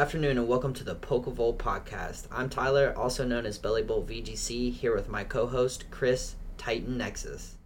Good 0.00 0.06
afternoon 0.06 0.38
and 0.38 0.48
welcome 0.48 0.72
to 0.72 0.82
the 0.82 0.94
Pokevolt 0.96 1.58
podcast. 1.58 2.26
I'm 2.32 2.48
Tyler, 2.48 2.94
also 2.96 3.22
known 3.22 3.44
as 3.44 3.58
Bellibolt 3.58 4.06
VGC, 4.06 4.72
here 4.72 4.94
with 4.94 5.10
my 5.10 5.24
co-host 5.24 5.90
Chris 5.90 6.36
Titan 6.56 6.96
Nexus. 6.96 7.58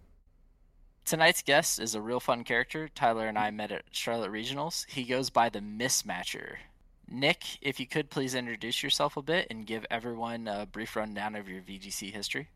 Tonight's 1.05 1.41
guest 1.41 1.79
is 1.79 1.95
a 1.95 2.01
real 2.01 2.19
fun 2.19 2.43
character. 2.43 2.89
Tyler 2.89 3.25
and 3.29 3.37
I 3.37 3.51
met 3.51 3.71
at 3.71 3.85
Charlotte 3.91 4.33
Regionals. 4.33 4.85
He 4.89 5.05
goes 5.05 5.29
by 5.29 5.47
the 5.47 5.61
Mismatcher. 5.61 6.57
Nick, 7.09 7.45
if 7.61 7.79
you 7.79 7.87
could 7.87 8.09
please 8.09 8.35
introduce 8.35 8.83
yourself 8.83 9.15
a 9.15 9.21
bit 9.21 9.47
and 9.49 9.65
give 9.65 9.85
everyone 9.89 10.49
a 10.49 10.65
brief 10.65 10.97
rundown 10.97 11.35
of 11.37 11.47
your 11.47 11.61
VGC 11.61 12.11
history. 12.11 12.49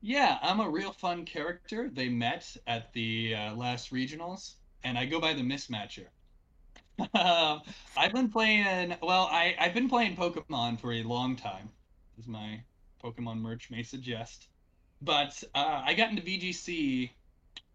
Yeah, 0.00 0.38
I'm 0.42 0.60
a 0.60 0.70
real 0.70 0.92
fun 0.92 1.24
character. 1.24 1.90
They 1.92 2.08
met 2.08 2.56
at 2.68 2.92
the 2.92 3.34
uh, 3.34 3.56
last 3.56 3.92
regionals, 3.92 4.54
and 4.84 4.96
I 4.96 5.06
go 5.06 5.20
by 5.20 5.32
the 5.32 5.42
Mismatcher. 5.42 6.06
Um, 7.14 7.62
I've 7.96 8.12
been 8.12 8.28
playing. 8.28 8.96
Well, 9.02 9.28
I 9.30 9.54
I've 9.58 9.74
been 9.74 9.88
playing 9.88 10.16
Pokemon 10.16 10.80
for 10.80 10.92
a 10.92 11.02
long 11.02 11.36
time, 11.36 11.70
as 12.18 12.26
my 12.26 12.60
Pokemon 13.02 13.38
merch 13.40 13.70
may 13.70 13.82
suggest. 13.82 14.48
But 15.00 15.42
uh, 15.54 15.82
I 15.84 15.94
got 15.94 16.10
into 16.10 16.22
VGC. 16.22 17.10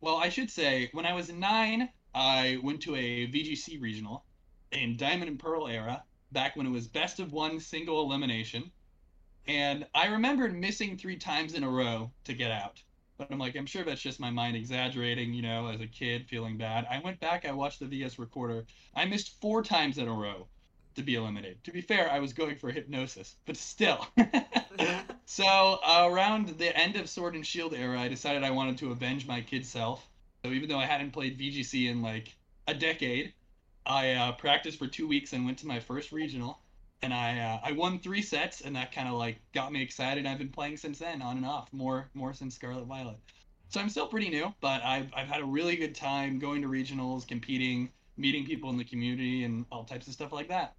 Well, 0.02 0.17
I 0.17 0.30
should 0.30 0.52
say 0.52 0.89
when 0.92 1.06
I 1.06 1.14
was 1.14 1.31
nine, 1.31 1.89
I 2.14 2.59
went 2.64 2.81
to 2.81 2.95
a 2.95 3.28
VGC 3.28 3.81
regional 3.81 4.25
in 4.72 4.97
Diamond 4.97 5.30
and 5.30 5.40
Pearl 5.40 5.67
era, 5.67 6.03
back 6.31 6.56
when 6.56 6.66
it 6.66 6.72
was 6.72 6.88
best 6.88 7.19
of 7.19 7.31
one 7.31 7.59
single 7.59 8.02
elimination. 8.02 8.72
And 9.47 9.86
I 9.94 10.08
remembered 10.08 10.58
missing 10.58 10.97
three 10.97 11.17
times 11.17 11.53
in 11.53 11.64
a 11.64 11.69
row 11.69 12.12
to 12.25 12.34
get 12.34 12.52
out. 12.52 12.81
But 13.27 13.33
I'm 13.33 13.39
like, 13.39 13.55
I'm 13.55 13.66
sure 13.66 13.83
that's 13.83 14.02
just 14.02 14.19
my 14.19 14.29
mind 14.29 14.57
exaggerating, 14.57 15.33
you 15.33 15.41
know, 15.41 15.67
as 15.67 15.79
a 15.79 15.88
kid 15.88 16.27
feeling 16.27 16.57
bad. 16.57 16.85
I 16.89 16.99
went 16.99 17.19
back, 17.19 17.45
I 17.45 17.52
watched 17.52 17.79
the 17.79 17.85
VS 17.85 18.19
recorder. 18.19 18.66
I 18.95 19.05
missed 19.05 19.39
four 19.39 19.63
times 19.63 19.97
in 19.97 20.07
a 20.07 20.13
row 20.13 20.47
to 20.95 21.03
be 21.03 21.16
eliminated. 21.16 21.63
To 21.63 21.71
be 21.71 21.81
fair, 21.81 22.11
I 22.11 22.19
was 22.19 22.33
going 22.33 22.57
for 22.57 22.69
hypnosis, 22.69 23.35
but 23.45 23.55
still. 23.55 24.05
so 25.25 25.79
uh, 25.85 26.07
around 26.11 26.49
the 26.57 26.77
end 26.77 26.97
of 26.97 27.09
Sword 27.09 27.35
and 27.35 27.45
Shield 27.45 27.73
era, 27.73 27.99
I 27.99 28.09
decided 28.09 28.44
I 28.44 28.51
wanted 28.51 28.77
to 28.79 28.91
avenge 28.91 29.25
my 29.25 29.41
kid 29.41 29.66
self. 29.66 30.07
So 30.44 30.51
even 30.51 30.67
though 30.67 30.79
I 30.79 30.85
hadn't 30.85 31.11
played 31.11 31.39
VGC 31.39 31.89
in 31.89 32.01
like 32.01 32.35
a 32.67 32.73
decade, 32.73 33.33
I 33.85 34.11
uh, 34.11 34.31
practiced 34.33 34.79
for 34.79 34.88
two 34.88 35.07
weeks 35.07 35.33
and 35.33 35.45
went 35.45 35.59
to 35.59 35.67
my 35.67 35.79
first 35.79 36.11
regional 36.11 36.59
and 37.04 37.14
I 37.14 37.38
uh, 37.40 37.59
I 37.62 37.73
won 37.73 38.00
three 38.00 38.22
sets, 38.22 38.62
and 38.62 38.76
that 38.76 38.92
kind 38.94 39.08
of 39.08 39.16
like 39.16 39.38
got 39.54 39.72
me 39.72 39.82
excited. 39.82 40.26
I've 40.26 40.38
been 40.38 40.50
playing 40.50 40.78
since 40.78 41.00
then, 41.00 41.22
on 41.22 41.38
and 41.38 41.46
off, 41.46 41.72
more 41.73 42.09
more 42.14 42.34
since 42.34 42.56
Scarlet 42.56 42.86
Violet. 42.86 43.18
So 43.70 43.82
I'm 43.82 43.90
still 43.90 44.08
pretty 44.08 44.30
new, 44.30 44.54
but 44.62 44.82
I've 44.84 45.14
I've 45.14 45.28
had 45.28 45.42
a 45.42 45.46
really 45.46 45.76
good 45.76 45.94
time 45.94 46.40
going 46.40 46.62
to 46.62 46.70
regionals, 46.70 47.28
competing, 47.28 47.90
meeting 48.18 48.46
people 48.46 48.70
in 48.70 48.78
the 48.78 48.86
community, 48.86 49.44
and 49.44 49.66
all 49.72 49.84
types 49.84 50.08
of 50.08 50.14
stuff 50.14 50.31
like 50.31 50.48
that. 50.48 50.76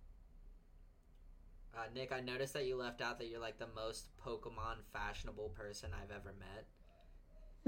Uh, 1.76 1.82
Nick, 1.94 2.12
I 2.12 2.20
noticed 2.20 2.54
that 2.54 2.66
you 2.66 2.76
left 2.76 3.02
out 3.02 3.18
that 3.18 3.28
you're 3.28 3.40
like 3.40 3.58
the 3.58 3.68
most 3.74 4.08
Pokemon 4.24 4.76
fashionable 4.92 5.50
person 5.50 5.90
I've 5.92 6.10
ever 6.10 6.32
met. 6.38 6.64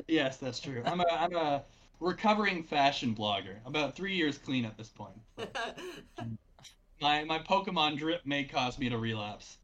Yes, 0.08 0.38
that's 0.38 0.60
true. 0.60 0.82
I'm 0.86 1.00
a 1.00 1.06
I'm 1.10 1.34
a 1.36 1.62
recovering 2.00 2.62
fashion 2.62 3.14
blogger. 3.14 3.56
About 3.66 3.94
three 3.94 4.14
years 4.14 4.38
clean 4.38 4.64
at 4.64 4.78
this 4.78 4.88
point. 4.88 5.16
my 7.00 7.24
my 7.24 7.38
Pokemon 7.38 7.98
drip 7.98 8.24
may 8.24 8.44
cause 8.44 8.78
me 8.78 8.88
to 8.88 8.98
relapse. 8.98 9.58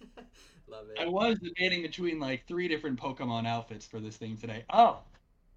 Love 0.68 0.86
it. 0.90 1.00
I 1.00 1.06
was 1.06 1.38
debating 1.38 1.82
between 1.82 2.18
like 2.20 2.46
three 2.46 2.68
different 2.68 3.00
Pokemon 3.00 3.46
outfits 3.46 3.86
for 3.86 4.00
this 4.00 4.16
thing 4.16 4.36
today. 4.36 4.64
Oh, 4.70 4.98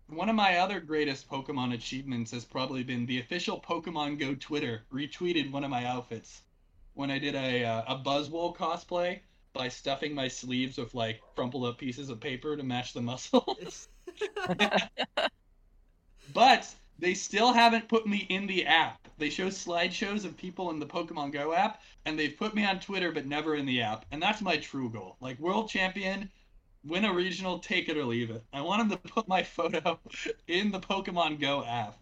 one 0.07 0.29
of 0.29 0.35
my 0.35 0.57
other 0.57 0.79
greatest 0.79 1.29
Pokemon 1.29 1.73
achievements 1.73 2.31
has 2.31 2.45
probably 2.45 2.83
been 2.83 3.05
the 3.05 3.19
official 3.19 3.59
Pokemon 3.59 4.19
Go 4.19 4.35
Twitter 4.35 4.83
retweeted 4.91 5.51
one 5.51 5.63
of 5.63 5.69
my 5.69 5.85
outfits 5.85 6.41
when 6.93 7.09
I 7.11 7.19
did 7.19 7.35
a 7.35 7.63
uh, 7.63 7.95
a 7.95 7.97
Buzzwole 7.97 8.55
cosplay 8.55 9.19
by 9.53 9.67
stuffing 9.67 10.13
my 10.15 10.27
sleeves 10.27 10.77
with 10.77 10.93
like 10.93 11.21
crumpled 11.35 11.65
up 11.65 11.77
pieces 11.77 12.09
of 12.09 12.19
paper 12.19 12.55
to 12.55 12.63
match 12.63 12.93
the 12.93 13.01
muscles. 13.01 13.87
but 16.33 16.73
they 17.01 17.15
still 17.15 17.51
haven't 17.51 17.89
put 17.89 18.07
me 18.07 18.27
in 18.29 18.45
the 18.45 18.65
app. 18.65 19.07
They 19.17 19.31
show 19.31 19.47
slideshows 19.47 20.23
of 20.23 20.37
people 20.37 20.69
in 20.69 20.79
the 20.79 20.85
Pokemon 20.85 21.33
Go 21.33 21.51
app, 21.51 21.81
and 22.05 22.17
they've 22.17 22.37
put 22.37 22.55
me 22.55 22.63
on 22.63 22.79
Twitter, 22.79 23.11
but 23.11 23.25
never 23.25 23.55
in 23.55 23.65
the 23.65 23.81
app. 23.81 24.05
And 24.11 24.21
that's 24.21 24.41
my 24.41 24.57
true 24.57 24.89
goal. 24.89 25.17
Like 25.19 25.39
world 25.39 25.67
champion, 25.67 26.29
win 26.85 27.05
a 27.05 27.13
regional, 27.13 27.57
take 27.57 27.89
it 27.89 27.97
or 27.97 28.05
leave 28.05 28.29
it. 28.29 28.43
I 28.53 28.61
want 28.61 28.87
them 28.87 28.97
to 28.97 29.13
put 29.13 29.27
my 29.27 29.41
photo 29.57 29.99
in 30.47 30.71
the 30.71 30.79
Pokemon 30.79 31.41
Go 31.41 31.65
app. 31.65 31.97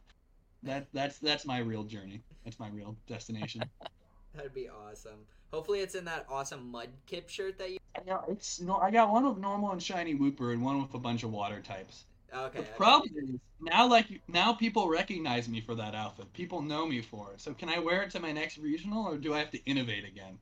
That 0.63 0.87
that's 0.93 1.17
that's 1.19 1.45
my 1.45 1.59
real 1.59 1.83
journey. 1.83 2.21
That's 2.43 2.59
my 2.59 2.67
real 2.67 2.97
destination. 3.07 3.63
That'd 4.35 4.53
be 4.53 4.67
awesome. 4.69 5.19
Hopefully, 5.53 5.79
it's 5.79 5.95
in 5.95 6.05
that 6.05 6.27
awesome 6.29 6.71
Mudkip 6.73 7.29
shirt 7.29 7.57
that 7.57 7.71
you. 7.71 7.77
Yeah, 8.05 8.19
it's 8.27 8.59
no. 8.59 8.75
I 8.77 8.91
got 8.91 9.11
one 9.11 9.27
with 9.27 9.37
normal 9.37 9.71
and 9.71 9.81
shiny 9.81 10.15
Wooper, 10.15 10.51
and 10.51 10.61
one 10.61 10.81
with 10.81 10.93
a 10.93 10.99
bunch 10.99 11.23
of 11.23 11.31
water 11.31 11.61
types. 11.61 12.03
Okay. 12.35 12.59
The 12.59 12.65
problem 12.77 13.11
is 13.17 13.39
now, 13.59 13.87
like 13.87 14.21
now, 14.27 14.53
people 14.53 14.87
recognize 14.87 15.49
me 15.49 15.61
for 15.61 15.75
that 15.75 15.95
outfit. 15.95 16.31
People 16.33 16.61
know 16.61 16.85
me 16.85 17.01
for 17.01 17.31
it. 17.33 17.41
So 17.41 17.53
can 17.53 17.69
I 17.69 17.79
wear 17.79 18.03
it 18.03 18.11
to 18.11 18.19
my 18.19 18.31
next 18.31 18.57
regional, 18.57 19.05
or 19.05 19.17
do 19.17 19.33
I 19.33 19.39
have 19.39 19.51
to 19.51 19.63
innovate 19.65 20.05
again? 20.05 20.37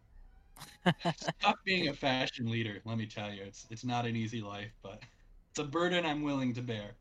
Stop 1.15 1.57
being 1.65 1.87
a 1.87 1.93
fashion 1.93 2.49
leader. 2.49 2.81
Let 2.85 2.97
me 2.97 3.05
tell 3.05 3.31
you, 3.31 3.43
it's 3.43 3.67
it's 3.69 3.83
not 3.83 4.05
an 4.05 4.15
easy 4.15 4.41
life, 4.41 4.71
but 4.83 5.01
it's 5.51 5.59
a 5.59 5.63
burden 5.63 6.05
I'm 6.05 6.23
willing 6.23 6.53
to 6.53 6.61
bear. 6.61 6.95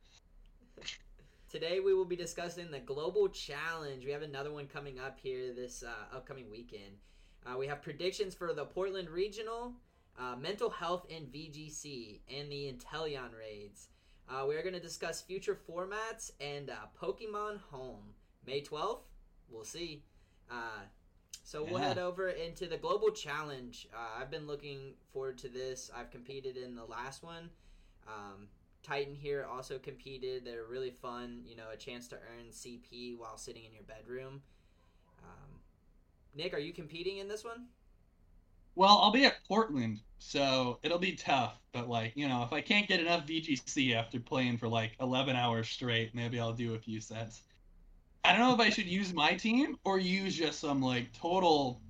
Today 1.51 1.81
we 1.81 1.95
will 1.95 2.05
be 2.05 2.17
discussing 2.17 2.71
the 2.71 2.81
Global 2.81 3.29
Challenge. 3.29 4.05
We 4.05 4.11
have 4.11 4.23
another 4.23 4.53
one 4.53 4.67
coming 4.67 4.99
up 4.99 5.19
here 5.23 5.53
this 5.53 5.83
uh, 5.83 6.15
upcoming 6.15 6.51
weekend. 6.51 6.99
Uh, 7.47 7.57
we 7.57 7.67
have 7.67 7.83
predictions 7.83 8.35
for 8.35 8.53
the 8.53 8.65
Portland 8.65 9.09
Regional, 9.09 9.73
uh, 10.19 10.35
mental 10.37 10.69
health 10.69 11.07
in 11.09 11.27
VGC, 11.27 12.21
and 12.29 12.51
the 12.51 12.73
Inteleon 12.73 13.31
raids. 13.39 13.89
Uh, 14.29 14.45
we 14.47 14.57
are 14.57 14.63
going 14.63 14.75
to 14.75 14.81
discuss 14.81 15.23
future 15.23 15.57
formats 15.69 16.33
and 16.41 16.71
uh, 16.71 16.75
Pokemon 17.01 17.61
Home. 17.71 18.15
May 18.47 18.61
12th? 18.61 19.03
We'll 19.49 19.65
see. 19.65 20.03
Uh, 20.51 20.81
so 21.45 21.63
we'll 21.65 21.81
Yeah. 21.81 21.89
head 21.89 21.99
over 21.99 22.29
into 22.31 22.67
the 22.67 22.77
Global 22.77 23.11
Challenge. 23.11 23.89
Uh, 23.95 24.21
I've 24.21 24.31
been 24.31 24.47
looking 24.47 24.95
forward 25.13 25.39
to 25.39 25.49
this. 25.49 25.91
I've 25.95 26.11
competed 26.11 26.57
in 26.57 26.75
the 26.75 26.85
last 26.85 27.23
one. 27.23 27.51
Um, 28.09 28.49
Titan 28.83 29.15
here 29.15 29.45
also 29.45 29.79
competed. 29.79 30.45
They're 30.45 30.65
really 30.65 30.91
fun. 30.91 31.43
You 31.47 31.57
know, 31.57 31.71
a 31.73 31.77
chance 31.77 32.09
to 32.09 32.17
earn 32.17 32.51
CP 32.51 33.17
while 33.17 33.37
sitting 33.37 33.65
in 33.65 33.73
your 33.73 33.83
bedroom. 33.85 34.43
Um, 35.23 35.61
Nick, 36.35 36.53
are 36.55 36.59
you 36.59 36.73
competing 36.73 37.19
in 37.19 37.29
this 37.29 37.45
one? 37.45 37.67
Well, 38.77 38.99
I'll 38.99 39.11
be 39.11 39.25
at 39.25 39.43
Portland, 39.49 40.03
so 40.19 40.79
it'll 40.85 40.99
be 41.01 41.17
tough. 41.17 41.61
But 41.73 41.89
like, 41.89 42.13
you 42.17 42.29
know, 42.29 42.43
if 42.45 42.53
I 42.53 42.61
can't 42.61 42.87
get 42.89 43.01
enough 43.01 43.27
VGC 43.27 43.93
after 43.95 44.21
playing 44.21 44.59
for 44.59 44.69
like 44.69 44.95
11 45.01 45.35
hours 45.37 45.69
straight, 45.69 46.15
maybe 46.15 46.39
I'll 46.39 46.53
do 46.53 46.75
a 46.75 46.79
few 46.79 47.01
sets. 47.01 47.43
I 48.25 48.33
don't 48.33 48.41
know 48.41 48.55
if 48.55 48.61
I 48.61 48.71
should 48.71 48.87
use 48.87 49.15
my 49.15 49.35
team 49.37 49.77
or 49.85 49.99
use 49.99 50.37
just 50.37 50.61
some 50.61 50.83
like 50.83 51.13
total, 51.15 51.83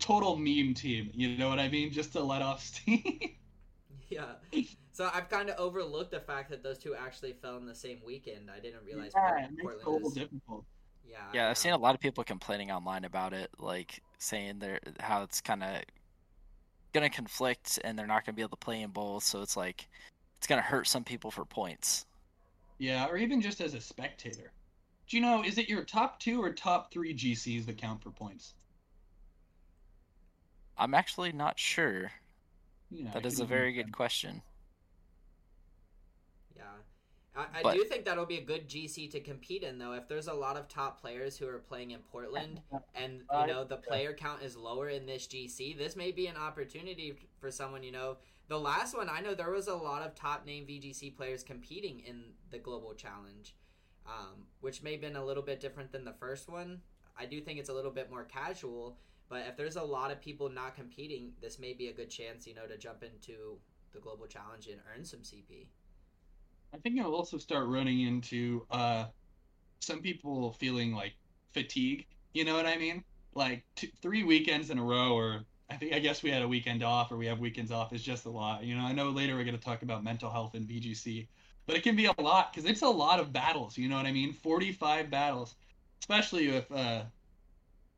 total 0.00 0.36
meme 0.36 0.74
team. 0.74 1.10
You 1.14 1.36
know 1.38 1.48
what 1.50 1.60
I 1.60 1.68
mean? 1.68 1.92
Just 1.92 2.12
to 2.14 2.22
let 2.22 2.42
off 2.42 2.62
steam. 2.64 3.02
Yeah. 4.10 4.34
So 4.92 5.08
I've 5.12 5.28
kind 5.28 5.48
of 5.48 5.58
overlooked 5.58 6.10
the 6.10 6.20
fact 6.20 6.50
that 6.50 6.62
those 6.62 6.78
two 6.78 6.94
actually 6.94 7.32
fell 7.32 7.56
in 7.56 7.66
the 7.66 7.74
same 7.74 8.00
weekend. 8.04 8.50
I 8.50 8.60
didn't 8.60 8.84
realize 8.84 9.14
yeah, 9.14 9.20
Port- 9.20 9.40
it 9.44 9.50
makes 9.52 9.74
Portland 9.84 10.06
is. 10.06 10.12
difficult. 10.12 10.64
Yeah. 11.02 11.18
I 11.32 11.36
Yeah, 11.36 11.42
know. 11.42 11.50
I've 11.50 11.58
seen 11.58 11.72
a 11.72 11.78
lot 11.78 11.94
of 11.94 12.00
people 12.00 12.24
complaining 12.24 12.70
online 12.70 13.04
about 13.04 13.32
it, 13.32 13.50
like 13.58 14.02
saying 14.18 14.58
they're 14.58 14.80
how 15.00 15.22
it's 15.22 15.40
kind 15.40 15.62
of 15.62 15.82
gonna 16.92 17.10
conflict 17.10 17.78
and 17.84 17.98
they're 17.98 18.06
not 18.06 18.24
gonna 18.24 18.36
be 18.36 18.42
able 18.42 18.50
to 18.50 18.56
play 18.56 18.82
in 18.82 18.90
both. 18.90 19.24
So 19.24 19.42
it's 19.42 19.56
like 19.56 19.88
it's 20.38 20.46
gonna 20.46 20.62
hurt 20.62 20.86
some 20.86 21.04
people 21.04 21.30
for 21.30 21.44
points. 21.44 22.06
Yeah, 22.78 23.06
or 23.06 23.16
even 23.16 23.40
just 23.40 23.60
as 23.60 23.74
a 23.74 23.80
spectator. 23.80 24.52
Do 25.08 25.16
you 25.16 25.22
know, 25.22 25.44
is 25.44 25.58
it 25.58 25.68
your 25.68 25.84
top 25.84 26.18
two 26.20 26.42
or 26.42 26.52
top 26.52 26.92
three 26.92 27.14
GCs 27.14 27.66
that 27.66 27.76
count 27.76 28.02
for 28.02 28.10
points? 28.10 28.54
I'm 30.78 30.94
actually 30.94 31.32
not 31.32 31.58
sure. 31.58 32.10
You 32.90 33.04
know, 33.04 33.10
That 33.12 33.26
is 33.26 33.40
a 33.40 33.44
very 33.44 33.72
good 33.72 33.92
question. 33.92 34.42
Yeah. 37.34 37.46
I, 37.52 37.58
I 37.58 37.62
But- 37.62 37.74
do 37.74 37.84
think 37.84 38.04
that'll 38.04 38.26
be 38.26 38.38
a 38.38 38.44
good 38.44 38.68
GC 38.68 39.10
to 39.12 39.20
compete 39.20 39.62
in, 39.62 39.78
though. 39.78 39.92
If 39.92 40.08
there's 40.08 40.28
a 40.28 40.34
lot 40.34 40.56
of 40.56 40.68
top 40.68 41.00
players 41.00 41.36
who 41.36 41.48
are 41.48 41.58
playing 41.58 41.92
in 41.92 42.00
Portland, 42.00 42.60
and 42.94 43.20
you 43.40 43.46
know 43.46 43.64
the 43.64 43.76
player 43.78 44.12
count 44.12 44.42
is 44.42 44.56
lower 44.56 44.88
in 44.88 45.06
this 45.06 45.26
GC, 45.26 45.76
this 45.78 45.96
may 45.96 46.12
be 46.12 46.26
an 46.26 46.36
opportunity 46.36 47.14
for 47.38 47.50
someone. 47.50 47.82
You 47.82 47.92
know, 47.92 48.18
the 48.48 48.58
last 48.58 48.94
one 48.96 49.08
I 49.08 49.20
know 49.20 49.34
there 49.34 49.50
was 49.50 49.68
a 49.68 49.74
lot 49.74 50.02
of 50.02 50.14
top 50.14 50.44
name 50.44 50.66
VGC 50.66 51.16
players 51.16 51.42
competing 51.42 52.00
in 52.00 52.34
the 52.50 52.58
global 52.58 52.94
challenge, 52.94 53.56
um, 54.06 54.46
which 54.60 54.82
may 54.82 54.92
have 54.92 55.00
been 55.00 55.16
a 55.16 55.24
little 55.24 55.42
bit 55.42 55.60
different 55.60 55.90
than 55.92 56.04
the 56.04 56.12
first 56.12 56.48
one. 56.48 56.82
I 57.16 57.26
do 57.26 57.40
think 57.40 57.58
it's 57.58 57.68
a 57.68 57.74
little 57.74 57.90
bit 57.90 58.10
more 58.10 58.24
casual, 58.24 58.98
but 59.28 59.44
if 59.48 59.56
there's 59.56 59.76
a 59.76 59.82
lot 59.82 60.10
of 60.10 60.20
people 60.20 60.48
not 60.48 60.74
competing, 60.74 61.32
this 61.40 61.58
may 61.58 61.72
be 61.72 61.88
a 61.88 61.92
good 61.92 62.10
chance, 62.10 62.46
you 62.46 62.54
know, 62.54 62.66
to 62.66 62.76
jump 62.76 63.02
into 63.02 63.58
the 63.92 64.00
global 64.00 64.26
challenge 64.26 64.66
and 64.66 64.80
earn 64.94 65.04
some 65.04 65.20
CP. 65.20 65.66
I 66.74 66.78
think 66.78 66.98
it'll 66.98 67.14
also 67.14 67.38
start 67.38 67.66
running 67.68 68.00
into 68.02 68.66
uh, 68.70 69.06
some 69.80 70.00
people 70.00 70.52
feeling 70.52 70.92
like 70.94 71.12
fatigue. 71.52 72.06
You 72.32 72.44
know 72.44 72.54
what 72.54 72.66
I 72.66 72.76
mean? 72.76 73.04
like 73.34 73.64
two, 73.74 73.88
three 74.00 74.24
weekends 74.24 74.70
in 74.70 74.78
a 74.78 74.82
row, 74.82 75.14
or 75.14 75.44
I 75.70 75.76
think 75.76 75.92
I 75.92 75.98
guess 75.98 76.22
we 76.22 76.30
had 76.30 76.42
a 76.42 76.48
weekend 76.48 76.82
off, 76.82 77.10
or 77.12 77.16
we 77.16 77.26
have 77.26 77.38
weekends 77.38 77.70
off. 77.70 77.92
Is 77.92 78.02
just 78.02 78.26
a 78.26 78.30
lot. 78.30 78.64
You 78.64 78.76
know, 78.76 78.82
I 78.82 78.92
know 78.92 79.10
later 79.10 79.36
we're 79.36 79.44
going 79.44 79.56
to 79.56 79.64
talk 79.64 79.82
about 79.82 80.04
mental 80.04 80.30
health 80.30 80.54
in 80.54 80.66
VGC, 80.66 81.26
but 81.66 81.76
it 81.76 81.82
can 81.82 81.96
be 81.96 82.06
a 82.06 82.20
lot 82.20 82.52
because 82.52 82.68
it's 82.68 82.82
a 82.82 82.88
lot 82.88 83.20
of 83.20 83.32
battles. 83.32 83.78
You 83.78 83.88
know 83.88 83.96
what 83.96 84.06
I 84.06 84.12
mean? 84.12 84.32
Forty-five 84.32 85.10
battles, 85.10 85.54
especially 86.00 86.48
if 86.48 86.70
uh, 86.70 87.02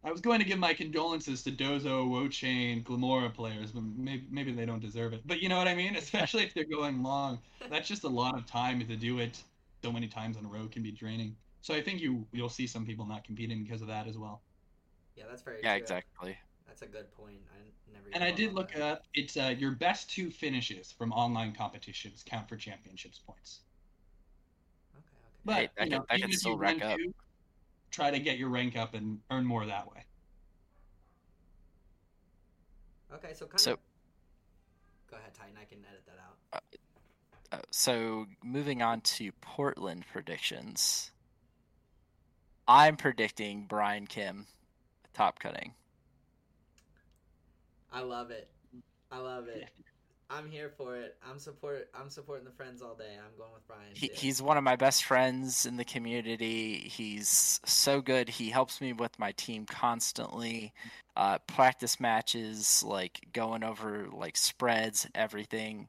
I 0.05 0.11
was 0.13 0.21
going 0.21 0.39
to 0.39 0.45
give 0.45 0.59
my 0.59 0.75
condolences 0.75 1.43
to 1.45 1.51
Dozo, 1.51 2.07
Wo-Chien, 2.09 2.85
Glimmora 2.85 3.33
players, 3.33 3.73
but 3.73 3.83
maybe, 3.83 4.27
maybe 4.31 4.53
they 4.53 4.67
don't 4.67 4.81
deserve 4.81 5.15
it. 5.15 5.23
But 5.27 5.41
you 5.41 5.49
know 5.49 5.57
what 5.57 5.67
I 5.67 5.75
mean? 5.75 5.97
Especially 6.05 6.43
if 6.45 6.53
they're 6.53 6.65
going 6.65 7.03
long. 7.03 7.39
That's 7.71 7.89
just 7.89 8.05
a 8.05 8.09
lot 8.09 8.37
of 8.37 8.45
time 8.47 8.81
to 8.87 8.97
do 8.97 9.19
it 9.19 9.43
so 9.83 9.91
many 9.91 10.07
times 10.07 10.37
in 10.37 10.45
a 10.45 10.49
row 10.49 10.69
can 10.69 10.83
be 10.83 10.93
draining. 10.93 11.35
So 11.63 11.73
I 11.75 11.83
think 11.83 12.01
you 12.01 12.27
you'll 12.33 12.51
see 12.51 12.67
some 12.67 12.85
people 12.85 13.07
not 13.07 13.25
competing 13.25 13.63
because 13.63 13.81
of 13.81 13.89
that 13.89 14.07
as 14.07 14.19
well. 14.19 14.43
Yeah, 15.17 15.25
that's 15.31 15.41
very 15.43 15.61
Yeah, 15.63 15.73
true. 15.75 15.81
exactly. 15.83 16.37
That's 16.67 16.83
a 16.83 16.87
good 16.87 17.11
point. 17.13 17.39
I 17.55 17.93
never. 17.93 18.05
And 18.13 18.23
I 18.23 18.31
did 18.31 18.53
look 18.53 18.73
that. 18.73 18.83
up 18.83 19.03
it's 19.15 19.37
uh, 19.39 19.55
your 19.59 19.71
best 19.71 20.11
two 20.11 20.31
finishes 20.31 20.93
from 20.93 21.13
online 21.13 21.55
competitions 21.55 22.23
count 22.27 22.47
for 22.49 22.57
championships 22.57 23.19
points. 23.27 23.61
Okay, 24.95 25.01
okay. 25.07 25.41
But 25.47 25.55
Hey, 25.55 25.69
that 25.79 25.85
you 25.87 25.91
could- 25.91 25.99
know, 25.99 26.07
that 26.11 26.19
even 26.19 26.29
could 26.29 26.35
if 26.35 26.41
still 26.41 26.59
rack 26.59 26.83
up. 26.83 26.99
two, 26.99 27.15
try 27.95 28.11
to 28.11 28.19
get 28.19 28.39
your 28.39 28.49
rank 28.49 28.77
up 28.77 28.95
and 28.95 29.21
earn 29.31 29.47
more 29.47 29.65
that 29.67 29.89
way. 29.91 30.05
Okay, 33.15 33.33
so 33.33 33.47
kind 33.47 33.61
So- 33.61 33.73
of. 33.75 33.79
Go 35.09 35.17
ahead, 35.17 35.33
Titan. 35.33 35.57
I 35.57 35.65
can 35.65 35.79
edit 35.89 36.05
that 36.07 36.19
out. 36.19 36.65
Uh, 37.53 37.63
so 37.71 38.27
moving 38.43 38.83
on 38.83 39.01
to 39.03 39.31
Portland 39.41 40.05
predictions. 40.13 41.13
I'm 42.67 42.97
predicting 42.97 43.67
Brian 43.67 44.09
Kim 44.09 44.49
top 45.13 45.39
cutting. 45.39 45.75
I 47.93 48.01
love 48.01 48.33
it. 48.33 48.49
I 49.13 49.19
love 49.19 49.47
it. 49.47 49.69
I'm 50.37 50.51
here 50.51 50.73
for 50.77 50.97
it. 50.97 51.17
I'm 51.29 51.39
support. 51.39 51.89
I'm 51.95 52.11
supporting 52.11 52.45
the 52.45 52.51
friends 52.51 52.83
all 52.83 52.95
day. 52.95 53.17
I'm 53.19 53.39
going 53.39 53.53
with 53.53 53.67
Brian. 53.69 53.93
He, 53.95 54.11
he's 54.13 54.43
one 54.43 54.57
of 54.57 54.65
my 54.65 54.75
best 54.75 55.05
friends 55.05 55.65
in 55.65 55.77
the 55.77 55.85
community. 55.85 56.79
He's 56.79 57.61
so 57.65 58.01
good. 58.01 58.29
He 58.29 58.51
helps 58.51 58.81
me 58.81 58.93
with 58.93 59.17
my 59.19 59.31
team 59.33 59.65
constantly. 59.65 60.73
Uh, 61.17 61.39
practice 61.47 62.01
matches, 62.01 62.83
like 62.85 63.29
going 63.33 63.63
over 63.63 64.09
like 64.13 64.37
spreads, 64.37 65.07
everything. 65.15 65.89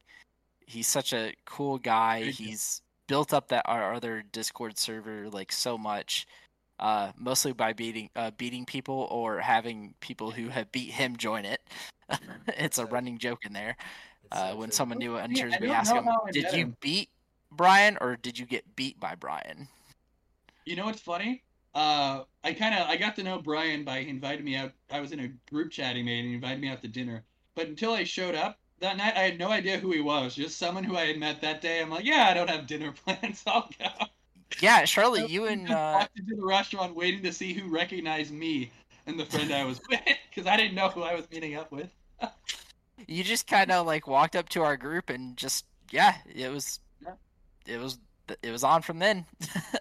He's 0.67 0.87
such 0.87 1.11
a 1.13 1.33
cool 1.45 1.79
guy. 1.79 2.25
He's 2.25 2.81
built 3.07 3.33
up 3.33 3.47
that 3.47 3.63
our 3.65 3.95
other 3.95 4.23
Discord 4.31 4.77
server 4.77 5.27
like 5.29 5.51
so 5.51 5.75
much, 5.75 6.27
uh, 6.79 7.11
mostly 7.17 7.53
by 7.53 7.73
beating 7.73 8.11
uh, 8.15 8.29
beating 8.37 8.65
people 8.65 9.07
or 9.09 9.39
having 9.39 9.95
people 10.01 10.29
who 10.29 10.49
have 10.49 10.71
beat 10.71 10.91
him 10.91 11.17
join 11.17 11.45
it. 11.45 11.61
it's 12.49 12.77
a 12.77 12.85
running 12.85 13.17
joke 13.17 13.43
in 13.45 13.53
there. 13.53 13.75
Uh, 14.31 14.53
when 14.53 14.71
someone 14.71 14.97
new 14.97 15.17
enters, 15.17 15.53
we 15.59 15.69
ask 15.69 15.93
them, 15.93 16.07
"Did 16.31 16.51
you 16.53 16.65
him." 16.65 16.77
beat 16.79 17.09
Brian 17.51 17.97
or 18.01 18.15
did 18.15 18.37
you 18.37 18.45
get 18.45 18.75
beat 18.75 18.99
by 18.99 19.15
Brian?" 19.15 19.67
You 20.65 20.75
know 20.75 20.85
what's 20.85 21.01
funny? 21.01 21.43
Uh, 21.73 22.23
I 22.43 22.53
kind 22.53 22.73
of 22.73 22.87
I 22.87 22.95
got 22.95 23.15
to 23.17 23.23
know 23.23 23.41
Brian 23.41 23.83
by 23.83 24.01
he 24.01 24.09
invited 24.09 24.43
me 24.43 24.55
out. 24.55 24.71
I 24.89 25.01
was 25.01 25.11
in 25.11 25.19
a 25.19 25.27
group 25.51 25.71
chat 25.71 25.95
he 25.95 26.03
made 26.03 26.19
and 26.19 26.29
he 26.29 26.35
invited 26.35 26.61
me 26.61 26.69
out 26.69 26.81
to 26.81 26.87
dinner. 26.87 27.23
But 27.53 27.67
until 27.67 27.93
I 27.93 28.03
showed 28.03 28.35
up 28.35 28.59
that 28.79 28.97
night, 28.97 29.15
I 29.15 29.21
had 29.21 29.39
no 29.39 29.49
idea 29.49 29.77
who 29.77 29.91
he 29.91 30.01
was. 30.01 30.35
Just 30.35 30.57
someone 30.57 30.83
who 30.83 30.95
I 30.95 31.05
had 31.05 31.17
met 31.17 31.41
that 31.41 31.61
day. 31.61 31.81
I'm 31.81 31.89
like, 31.89 32.05
yeah, 32.05 32.27
I 32.29 32.33
don't 32.33 32.49
have 32.49 32.67
dinner 32.67 32.93
plans. 33.05 33.43
I'll 33.45 33.69
go. 33.79 34.05
Yeah, 34.61 34.85
Charlotte, 34.85 35.21
So 35.21 35.27
you 35.27 35.45
and 35.45 35.69
uh, 35.69 35.97
walked 35.99 36.19
into 36.19 36.35
the 36.35 36.45
restaurant 36.45 36.95
waiting 36.95 37.23
to 37.23 37.33
see 37.33 37.53
who 37.53 37.69
recognized 37.69 38.31
me 38.31 38.71
and 39.05 39.19
the 39.19 39.25
friend 39.25 39.51
I 39.51 39.65
was 39.65 39.81
with 39.89 39.99
because 40.29 40.47
I 40.47 40.55
didn't 40.57 40.75
know 40.75 40.89
who 40.89 41.03
I 41.03 41.13
was 41.13 41.29
meeting 41.29 41.55
up 41.55 41.71
with. 41.71 41.89
you 43.07 43.23
just 43.23 43.47
kind 43.47 43.71
of 43.71 43.85
like 43.85 44.07
walked 44.07 44.35
up 44.35 44.49
to 44.49 44.63
our 44.63 44.77
group 44.77 45.09
and 45.09 45.37
just 45.37 45.65
yeah, 45.91 46.15
it 46.33 46.51
was 46.51 46.79
it 47.65 47.79
was 47.79 47.97
it 48.41 48.51
was 48.51 48.63
on 48.63 48.81
from 48.81 48.99
then. 48.99 49.25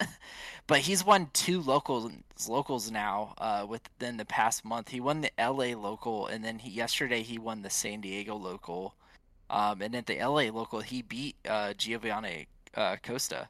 but 0.66 0.80
he's 0.80 1.04
won 1.04 1.28
two 1.32 1.60
locals 1.60 2.10
locals 2.48 2.90
now 2.90 3.34
uh, 3.38 3.66
within 3.68 4.16
the 4.16 4.24
past 4.24 4.64
month. 4.64 4.88
He 4.88 5.00
won 5.00 5.20
the 5.20 5.30
LA 5.38 5.76
local 5.78 6.26
and 6.26 6.44
then 6.44 6.58
he 6.58 6.70
yesterday 6.70 7.22
he 7.22 7.38
won 7.38 7.62
the 7.62 7.70
San 7.70 8.00
Diego 8.00 8.36
local. 8.36 8.94
Um, 9.50 9.82
and 9.82 9.94
at 9.94 10.06
the 10.06 10.18
LA 10.18 10.50
local 10.50 10.80
he 10.80 11.02
beat 11.02 11.36
uh, 11.48 11.74
Giovanni 11.74 12.48
uh, 12.74 12.96
Costa. 13.02 13.48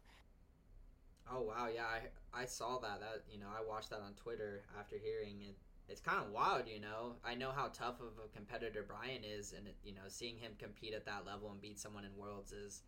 Oh 1.30 1.40
wow, 1.40 1.68
yeah, 1.74 1.84
I 1.84 2.42
I 2.42 2.44
saw 2.44 2.78
that. 2.78 3.00
That 3.00 3.22
you 3.32 3.38
know, 3.40 3.46
I 3.48 3.66
watched 3.68 3.90
that 3.90 4.00
on 4.00 4.12
Twitter 4.14 4.62
after 4.78 4.96
hearing 4.96 5.36
it. 5.40 5.56
It's 5.88 6.00
kind 6.00 6.18
of 6.18 6.30
wild, 6.30 6.66
you 6.66 6.80
know. 6.80 7.16
I 7.24 7.34
know 7.34 7.50
how 7.50 7.68
tough 7.68 8.00
of 8.00 8.18
a 8.24 8.34
competitor 8.34 8.84
Brian 8.86 9.22
is, 9.22 9.52
and 9.52 9.68
you 9.84 9.92
know, 9.92 10.08
seeing 10.08 10.38
him 10.38 10.52
compete 10.58 10.94
at 10.94 11.04
that 11.06 11.26
level 11.26 11.50
and 11.50 11.60
beat 11.60 11.78
someone 11.78 12.04
in 12.04 12.16
Worlds 12.16 12.52
is. 12.52 12.82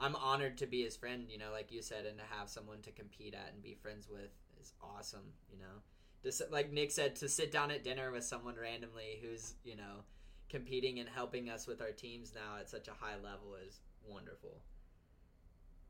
I'm 0.00 0.16
honored 0.16 0.58
to 0.58 0.66
be 0.66 0.82
his 0.82 0.96
friend, 0.96 1.26
you 1.30 1.38
know, 1.38 1.52
like 1.52 1.70
you 1.70 1.80
said, 1.80 2.06
and 2.06 2.18
to 2.18 2.24
have 2.36 2.48
someone 2.48 2.80
to 2.82 2.90
compete 2.90 3.34
at 3.34 3.52
and 3.52 3.62
be 3.62 3.74
friends 3.74 4.08
with 4.08 4.30
is 4.60 4.72
awesome, 4.82 5.32
you 5.50 5.58
know. 5.58 5.82
Just 6.24 6.42
like 6.50 6.72
Nick 6.72 6.90
said, 6.90 7.14
to 7.16 7.28
sit 7.28 7.52
down 7.52 7.70
at 7.70 7.84
dinner 7.84 8.10
with 8.10 8.24
someone 8.24 8.56
randomly 8.60 9.20
who's 9.22 9.54
you 9.64 9.76
know 9.76 10.04
competing 10.48 10.98
and 10.98 11.08
helping 11.08 11.48
us 11.48 11.66
with 11.66 11.80
our 11.80 11.92
teams 11.92 12.32
now 12.34 12.58
at 12.58 12.68
such 12.68 12.88
a 12.88 12.92
high 12.92 13.16
level 13.16 13.56
is 13.66 13.80
wonderful. 14.06 14.60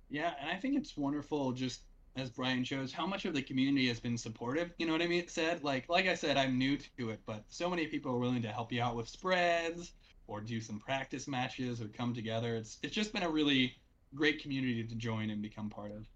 Yeah, 0.09 0.35
and 0.41 0.51
I 0.51 0.57
think 0.57 0.77
it's 0.77 0.97
wonderful 0.97 1.53
just 1.53 1.81
as 2.17 2.31
Brian 2.31 2.63
shows 2.65 2.93
how 2.93 3.07
much 3.07 3.25
of 3.25 3.35
the 3.35 3.43
community 3.43 3.89
has 3.89 4.01
been 4.01 4.19
supportive. 4.19 4.71
You 4.79 4.87
know 4.87 4.93
what 4.93 5.03
I 5.03 5.07
mean? 5.07 5.27
Said 5.29 5.65
like 5.65 5.89
like 5.89 6.07
I 6.07 6.15
said, 6.15 6.37
I'm 6.37 6.59
new 6.59 6.77
to 6.99 7.11
it, 7.11 7.21
but 7.27 7.45
so 7.49 7.71
many 7.71 7.87
people 7.87 8.13
are 8.13 8.19
willing 8.19 8.43
to 8.43 8.49
help 8.49 8.73
you 8.73 8.83
out 8.83 8.97
with 8.97 9.09
spreads 9.09 9.93
or 10.27 10.41
do 10.41 10.61
some 10.61 10.79
practice 10.79 11.27
matches 11.27 11.81
or 11.81 11.89
come 11.89 12.15
together. 12.15 12.55
It's 12.57 12.79
it's 12.83 12.95
just 12.95 13.13
been 13.13 13.23
a 13.23 13.31
really 13.31 13.77
great 14.15 14.43
community 14.43 14.85
to 14.85 14.95
join 14.95 15.31
and 15.31 15.41
become 15.43 15.71
part 15.71 15.93
of. 15.93 16.07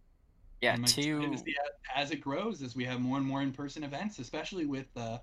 Yeah, 0.61 0.75
I'm 0.75 0.83
excited 0.85 1.05
two 1.05 1.21
to 1.21 1.33
as, 1.33 1.45
as 1.95 2.11
it 2.11 2.21
grows 2.21 2.63
as 2.63 2.75
we 2.75 2.85
have 2.85 3.01
more 3.01 3.19
and 3.19 3.27
more 3.27 3.43
in-person 3.43 3.85
events, 3.85 4.19
especially 4.19 4.67
with 4.67 4.87
uh, 4.97 5.19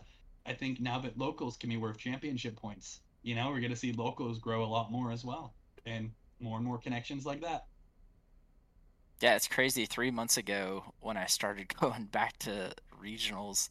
I 0.45 0.53
think 0.53 0.79
now 0.79 0.99
that 0.99 1.17
locals 1.17 1.57
can 1.57 1.69
be 1.69 1.77
worth 1.77 1.97
championship 1.97 2.55
points. 2.55 3.01
You 3.21 3.35
know, 3.35 3.49
we're 3.49 3.59
going 3.59 3.71
to 3.71 3.77
see 3.77 3.93
locals 3.93 4.39
grow 4.39 4.63
a 4.63 4.65
lot 4.65 4.91
more 4.91 5.11
as 5.11 5.23
well, 5.23 5.53
and 5.85 6.11
more 6.39 6.57
and 6.57 6.65
more 6.65 6.77
connections 6.77 7.25
like 7.25 7.41
that. 7.41 7.65
Yeah, 9.21 9.35
it's 9.35 9.47
crazy. 9.47 9.85
Three 9.85 10.11
months 10.11 10.37
ago, 10.37 10.93
when 11.01 11.17
I 11.17 11.25
started 11.25 11.73
going 11.79 12.05
back 12.05 12.37
to 12.39 12.73
regionals, 13.01 13.69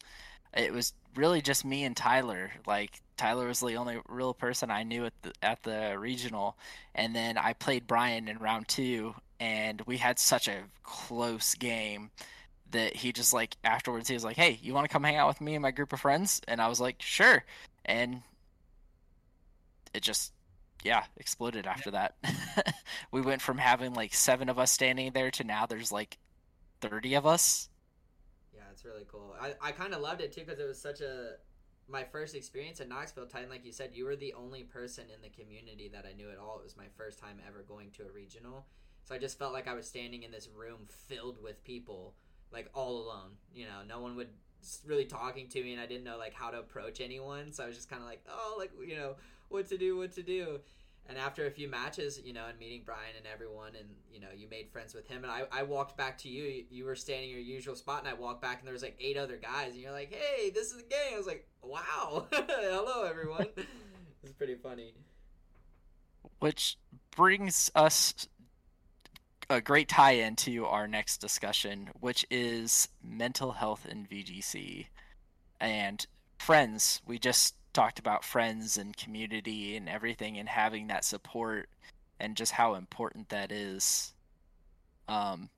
it 0.56 0.72
was 0.72 0.92
really 1.14 1.42
just 1.42 1.64
me 1.64 1.84
and 1.84 1.96
Tyler. 1.96 2.52
Like 2.66 3.00
Tyler 3.16 3.46
was 3.48 3.60
the 3.60 3.76
only 3.76 3.98
real 4.08 4.34
person 4.34 4.70
I 4.70 4.82
knew 4.82 5.04
at 5.06 5.12
the 5.22 5.32
at 5.42 5.62
the 5.62 5.96
regional, 5.98 6.56
and 6.94 7.14
then 7.14 7.38
I 7.38 7.52
played 7.54 7.86
Brian 7.86 8.28
in 8.28 8.38
round 8.38 8.68
two, 8.68 9.14
and 9.40 9.80
we 9.86 9.98
had 9.98 10.18
such 10.18 10.48
a 10.48 10.62
close 10.82 11.54
game 11.54 12.10
that 12.70 12.96
he 12.96 13.12
just 13.12 13.32
like 13.34 13.56
afterwards 13.64 14.08
he 14.08 14.14
was 14.14 14.24
like, 14.24 14.36
"Hey, 14.36 14.58
you 14.62 14.74
want 14.74 14.84
to 14.86 14.92
come 14.92 15.04
hang 15.04 15.16
out 15.16 15.28
with 15.28 15.40
me 15.40 15.54
and 15.54 15.62
my 15.62 15.70
group 15.70 15.92
of 15.92 16.00
friends?" 16.00 16.40
And 16.48 16.60
I 16.60 16.68
was 16.68 16.80
like, 16.80 17.02
"Sure," 17.02 17.44
and 17.84 18.22
it 19.94 20.02
just 20.02 20.32
yeah 20.82 21.04
exploded 21.16 21.66
after 21.66 21.90
that. 21.92 22.16
we 23.12 23.20
went 23.20 23.42
from 23.42 23.58
having 23.58 23.94
like 23.94 24.14
seven 24.14 24.48
of 24.48 24.58
us 24.58 24.70
standing 24.70 25.12
there 25.12 25.30
to 25.32 25.44
now 25.44 25.66
there's 25.66 25.92
like 25.92 26.18
thirty 26.80 27.14
of 27.14 27.26
us. 27.26 27.68
Yeah, 28.54 28.62
it's 28.72 28.84
really 28.84 29.06
cool. 29.10 29.34
I, 29.40 29.54
I 29.60 29.72
kind 29.72 29.94
of 29.94 30.00
loved 30.00 30.20
it 30.20 30.32
too 30.32 30.42
because 30.42 30.58
it 30.58 30.66
was 30.66 30.80
such 30.80 31.00
a 31.00 31.34
my 31.88 32.04
first 32.04 32.34
experience 32.34 32.80
in 32.80 32.88
Knoxville. 32.88 33.26
Titan, 33.26 33.50
like 33.50 33.64
you 33.64 33.72
said, 33.72 33.90
you 33.92 34.04
were 34.04 34.16
the 34.16 34.34
only 34.34 34.62
person 34.62 35.04
in 35.14 35.20
the 35.20 35.28
community 35.28 35.90
that 35.92 36.06
I 36.08 36.14
knew 36.14 36.30
at 36.30 36.38
all. 36.38 36.58
It 36.58 36.64
was 36.64 36.76
my 36.76 36.86
first 36.96 37.18
time 37.18 37.38
ever 37.46 37.62
going 37.62 37.90
to 37.92 38.04
a 38.04 38.10
regional, 38.10 38.66
so 39.04 39.14
I 39.14 39.18
just 39.18 39.38
felt 39.38 39.52
like 39.52 39.68
I 39.68 39.74
was 39.74 39.86
standing 39.86 40.22
in 40.22 40.30
this 40.30 40.48
room 40.54 40.86
filled 40.88 41.42
with 41.42 41.62
people, 41.64 42.14
like 42.52 42.70
all 42.74 43.02
alone. 43.02 43.32
You 43.54 43.66
know, 43.66 43.80
no 43.86 44.00
one 44.00 44.16
would 44.16 44.30
really 44.86 45.04
talking 45.04 45.48
to 45.48 45.62
me, 45.62 45.72
and 45.72 45.80
I 45.80 45.86
didn't 45.86 46.04
know 46.04 46.18
like 46.18 46.34
how 46.34 46.50
to 46.50 46.58
approach 46.58 47.00
anyone. 47.00 47.52
So 47.52 47.64
I 47.64 47.66
was 47.66 47.76
just 47.76 47.90
kind 47.90 48.02
of 48.02 48.08
like, 48.08 48.24
oh, 48.28 48.56
like 48.58 48.70
you 48.86 48.96
know, 48.96 49.16
what 49.52 49.68
to 49.68 49.78
do, 49.78 49.96
what 49.96 50.12
to 50.12 50.22
do. 50.22 50.60
And 51.08 51.18
after 51.18 51.46
a 51.46 51.50
few 51.50 51.68
matches, 51.68 52.20
you 52.24 52.32
know, 52.32 52.46
and 52.46 52.56
meeting 52.60 52.82
Brian 52.86 53.16
and 53.16 53.26
everyone, 53.26 53.72
and 53.78 53.88
you 54.12 54.20
know, 54.20 54.28
you 54.36 54.48
made 54.48 54.70
friends 54.70 54.94
with 54.94 55.08
him. 55.08 55.24
And 55.24 55.32
I, 55.32 55.42
I 55.50 55.62
walked 55.64 55.96
back 55.96 56.16
to 56.18 56.28
you. 56.28 56.44
You- 56.44 56.64
You 56.70 56.84
were 56.84 56.94
standing 56.94 57.30
in 57.30 57.36
your 57.36 57.44
usual 57.44 57.74
spot, 57.74 58.00
and 58.00 58.08
I 58.08 58.14
walked 58.14 58.40
back, 58.40 58.58
and 58.58 58.66
there 58.66 58.72
was 58.72 58.82
like 58.82 58.96
eight 59.00 59.16
other 59.16 59.36
guys, 59.36 59.72
and 59.72 59.82
you're 59.82 59.90
like, 59.92 60.14
"Hey, 60.14 60.50
this 60.50 60.70
is 60.72 60.78
a 60.80 60.84
game." 60.86 61.14
I 61.14 61.16
was 61.18 61.26
like, 61.26 61.46
"Wow, 61.62 62.26
hello, 62.32 63.02
everyone." 63.04 63.46
it's 64.22 64.32
pretty 64.32 64.54
funny. 64.54 64.94
which 66.38 66.76
brings 67.16 67.70
us 67.74 68.28
a 69.50 69.60
great 69.60 69.88
tie-in 69.88 70.36
to 70.36 70.64
our 70.66 70.86
next 70.88 71.18
discussion, 71.18 71.90
which 72.00 72.24
is 72.30 72.88
mental 73.02 73.52
health 73.52 73.84
in 73.86 74.06
VGC 74.06 74.86
and 75.60 76.06
friends. 76.38 77.02
We 77.06 77.18
just 77.18 77.54
talked 77.72 77.98
about 77.98 78.24
friends 78.24 78.76
and 78.76 78.96
community 78.96 79.76
and 79.76 79.88
everything, 79.88 80.38
and 80.38 80.48
having 80.48 80.88
that 80.88 81.04
support, 81.04 81.68
and 82.20 82.36
just 82.36 82.52
how 82.52 82.74
important 82.74 83.28
that 83.30 83.52
is. 83.52 84.12
Um, 85.08 85.48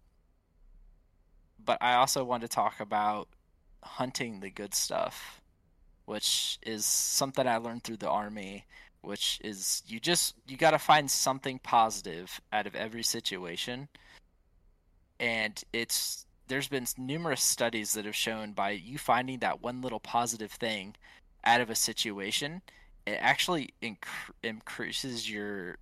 but 1.65 1.79
I 1.81 1.95
also 1.95 2.25
want 2.25 2.43
to 2.43 2.49
talk 2.49 2.81
about 2.81 3.29
hunting 3.83 4.41
the 4.41 4.51
good 4.51 4.75
stuff 4.75 5.41
which 6.07 6.59
is 6.63 6.85
something 6.85 7.47
I 7.47 7.57
learned 7.57 7.85
through 7.85 7.99
the 7.99 8.11
army, 8.11 8.67
which 9.03 9.41
is 9.43 9.83
you 9.87 10.01
just 10.01 10.35
you 10.47 10.57
got 10.57 10.73
to 10.73 10.79
find 10.79 11.11
something 11.11 11.59
positive 11.61 12.41
out 12.53 12.67
of 12.67 12.75
every 12.75 13.03
situation. 13.03 13.89
And 15.19 15.63
it's 15.73 16.27
there's 16.49 16.69
been 16.69 16.87
numerous 16.99 17.43
studies 17.43 17.95
that 17.95 18.05
have 18.05 18.17
shown 18.17 18.53
by 18.53 18.71
you 18.71 18.99
finding 18.99 19.39
that 19.39 19.63
one 19.63 19.81
little 19.81 20.01
positive 20.01 20.53
thing 20.53 20.95
out 21.45 21.61
of 21.61 21.71
a 21.71 21.75
situation, 21.75 22.63
it 23.07 23.19
actually 23.21 23.75
inc- 23.83 24.07
increases 24.43 25.31
your 25.31 25.79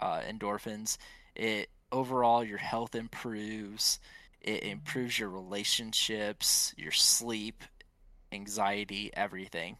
uh, 0.00 0.20
endorphins. 0.20 0.96
It 1.34 1.70
overall 1.92 2.44
your 2.44 2.58
health 2.58 2.94
improves. 2.94 4.00
It 4.40 4.62
improves 4.62 5.18
your 5.18 5.28
relationships, 5.28 6.74
your 6.76 6.92
sleep, 6.92 7.64
anxiety, 8.32 9.10
everything. 9.14 9.76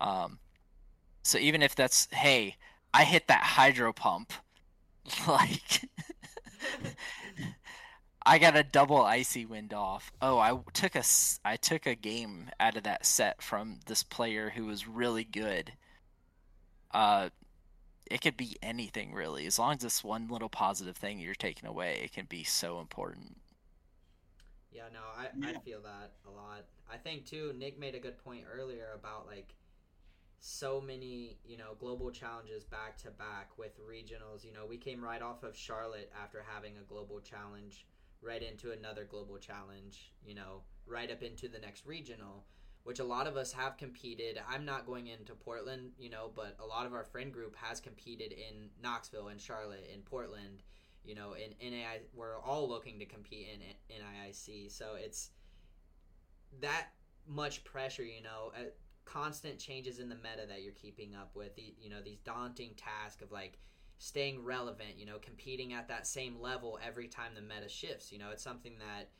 Um, 0.00 0.38
so 1.22 1.38
even 1.38 1.62
if 1.62 1.74
that's 1.74 2.08
hey, 2.12 2.56
I 2.94 3.04
hit 3.04 3.28
that 3.28 3.42
hydro 3.42 3.92
pump, 3.92 4.32
like 5.28 5.82
I 8.24 8.38
got 8.38 8.56
a 8.56 8.62
double 8.62 9.02
icy 9.02 9.44
wind 9.44 9.74
off. 9.74 10.12
Oh, 10.20 10.38
I 10.38 10.58
took 10.72 10.94
a 10.94 11.02
I 11.44 11.56
took 11.56 11.86
a 11.86 11.94
game 11.94 12.50
out 12.60 12.76
of 12.76 12.84
that 12.84 13.04
set 13.04 13.42
from 13.42 13.80
this 13.86 14.02
player 14.02 14.50
who 14.50 14.66
was 14.66 14.86
really 14.86 15.24
good. 15.24 15.72
Uh, 16.92 17.30
it 18.06 18.20
could 18.20 18.36
be 18.36 18.56
anything 18.62 19.12
really, 19.12 19.46
as 19.46 19.58
long 19.58 19.74
as 19.74 19.84
it's 19.84 20.04
one 20.04 20.28
little 20.28 20.48
positive 20.48 20.96
thing 20.96 21.18
you're 21.18 21.34
taking 21.34 21.68
away. 21.68 22.00
It 22.04 22.12
can 22.12 22.26
be 22.26 22.44
so 22.44 22.78
important. 22.78 23.38
Yeah, 24.70 24.84
no, 24.92 25.00
I, 25.16 25.28
yeah. 25.36 25.58
I 25.58 25.60
feel 25.60 25.80
that 25.82 26.12
a 26.26 26.30
lot. 26.30 26.64
I 26.92 26.96
think 26.96 27.26
too. 27.26 27.54
Nick 27.58 27.78
made 27.78 27.94
a 27.94 27.98
good 27.98 28.22
point 28.22 28.44
earlier 28.52 28.88
about 28.94 29.26
like 29.26 29.54
so 30.40 30.80
many 30.80 31.36
you 31.44 31.56
know 31.56 31.76
global 31.78 32.10
challenges 32.10 32.64
back 32.64 32.98
to 32.98 33.10
back 33.10 33.50
with 33.56 33.78
regionals. 33.80 34.44
You 34.44 34.52
know, 34.52 34.66
we 34.68 34.76
came 34.76 35.02
right 35.02 35.22
off 35.22 35.42
of 35.42 35.56
Charlotte 35.56 36.12
after 36.20 36.44
having 36.46 36.76
a 36.78 36.82
global 36.82 37.20
challenge, 37.20 37.86
right 38.22 38.42
into 38.42 38.72
another 38.72 39.04
global 39.04 39.38
challenge. 39.38 40.12
You 40.24 40.34
know, 40.34 40.62
right 40.86 41.10
up 41.10 41.22
into 41.22 41.48
the 41.48 41.58
next 41.58 41.86
regional 41.86 42.44
which 42.84 42.98
a 42.98 43.04
lot 43.04 43.28
of 43.28 43.36
us 43.36 43.52
have 43.52 43.76
competed. 43.76 44.40
I'm 44.50 44.64
not 44.64 44.86
going 44.86 45.06
into 45.06 45.36
Portland, 45.36 45.92
you 46.00 46.10
know, 46.10 46.32
but 46.34 46.56
a 46.58 46.66
lot 46.66 46.84
of 46.84 46.92
our 46.92 47.04
friend 47.04 47.32
group 47.32 47.54
has 47.54 47.78
competed 47.78 48.32
in 48.32 48.70
Knoxville 48.82 49.28
and 49.28 49.40
Charlotte 49.40 49.88
in 49.94 50.00
Portland 50.00 50.64
you 51.04 51.14
know, 51.14 51.34
in 51.34 51.70
NAI, 51.70 52.00
we're 52.14 52.38
all 52.38 52.68
looking 52.68 52.98
to 52.98 53.04
compete 53.04 53.48
in 53.52 53.60
NAIC. 53.96 54.70
So 54.70 54.94
it's 54.96 55.30
that 56.60 56.88
much 57.26 57.64
pressure, 57.64 58.04
you 58.04 58.22
know, 58.22 58.52
constant 59.04 59.58
changes 59.58 59.98
in 59.98 60.08
the 60.08 60.14
meta 60.14 60.46
that 60.48 60.62
you're 60.62 60.72
keeping 60.72 61.14
up 61.14 61.30
with. 61.34 61.52
You 61.56 61.90
know, 61.90 62.00
these 62.04 62.20
daunting 62.20 62.70
tasks 62.76 63.22
of 63.22 63.32
like 63.32 63.58
staying 64.02 64.44
relevant, 64.44 64.98
you 64.98 65.06
know, 65.06 65.18
competing 65.20 65.72
at 65.72 65.86
that 65.86 66.06
same 66.06 66.40
level 66.40 66.78
every 66.84 67.06
time 67.06 67.32
the 67.34 67.40
meta 67.40 67.68
shifts. 67.68 68.10
You 68.10 68.18
know, 68.18 68.30
it's 68.32 68.42
something 68.42 68.72
that, 68.78 69.10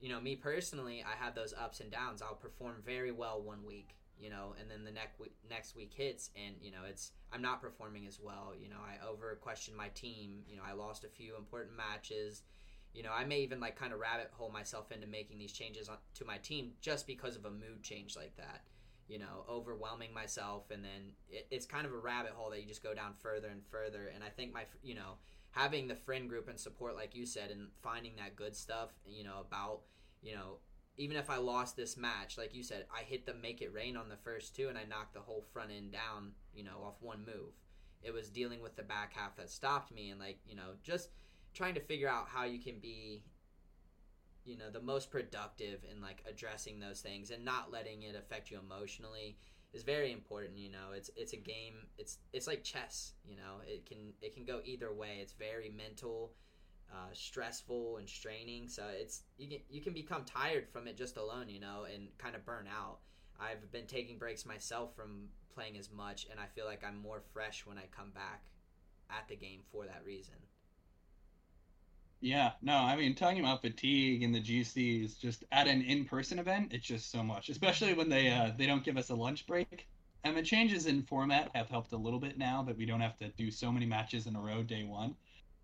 you 0.00 0.08
know, 0.08 0.20
me 0.20 0.34
personally, 0.34 1.04
I 1.06 1.22
have 1.22 1.36
those 1.36 1.54
ups 1.54 1.78
and 1.78 1.92
downs. 1.92 2.22
I'll 2.22 2.34
perform 2.34 2.82
very 2.84 3.12
well 3.12 3.40
one 3.40 3.64
week 3.64 3.94
you 4.22 4.30
know, 4.30 4.54
and 4.60 4.70
then 4.70 4.84
the 4.84 4.92
next 4.92 5.18
week, 5.18 5.32
next 5.50 5.74
week 5.74 5.92
hits, 5.92 6.30
and 6.36 6.54
you 6.62 6.70
know, 6.70 6.84
it's 6.88 7.10
I'm 7.32 7.42
not 7.42 7.60
performing 7.60 8.06
as 8.06 8.20
well. 8.20 8.52
You 8.56 8.68
know, 8.68 8.76
I 8.76 9.04
over 9.04 9.34
question 9.34 9.74
my 9.74 9.88
team. 9.88 10.42
You 10.46 10.56
know, 10.56 10.62
I 10.64 10.74
lost 10.74 11.02
a 11.02 11.08
few 11.08 11.36
important 11.36 11.76
matches. 11.76 12.42
You 12.94 13.02
know, 13.02 13.10
I 13.12 13.24
may 13.24 13.40
even 13.40 13.58
like 13.58 13.74
kind 13.74 13.92
of 13.92 13.98
rabbit 13.98 14.30
hole 14.32 14.50
myself 14.50 14.92
into 14.92 15.08
making 15.08 15.38
these 15.38 15.52
changes 15.52 15.90
to 16.14 16.24
my 16.24 16.36
team 16.38 16.72
just 16.80 17.06
because 17.06 17.34
of 17.34 17.46
a 17.46 17.50
mood 17.50 17.82
change 17.82 18.16
like 18.16 18.36
that. 18.36 18.62
You 19.08 19.18
know, 19.18 19.44
overwhelming 19.48 20.14
myself, 20.14 20.70
and 20.70 20.82
then 20.82 21.12
it, 21.28 21.46
it's 21.50 21.66
kind 21.66 21.86
of 21.86 21.92
a 21.92 21.98
rabbit 21.98 22.32
hole 22.34 22.50
that 22.50 22.60
you 22.60 22.66
just 22.66 22.82
go 22.82 22.94
down 22.94 23.14
further 23.18 23.48
and 23.48 23.62
further. 23.70 24.10
And 24.14 24.24
I 24.24 24.28
think 24.28 24.54
my, 24.54 24.64
you 24.82 24.94
know, 24.94 25.16
having 25.50 25.88
the 25.88 25.94
friend 25.94 26.28
group 26.28 26.48
and 26.48 26.58
support, 26.58 26.94
like 26.96 27.14
you 27.14 27.26
said, 27.26 27.50
and 27.50 27.68
finding 27.82 28.16
that 28.16 28.36
good 28.36 28.56
stuff, 28.56 28.90
you 29.06 29.24
know, 29.24 29.40
about 29.40 29.80
you 30.22 30.34
know 30.34 30.58
even 30.96 31.16
if 31.16 31.30
I 31.30 31.36
lost 31.36 31.76
this 31.76 31.96
match, 31.96 32.36
like 32.36 32.54
you 32.54 32.62
said, 32.62 32.86
I 32.94 33.02
hit 33.02 33.24
the 33.24 33.34
make 33.34 33.62
it 33.62 33.72
rain 33.72 33.96
on 33.96 34.08
the 34.08 34.16
first 34.16 34.54
two 34.54 34.68
and 34.68 34.76
I 34.76 34.84
knocked 34.84 35.14
the 35.14 35.20
whole 35.20 35.44
front 35.52 35.70
end 35.70 35.92
down, 35.92 36.32
you 36.54 36.64
know, 36.64 36.82
off 36.84 36.96
one 37.00 37.24
move. 37.24 37.54
It 38.02 38.12
was 38.12 38.28
dealing 38.28 38.60
with 38.60 38.76
the 38.76 38.82
back 38.82 39.14
half 39.14 39.36
that 39.36 39.50
stopped 39.50 39.92
me 39.92 40.10
and 40.10 40.20
like, 40.20 40.38
you 40.46 40.54
know, 40.54 40.74
just 40.82 41.08
trying 41.54 41.74
to 41.74 41.80
figure 41.80 42.08
out 42.08 42.26
how 42.28 42.44
you 42.44 42.58
can 42.58 42.78
be 42.78 43.22
you 44.44 44.56
know, 44.58 44.70
the 44.70 44.80
most 44.80 45.10
productive 45.10 45.80
in 45.90 46.00
like 46.00 46.22
addressing 46.28 46.80
those 46.80 47.00
things 47.00 47.30
and 47.30 47.44
not 47.44 47.72
letting 47.72 48.02
it 48.02 48.16
affect 48.16 48.50
you 48.50 48.58
emotionally 48.58 49.36
is 49.72 49.82
very 49.82 50.12
important, 50.12 50.58
you 50.58 50.70
know. 50.70 50.92
It's 50.94 51.10
it's 51.16 51.32
a 51.32 51.36
game. 51.36 51.74
It's 51.98 52.18
it's 52.32 52.46
like 52.46 52.62
chess, 52.62 53.12
you 53.24 53.36
know. 53.36 53.60
It 53.66 53.86
can 53.86 54.12
it 54.20 54.34
can 54.34 54.44
go 54.44 54.60
either 54.64 54.92
way. 54.92 55.18
It's 55.20 55.32
very 55.32 55.70
mental 55.70 56.32
uh, 56.92 57.08
stressful 57.12 57.96
and 57.98 58.08
straining. 58.08 58.68
So 58.68 58.84
it's 58.92 59.22
you 59.38 59.48
can 59.48 59.58
you 59.70 59.80
can 59.80 59.92
become 59.94 60.24
tired 60.24 60.68
from 60.68 60.86
it 60.86 60.96
just 60.96 61.16
alone, 61.16 61.48
you 61.48 61.60
know, 61.60 61.86
and 61.92 62.08
kind 62.18 62.34
of 62.36 62.44
burn 62.44 62.66
out. 62.66 62.98
I've 63.40 63.70
been 63.72 63.86
taking 63.86 64.18
breaks 64.18 64.44
myself 64.46 64.94
from 64.94 65.28
playing 65.54 65.78
as 65.78 65.90
much, 65.90 66.26
and 66.30 66.38
I 66.38 66.46
feel 66.54 66.66
like 66.66 66.84
I'm 66.84 66.96
more 66.96 67.22
fresh 67.32 67.66
when 67.66 67.78
I 67.78 67.84
come 67.96 68.10
back 68.10 68.44
at 69.10 69.28
the 69.28 69.36
game 69.36 69.60
for 69.70 69.86
that 69.86 70.02
reason. 70.04 70.34
Yeah, 72.22 72.52
no, 72.62 72.74
I 72.76 72.94
mean, 72.96 73.14
talking 73.16 73.40
about 73.40 73.62
fatigue 73.62 74.22
in 74.22 74.30
the 74.32 74.40
GCs, 74.40 75.18
just 75.18 75.44
at 75.52 75.66
an 75.68 75.82
in-person 75.82 76.38
event, 76.38 76.72
it's 76.72 76.86
just 76.86 77.10
so 77.10 77.22
much, 77.22 77.48
especially 77.50 77.94
when 77.94 78.08
they 78.08 78.30
uh, 78.30 78.52
they 78.56 78.66
don't 78.66 78.84
give 78.84 78.96
us 78.96 79.10
a 79.10 79.14
lunch 79.16 79.46
break. 79.46 79.88
And 80.24 80.36
the 80.36 80.42
changes 80.42 80.86
in 80.86 81.02
format 81.02 81.50
have 81.54 81.68
helped 81.68 81.92
a 81.92 81.96
little 81.96 82.20
bit 82.20 82.38
now 82.38 82.62
that 82.62 82.76
we 82.78 82.86
don't 82.86 83.00
have 83.00 83.16
to 83.18 83.30
do 83.36 83.50
so 83.50 83.72
many 83.72 83.86
matches 83.86 84.26
in 84.28 84.36
a 84.36 84.40
row 84.40 84.62
day 84.62 84.84
one 84.84 85.16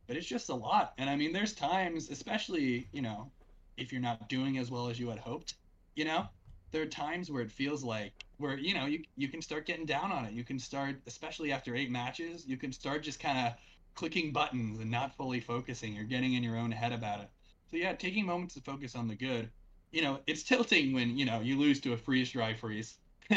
but 0.09 0.17
it's 0.19 0.27
just 0.27 0.51
a 0.51 0.55
lot. 0.57 0.95
And 0.99 1.09
I 1.11 1.17
mean, 1.17 1.33
there's 1.33 1.55
times, 1.55 2.11
especially, 2.11 2.89
you 2.93 3.03
know, 3.03 3.33
if 3.79 3.93
you're 3.93 4.03
not 4.03 4.29
doing 4.29 4.59
as 4.59 4.71
well 4.71 4.89
as 4.91 4.99
you 5.01 5.09
had 5.11 5.21
hoped, 5.21 5.55
you 5.97 6.05
know, 6.05 6.29
there 6.73 6.83
are 6.83 6.87
times 6.87 7.31
where 7.31 7.43
it 7.43 7.53
feels 7.53 7.85
like 7.85 8.27
where, 8.39 8.59
you 8.59 8.75
know, 8.75 8.87
you, 8.87 9.05
you 9.17 9.29
can 9.29 9.43
start 9.43 9.67
getting 9.67 9.87
down 9.87 10.13
on 10.13 10.25
it. 10.27 10.33
You 10.35 10.45
can 10.45 10.59
start, 10.59 10.97
especially 11.07 11.53
after 11.53 11.77
eight 11.77 11.91
matches, 11.91 12.47
you 12.47 12.57
can 12.57 12.73
start 12.73 13.03
just 13.05 13.21
kind 13.21 13.49
of 13.49 13.55
clicking 13.99 14.31
buttons 14.31 14.79
and 14.79 14.89
not 14.89 15.17
fully 15.17 15.41
focusing. 15.41 15.93
You're 15.93 16.05
getting 16.05 16.35
in 16.35 16.45
your 16.45 16.57
own 16.57 16.71
head 16.71 16.93
about 16.93 17.19
it. 17.19 17.29
So 17.69 17.77
yeah, 17.77 17.95
taking 17.95 18.25
moments 18.25 18.55
to 18.55 18.61
focus 18.61 18.95
on 18.95 19.09
the 19.09 19.17
good. 19.17 19.51
You 19.91 20.03
know, 20.03 20.21
it's 20.29 20.43
tilting 20.51 20.93
when, 20.93 21.19
you 21.19 21.25
know, 21.25 21.41
you 21.41 21.59
lose 21.59 21.81
to 21.81 21.95
a 21.95 21.97
freeze 21.97 22.31
dry 22.31 22.55
freeze. 22.55 22.95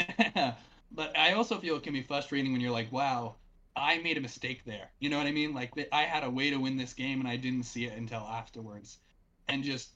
but 0.92 1.18
I 1.18 1.32
also 1.32 1.58
feel 1.58 1.74
it 1.74 1.82
can 1.82 1.92
be 1.92 2.04
frustrating 2.04 2.52
when 2.52 2.60
you're 2.60 2.70
like, 2.70 2.92
wow, 2.92 3.34
I 3.74 3.98
made 3.98 4.18
a 4.18 4.20
mistake 4.20 4.64
there. 4.64 4.88
You 5.00 5.10
know 5.10 5.18
what 5.18 5.26
I 5.26 5.32
mean? 5.32 5.52
Like 5.52 5.72
I 5.90 6.02
had 6.02 6.22
a 6.22 6.30
way 6.30 6.50
to 6.50 6.58
win 6.58 6.76
this 6.76 6.94
game 6.94 7.18
and 7.18 7.28
I 7.28 7.34
didn't 7.34 7.64
see 7.64 7.86
it 7.86 7.98
until 7.98 8.20
afterwards. 8.20 8.98
And 9.48 9.64
just 9.64 9.90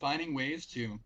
finding 0.00 0.32
ways 0.32 0.64
to 0.68 0.98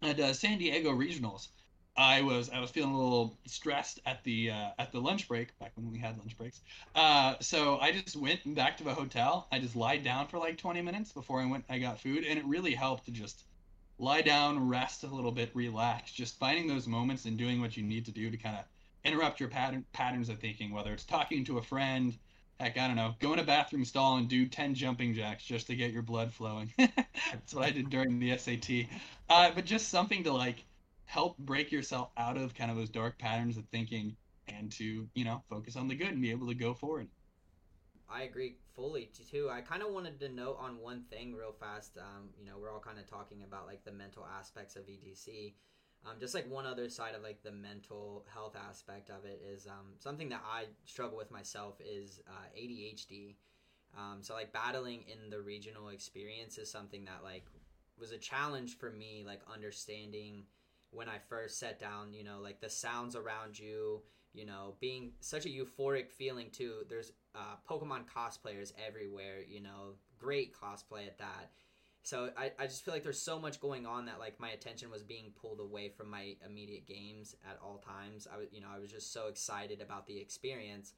at 0.00 0.18
uh, 0.18 0.32
San 0.32 0.56
Diego 0.56 0.92
regionals, 0.92 1.48
I 1.96 2.22
was 2.22 2.48
I 2.48 2.60
was 2.60 2.70
feeling 2.70 2.92
a 2.92 2.98
little 2.98 3.36
stressed 3.46 4.00
at 4.06 4.24
the 4.24 4.50
uh, 4.50 4.70
at 4.78 4.92
the 4.92 5.00
lunch 5.00 5.28
break 5.28 5.58
back 5.58 5.72
when 5.74 5.90
we 5.90 5.98
had 5.98 6.16
lunch 6.18 6.36
breaks. 6.38 6.60
Uh, 6.94 7.34
so 7.40 7.78
I 7.78 7.92
just 7.92 8.16
went 8.16 8.54
back 8.54 8.78
to 8.78 8.84
the 8.84 8.94
hotel. 8.94 9.46
I 9.52 9.58
just 9.58 9.76
lied 9.76 10.02
down 10.02 10.28
for 10.28 10.38
like 10.38 10.56
20 10.56 10.80
minutes 10.80 11.12
before 11.12 11.40
I 11.40 11.46
went. 11.46 11.64
I 11.68 11.78
got 11.78 12.00
food, 12.00 12.24
and 12.24 12.38
it 12.38 12.44
really 12.46 12.74
helped 12.74 13.04
to 13.06 13.10
just 13.10 13.44
lie 13.98 14.22
down, 14.22 14.68
rest 14.68 15.04
a 15.04 15.06
little 15.06 15.32
bit, 15.32 15.50
relax. 15.54 16.12
Just 16.12 16.38
finding 16.38 16.66
those 16.66 16.86
moments 16.86 17.26
and 17.26 17.36
doing 17.36 17.60
what 17.60 17.76
you 17.76 17.82
need 17.82 18.06
to 18.06 18.10
do 18.10 18.30
to 18.30 18.36
kind 18.38 18.56
of 18.56 18.64
interrupt 19.04 19.38
your 19.38 19.50
pattern 19.50 19.84
patterns 19.92 20.30
of 20.30 20.38
thinking, 20.38 20.72
whether 20.72 20.94
it's 20.94 21.04
talking 21.04 21.44
to 21.44 21.58
a 21.58 21.62
friend, 21.62 22.16
heck, 22.58 22.78
I 22.78 22.86
don't 22.86 22.96
know, 22.96 23.14
go 23.20 23.34
in 23.34 23.38
a 23.38 23.44
bathroom 23.44 23.84
stall 23.84 24.16
and 24.16 24.28
do 24.28 24.46
10 24.46 24.74
jumping 24.74 25.14
jacks 25.14 25.44
just 25.44 25.66
to 25.66 25.76
get 25.76 25.92
your 25.92 26.02
blood 26.02 26.32
flowing. 26.32 26.72
That's 26.78 27.52
what 27.52 27.64
I 27.64 27.70
did 27.70 27.90
during 27.90 28.18
the 28.18 28.36
SAT. 28.38 28.86
Uh, 29.28 29.50
but 29.54 29.66
just 29.66 29.88
something 29.88 30.24
to 30.24 30.32
like 30.32 30.64
help 31.12 31.38
break 31.38 31.70
yourself 31.70 32.10
out 32.16 32.36
of 32.38 32.54
kind 32.54 32.70
of 32.70 32.76
those 32.76 32.90
dark 32.90 33.18
patterns 33.18 33.56
of 33.58 33.66
thinking 33.68 34.16
and 34.48 34.72
to, 34.72 35.08
you 35.14 35.24
know, 35.24 35.42
focus 35.50 35.76
on 35.76 35.88
the 35.88 35.94
good 35.94 36.08
and 36.08 36.22
be 36.22 36.30
able 36.30 36.48
to 36.48 36.54
go 36.54 36.74
forward. 36.74 37.08
I 38.08 38.22
agree 38.24 38.56
fully 38.74 39.06
too. 39.30 39.48
I 39.50 39.60
kind 39.62 39.82
of 39.82 39.90
wanted 39.92 40.20
to 40.20 40.28
note 40.28 40.58
on 40.60 40.78
one 40.78 41.04
thing 41.10 41.34
real 41.34 41.52
fast. 41.52 41.96
Um, 41.98 42.30
you 42.38 42.44
know, 42.44 42.58
we're 42.60 42.70
all 42.72 42.80
kind 42.80 42.98
of 42.98 43.06
talking 43.08 43.42
about 43.42 43.66
like 43.66 43.84
the 43.84 43.92
mental 43.92 44.26
aspects 44.26 44.76
of 44.76 44.86
VGC 44.86 45.56
Um, 46.04 46.16
just 46.20 46.34
like 46.34 46.50
one 46.50 46.66
other 46.66 46.88
side 46.90 47.14
of 47.14 47.22
like 47.22 47.42
the 47.42 47.52
mental 47.52 48.26
health 48.32 48.56
aspect 48.56 49.08
of 49.08 49.24
it 49.24 49.40
is 49.46 49.66
um, 49.66 49.94
something 49.98 50.28
that 50.30 50.42
I 50.44 50.66
struggle 50.84 51.16
with 51.16 51.30
myself 51.30 51.80
is 51.80 52.20
uh, 52.28 52.48
ADHD. 52.56 53.38
Um, 53.96 54.18
so 54.22 54.34
like 54.34 54.52
battling 54.52 55.04
in 55.08 55.30
the 55.30 55.40
regional 55.40 55.88
experience 55.90 56.58
is 56.58 56.70
something 56.70 57.04
that 57.06 57.22
like 57.22 57.46
was 57.98 58.12
a 58.12 58.18
challenge 58.18 58.78
for 58.78 58.90
me, 58.90 59.22
like 59.26 59.42
understanding 59.52 60.44
when 60.92 61.08
I 61.08 61.18
first 61.28 61.58
sat 61.58 61.80
down, 61.80 62.12
you 62.14 62.24
know, 62.24 62.38
like 62.42 62.60
the 62.60 62.70
sounds 62.70 63.16
around 63.16 63.58
you, 63.58 64.02
you 64.34 64.46
know, 64.46 64.74
being 64.80 65.12
such 65.20 65.46
a 65.46 65.48
euphoric 65.48 66.10
feeling 66.10 66.48
too. 66.52 66.84
There's 66.88 67.12
uh, 67.34 67.56
Pokemon 67.68 68.04
cosplayers 68.14 68.72
everywhere, 68.86 69.40
you 69.48 69.60
know, 69.60 69.96
great 70.18 70.54
cosplay 70.54 71.06
at 71.06 71.18
that 71.18 71.50
so 72.04 72.30
I, 72.36 72.50
I 72.58 72.66
just 72.66 72.84
feel 72.84 72.94
like 72.94 73.04
there's 73.04 73.20
so 73.20 73.38
much 73.38 73.60
going 73.60 73.86
on 73.86 74.06
that 74.06 74.18
like 74.18 74.40
my 74.40 74.50
attention 74.50 74.90
was 74.90 75.02
being 75.02 75.32
pulled 75.40 75.60
away 75.60 75.88
from 75.88 76.10
my 76.10 76.34
immediate 76.44 76.86
games 76.86 77.36
at 77.48 77.58
all 77.62 77.78
times. 77.78 78.26
I 78.32 78.38
was 78.38 78.48
you 78.52 78.60
know 78.60 78.66
I 78.74 78.78
was 78.80 78.90
just 78.90 79.12
so 79.12 79.28
excited 79.28 79.80
about 79.80 80.06
the 80.06 80.18
experience, 80.18 80.94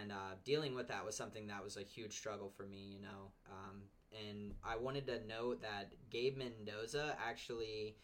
and 0.00 0.12
uh, 0.12 0.34
dealing 0.44 0.74
with 0.74 0.88
that 0.88 1.04
was 1.04 1.16
something 1.16 1.46
that 1.48 1.64
was 1.64 1.76
a 1.76 1.82
huge 1.82 2.16
struggle 2.16 2.50
for 2.56 2.64
me. 2.64 2.96
You 2.96 3.02
know, 3.02 3.32
um, 3.50 3.82
and 4.28 4.52
I 4.64 4.76
wanted 4.76 5.06
to 5.06 5.26
note 5.26 5.62
that 5.62 5.92
Gabe 6.10 6.36
Mendoza 6.36 7.16
actually 7.26 7.96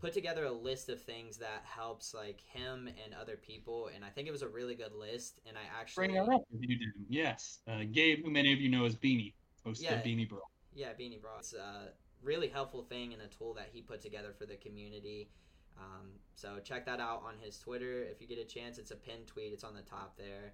put 0.00 0.12
together 0.12 0.44
a 0.44 0.52
list 0.52 0.88
of 0.88 1.02
things 1.02 1.36
that 1.38 1.62
helps 1.64 2.14
like 2.14 2.40
him 2.40 2.88
and 3.04 3.14
other 3.20 3.36
people 3.36 3.90
and 3.94 4.04
i 4.04 4.08
think 4.08 4.28
it 4.28 4.30
was 4.30 4.42
a 4.42 4.48
really 4.48 4.74
good 4.74 4.92
list 4.94 5.40
and 5.46 5.56
i 5.56 5.80
actually 5.80 6.08
Bring 6.08 6.22
it 6.22 6.28
up 6.28 6.42
if 6.52 6.60
you 6.68 6.78
did. 6.78 6.88
Yes. 7.08 7.58
Uh, 7.66 7.80
Gabe, 7.90 8.24
who 8.24 8.30
many 8.30 8.52
of 8.52 8.60
you 8.60 8.68
know 8.70 8.84
as 8.84 8.96
Beanie, 8.96 9.34
host 9.64 9.82
Yeah. 9.82 9.94
of 9.94 10.04
Beanie 10.04 10.28
Bro. 10.28 10.40
Yeah, 10.74 10.92
Beanie 10.98 11.20
Bro. 11.20 11.30
It's 11.40 11.54
a 11.54 11.92
really 12.22 12.48
helpful 12.48 12.82
thing 12.82 13.12
and 13.12 13.22
a 13.22 13.26
tool 13.26 13.54
that 13.54 13.68
he 13.72 13.80
put 13.82 14.00
together 14.00 14.32
for 14.38 14.46
the 14.46 14.56
community. 14.56 15.30
Um, 15.76 16.10
so 16.34 16.58
check 16.62 16.84
that 16.86 17.00
out 17.00 17.22
on 17.24 17.34
his 17.40 17.58
Twitter 17.58 18.02
if 18.04 18.20
you 18.20 18.26
get 18.28 18.38
a 18.38 18.44
chance. 18.44 18.78
It's 18.78 18.90
a 18.90 18.96
pinned 18.96 19.26
tweet. 19.26 19.52
It's 19.52 19.64
on 19.64 19.74
the 19.74 19.82
top 19.82 20.16
there. 20.16 20.52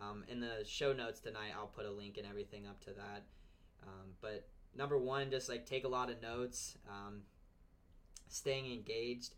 Um, 0.00 0.24
in 0.28 0.40
the 0.40 0.62
show 0.64 0.92
notes 0.92 1.20
tonight, 1.20 1.52
I'll 1.58 1.66
put 1.66 1.86
a 1.86 1.90
link 1.90 2.16
and 2.18 2.26
everything 2.26 2.66
up 2.66 2.80
to 2.84 2.90
that. 2.92 3.24
Um, 3.82 4.12
but 4.20 4.46
number 4.74 4.98
one, 4.98 5.30
just 5.30 5.48
like 5.48 5.66
take 5.66 5.84
a 5.84 5.88
lot 5.88 6.10
of 6.10 6.20
notes, 6.22 6.76
um, 6.88 7.22
staying 8.28 8.72
engaged. 8.72 9.34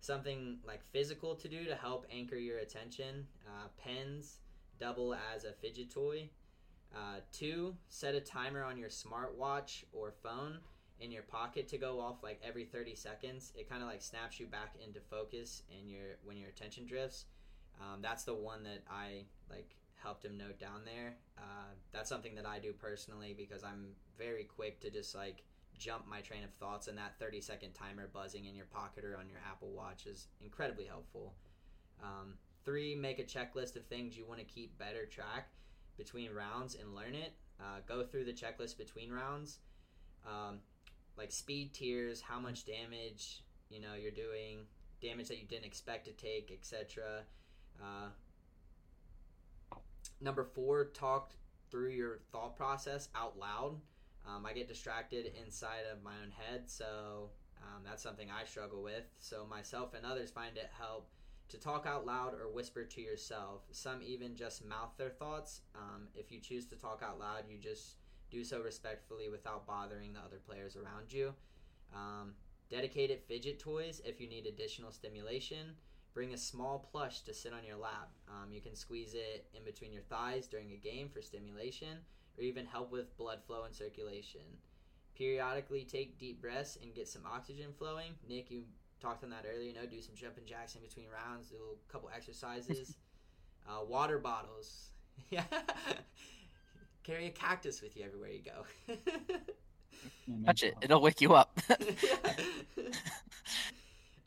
Something 0.00 0.58
like 0.66 0.82
physical 0.92 1.34
to 1.34 1.48
do 1.48 1.64
to 1.64 1.74
help 1.74 2.06
anchor 2.10 2.36
your 2.36 2.58
attention. 2.58 3.26
Uh, 3.46 3.68
pens 3.76 4.38
double 4.78 5.14
as 5.34 5.44
a 5.44 5.52
fidget 5.52 5.90
toy. 5.92 6.30
Uh, 6.94 7.20
two, 7.32 7.76
set 7.88 8.14
a 8.14 8.20
timer 8.20 8.64
on 8.64 8.76
your 8.76 8.88
smartwatch 8.88 9.84
or 9.92 10.12
phone 10.22 10.58
in 11.00 11.10
your 11.10 11.22
pocket 11.22 11.68
to 11.68 11.78
go 11.78 12.00
off 12.00 12.22
like 12.22 12.40
every 12.44 12.64
30 12.64 12.94
seconds. 12.94 13.52
It 13.56 13.68
kind 13.68 13.82
of 13.82 13.88
like 13.88 14.02
snaps 14.02 14.40
you 14.40 14.46
back 14.46 14.74
into 14.84 15.00
focus 15.00 15.62
and 15.78 15.88
your 15.88 16.16
when 16.24 16.36
your 16.36 16.48
attention 16.48 16.86
drifts. 16.86 17.26
Um, 17.80 18.00
that's 18.02 18.24
the 18.24 18.34
one 18.34 18.62
that 18.64 18.82
I 18.90 19.24
like 19.48 19.76
helped 20.02 20.24
him 20.24 20.36
note 20.36 20.58
down 20.58 20.82
there. 20.84 21.14
Uh, 21.38 21.72
that's 21.92 22.08
something 22.08 22.34
that 22.34 22.46
I 22.46 22.58
do 22.58 22.72
personally 22.72 23.34
because 23.36 23.64
I'm 23.64 23.88
very 24.18 24.44
quick 24.44 24.80
to 24.80 24.90
just 24.90 25.14
like 25.14 25.42
jump 25.80 26.06
my 26.06 26.20
train 26.20 26.44
of 26.44 26.52
thoughts, 26.54 26.86
and 26.86 26.96
that 26.98 27.18
30 27.18 27.40
second 27.40 27.72
timer 27.72 28.08
buzzing 28.12 28.44
in 28.44 28.54
your 28.54 28.66
pocket 28.66 29.04
or 29.04 29.16
on 29.16 29.28
your 29.28 29.40
Apple 29.50 29.70
Watch 29.70 30.06
is 30.06 30.28
incredibly 30.42 30.84
helpful. 30.84 31.34
Um, 32.02 32.34
three, 32.64 32.94
make 32.94 33.18
a 33.18 33.24
checklist 33.24 33.76
of 33.76 33.86
things 33.86 34.16
you 34.16 34.26
want 34.26 34.38
to 34.38 34.44
keep 34.44 34.78
better 34.78 35.06
track 35.06 35.48
between 35.96 36.32
rounds 36.32 36.76
and 36.76 36.94
learn 36.94 37.14
it. 37.14 37.32
Uh, 37.58 37.80
go 37.86 38.04
through 38.04 38.24
the 38.24 38.32
checklist 38.32 38.78
between 38.78 39.10
rounds, 39.10 39.58
um, 40.26 40.60
like 41.18 41.30
speed 41.30 41.74
tiers, 41.74 42.20
how 42.20 42.38
much 42.38 42.64
damage 42.64 43.42
you 43.68 43.80
know 43.80 43.94
you're 44.00 44.10
doing, 44.10 44.60
damage 45.02 45.28
that 45.28 45.38
you 45.38 45.46
didn't 45.46 45.66
expect 45.66 46.06
to 46.06 46.12
take, 46.12 46.50
etc. 46.52 47.22
Uh, 47.82 48.08
number 50.20 50.44
four, 50.44 50.86
talk 50.86 51.32
through 51.70 51.90
your 51.90 52.20
thought 52.32 52.56
process 52.56 53.08
out 53.14 53.38
loud. 53.38 53.76
Um, 54.26 54.46
I 54.46 54.52
get 54.52 54.68
distracted 54.68 55.32
inside 55.44 55.84
of 55.92 56.02
my 56.02 56.12
own 56.22 56.30
head, 56.30 56.70
so 56.70 57.30
um, 57.62 57.82
that's 57.84 58.02
something 58.02 58.28
I 58.30 58.44
struggle 58.44 58.82
with. 58.82 59.04
So 59.18 59.46
myself 59.48 59.94
and 59.94 60.04
others 60.04 60.30
find 60.30 60.56
it 60.56 60.70
help 60.78 61.08
to 61.48 61.58
talk 61.58 61.84
out 61.86 62.06
loud 62.06 62.34
or 62.34 62.52
whisper 62.52 62.84
to 62.84 63.00
yourself. 63.00 63.62
Some 63.72 64.02
even 64.02 64.36
just 64.36 64.64
mouth 64.64 64.92
their 64.96 65.10
thoughts. 65.10 65.62
Um, 65.74 66.08
if 66.14 66.30
you 66.30 66.40
choose 66.40 66.66
to 66.66 66.76
talk 66.76 67.02
out 67.04 67.18
loud, 67.18 67.44
you 67.48 67.58
just 67.58 67.96
do 68.30 68.44
so 68.44 68.60
respectfully 68.60 69.28
without 69.28 69.66
bothering 69.66 70.12
the 70.12 70.20
other 70.20 70.38
players 70.46 70.76
around 70.76 71.12
you. 71.12 71.34
Um, 71.94 72.34
dedicated 72.70 73.20
fidget 73.26 73.58
toys 73.58 74.00
if 74.04 74.20
you 74.20 74.28
need 74.28 74.46
additional 74.46 74.92
stimulation. 74.92 75.74
Bring 76.14 76.34
a 76.34 76.38
small 76.38 76.88
plush 76.90 77.22
to 77.22 77.34
sit 77.34 77.52
on 77.52 77.64
your 77.64 77.76
lap. 77.76 78.10
Um, 78.28 78.52
you 78.52 78.60
can 78.60 78.74
squeeze 78.76 79.14
it 79.14 79.46
in 79.54 79.64
between 79.64 79.92
your 79.92 80.02
thighs 80.02 80.46
during 80.46 80.72
a 80.72 80.76
game 80.76 81.08
for 81.08 81.20
stimulation 81.20 81.98
or 82.38 82.44
even 82.44 82.66
help 82.66 82.90
with 82.92 83.16
blood 83.16 83.40
flow 83.46 83.64
and 83.64 83.74
circulation. 83.74 84.40
Periodically 85.14 85.84
take 85.84 86.18
deep 86.18 86.40
breaths 86.40 86.78
and 86.82 86.94
get 86.94 87.06
some 87.08 87.22
oxygen 87.30 87.72
flowing. 87.76 88.12
Nick, 88.28 88.50
you 88.50 88.64
talked 89.00 89.22
on 89.24 89.30
that 89.30 89.44
earlier. 89.50 89.68
You 89.68 89.74
know, 89.74 89.86
do 89.86 90.00
some 90.00 90.14
jumping 90.14 90.44
jacks 90.46 90.74
in 90.74 90.80
between 90.82 91.06
rounds, 91.08 91.48
do 91.50 91.56
a 91.56 91.92
couple 91.92 92.10
exercises. 92.14 92.96
uh, 93.68 93.84
water 93.84 94.18
bottles. 94.18 94.86
Yeah. 95.30 95.44
Carry 97.02 97.26
a 97.26 97.30
cactus 97.30 97.82
with 97.82 97.96
you 97.96 98.04
everywhere 98.04 98.30
you 98.30 98.42
go. 98.42 98.94
Touch 100.46 100.62
it; 100.62 100.74
it'll 100.80 101.00
wake 101.00 101.20
you 101.20 101.34
up. 101.34 101.58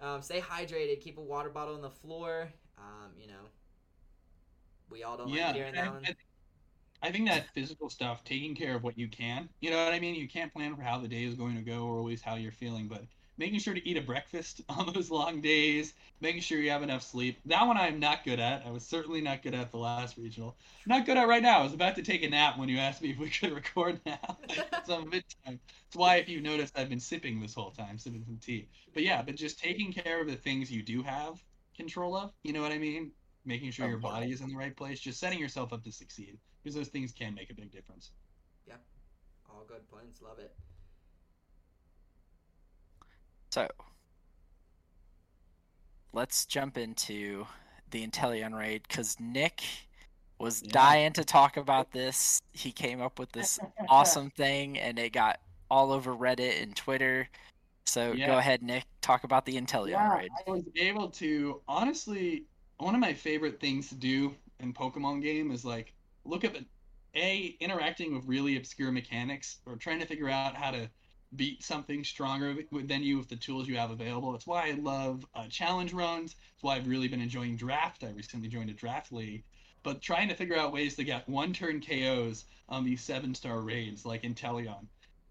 um, 0.02 0.22
stay 0.22 0.40
hydrated. 0.42 1.00
Keep 1.02 1.18
a 1.18 1.22
water 1.22 1.50
bottle 1.50 1.76
on 1.76 1.82
the 1.82 1.90
floor. 1.90 2.50
Um, 2.78 3.12
you 3.20 3.28
know, 3.28 3.50
we 4.90 5.04
all 5.04 5.18
don't 5.18 5.30
Yeah, 5.30 5.48
like 5.48 5.56
hearing 5.56 5.74
that 5.76 5.92
one. 5.94 6.04
I- 6.06 6.10
I 6.10 6.16
think 7.12 7.28
that 7.28 7.48
physical 7.54 7.90
stuff, 7.90 8.24
taking 8.24 8.56
care 8.56 8.76
of 8.76 8.84
what 8.84 8.98
you 8.98 9.08
can, 9.08 9.50
you 9.60 9.72
know 9.72 9.84
what 9.84 9.94
I 9.94 10.00
mean? 10.00 10.16
You 10.16 10.28
can't 10.28 10.54
plan 10.54 10.76
for 10.76 10.82
how 10.82 11.00
the 11.00 11.08
day 11.08 11.24
is 11.24 11.36
going 11.36 11.56
to 11.56 11.62
go 11.62 11.86
or 11.86 11.98
always 11.98 12.22
how 12.22 12.36
you're 12.36 12.52
feeling, 12.52 12.88
but 12.88 13.04
making 13.38 13.60
sure 13.60 13.74
to 13.74 13.88
eat 13.88 13.98
a 13.98 14.02
breakfast 14.02 14.62
on 14.70 14.92
those 14.94 15.10
long 15.10 15.42
days, 15.42 15.94
making 16.22 16.42
sure 16.42 16.60
you 16.60 16.72
have 16.72 16.84
enough 16.84 17.04
sleep. 17.04 17.40
That 17.46 17.66
one 17.66 17.78
I'm 17.78 18.00
not 18.00 18.24
good 18.24 18.40
at. 18.40 18.66
I 18.66 18.72
was 18.72 18.86
certainly 18.86 19.22
not 19.22 19.44
good 19.44 19.54
at 19.54 19.72
the 19.72 19.78
last 19.78 20.18
regional. 20.18 20.56
Not 20.86 21.06
good 21.06 21.18
at 21.18 21.28
right 21.28 21.42
now. 21.42 21.60
I 21.60 21.64
was 21.64 21.74
about 21.74 21.96
to 21.96 22.04
take 22.04 22.24
a 22.24 22.30
nap 22.30 22.58
when 22.58 22.70
you 22.70 22.78
asked 22.78 23.02
me 23.02 23.12
if 23.12 23.18
we 23.18 23.30
could 23.30 23.52
record 23.54 24.00
now. 24.06 24.38
so 24.56 24.64
it's 24.74 24.90
on 24.90 25.10
mid 25.10 25.24
time. 25.46 25.60
That's 25.86 25.96
why, 25.96 26.18
if 26.18 26.30
you 26.30 26.42
notice, 26.42 26.72
I've 26.76 26.90
been 26.90 27.00
sipping 27.00 27.42
this 27.42 27.54
whole 27.54 27.72
time, 27.72 27.98
sipping 27.98 28.24
some 28.24 28.38
tea. 28.38 28.70
But 28.94 29.04
yeah, 29.04 29.22
but 29.22 29.36
just 29.36 29.60
taking 29.60 29.92
care 29.92 30.22
of 30.22 30.28
the 30.28 30.36
things 30.36 30.72
you 30.72 30.84
do 30.84 31.04
have 31.04 31.42
control 31.76 32.16
of, 32.16 32.32
you 32.44 32.54
know 32.54 32.62
what 32.62 32.72
I 32.72 32.78
mean? 32.78 33.12
Making 33.46 33.72
sure 33.72 33.88
your 33.90 33.98
body 33.98 34.32
is 34.32 34.40
in 34.42 34.48
the 34.50 34.56
right 34.56 34.76
place, 34.76 35.00
just 35.02 35.20
setting 35.20 35.38
yourself 35.38 35.74
up 35.74 35.84
to 35.84 35.92
succeed 35.92 36.38
because 36.64 36.76
those 36.76 36.88
things 36.88 37.12
can 37.12 37.34
make 37.36 37.50
a 37.50 37.54
big 37.54 37.72
difference. 37.72 38.12
Yep. 38.68 38.82
All 39.50 39.66
good 39.68 39.86
points. 39.90 40.22
Love 40.22 40.40
it. 40.40 40.56
So 43.52 43.68
let's 46.14 46.46
jump 46.46 46.78
into 46.78 47.46
the 47.92 48.08
Inteleon 48.08 48.58
raid 48.58 48.84
because 48.88 49.20
Nick 49.20 49.62
was 50.40 50.62
Yeah. 50.64 50.72
dying 50.72 51.14
to 51.14 51.26
talk 51.26 51.58
about 51.58 51.92
this. 51.92 52.42
He 52.54 52.72
came 52.72 53.02
up 53.02 53.20
with 53.20 53.32
this 53.34 53.60
awesome 53.90 54.30
thing 54.32 54.80
and 54.80 54.98
it 54.98 55.12
got 55.12 55.40
all 55.70 55.92
over 55.92 56.16
Reddit 56.16 56.62
and 56.62 56.76
Twitter. 56.76 57.30
So 57.86 58.14
Yeah. 58.14 58.26
go 58.28 58.38
ahead, 58.38 58.64
Nick, 58.64 58.86
talk 59.02 59.26
about 59.26 59.46
the 59.46 59.56
Inteleon 59.56 59.90
Yeah, 59.90 60.18
raid. 60.18 60.32
I 60.48 60.50
was 60.50 60.64
able 60.76 61.10
to 61.12 61.62
honestly. 61.68 62.46
One 62.78 62.96
of 62.96 63.02
my 63.02 63.14
favorite 63.14 63.60
things 63.60 63.90
to 63.90 63.96
do 63.96 64.36
in 64.60 64.74
Pokemon 64.74 65.22
game 65.22 65.52
is 65.52 65.64
like 65.64 65.94
look 66.26 66.44
at 66.44 66.56
a 67.16 67.56
interacting 67.60 68.14
with 68.14 68.26
really 68.26 68.58
obscure 68.58 68.92
mechanics 68.92 69.60
or 69.66 69.76
trying 69.76 70.00
to 70.00 70.06
figure 70.06 70.30
out 70.30 70.56
how 70.56 70.72
to 70.72 70.90
beat 71.36 71.64
something 71.64 72.04
stronger 72.04 72.56
than 72.72 73.04
you 73.04 73.18
with 73.18 73.30
the 73.30 73.36
tools 73.36 73.68
you 73.68 73.78
have 73.78 73.92
available. 73.92 74.36
It's 74.36 74.48
why 74.48 74.70
I 74.70 74.72
love 74.72 75.26
uh, 75.36 75.48
challenge 75.48 75.94
runs. 75.94 76.36
It's 76.54 76.64
why 76.64 76.76
I've 76.76 76.88
really 76.88 77.08
been 77.08 77.22
enjoying 77.22 77.56
draft. 77.56 78.04
I 78.04 78.10
recently 78.10 78.48
joined 78.48 78.70
a 78.70 78.74
draft 78.74 79.12
league, 79.12 79.44
but 79.84 80.02
trying 80.02 80.30
to 80.30 80.36
figure 80.36 80.58
out 80.58 80.74
ways 80.74 80.96
to 80.96 81.04
get 81.04 81.28
one 81.28 81.54
turn 81.54 81.82
KOs 81.82 82.46
on 82.70 82.84
these 82.84 83.02
seven 83.02 83.34
star 83.36 83.62
raids 83.62 84.06
like 84.06 84.24
Inteleon. 84.24 84.88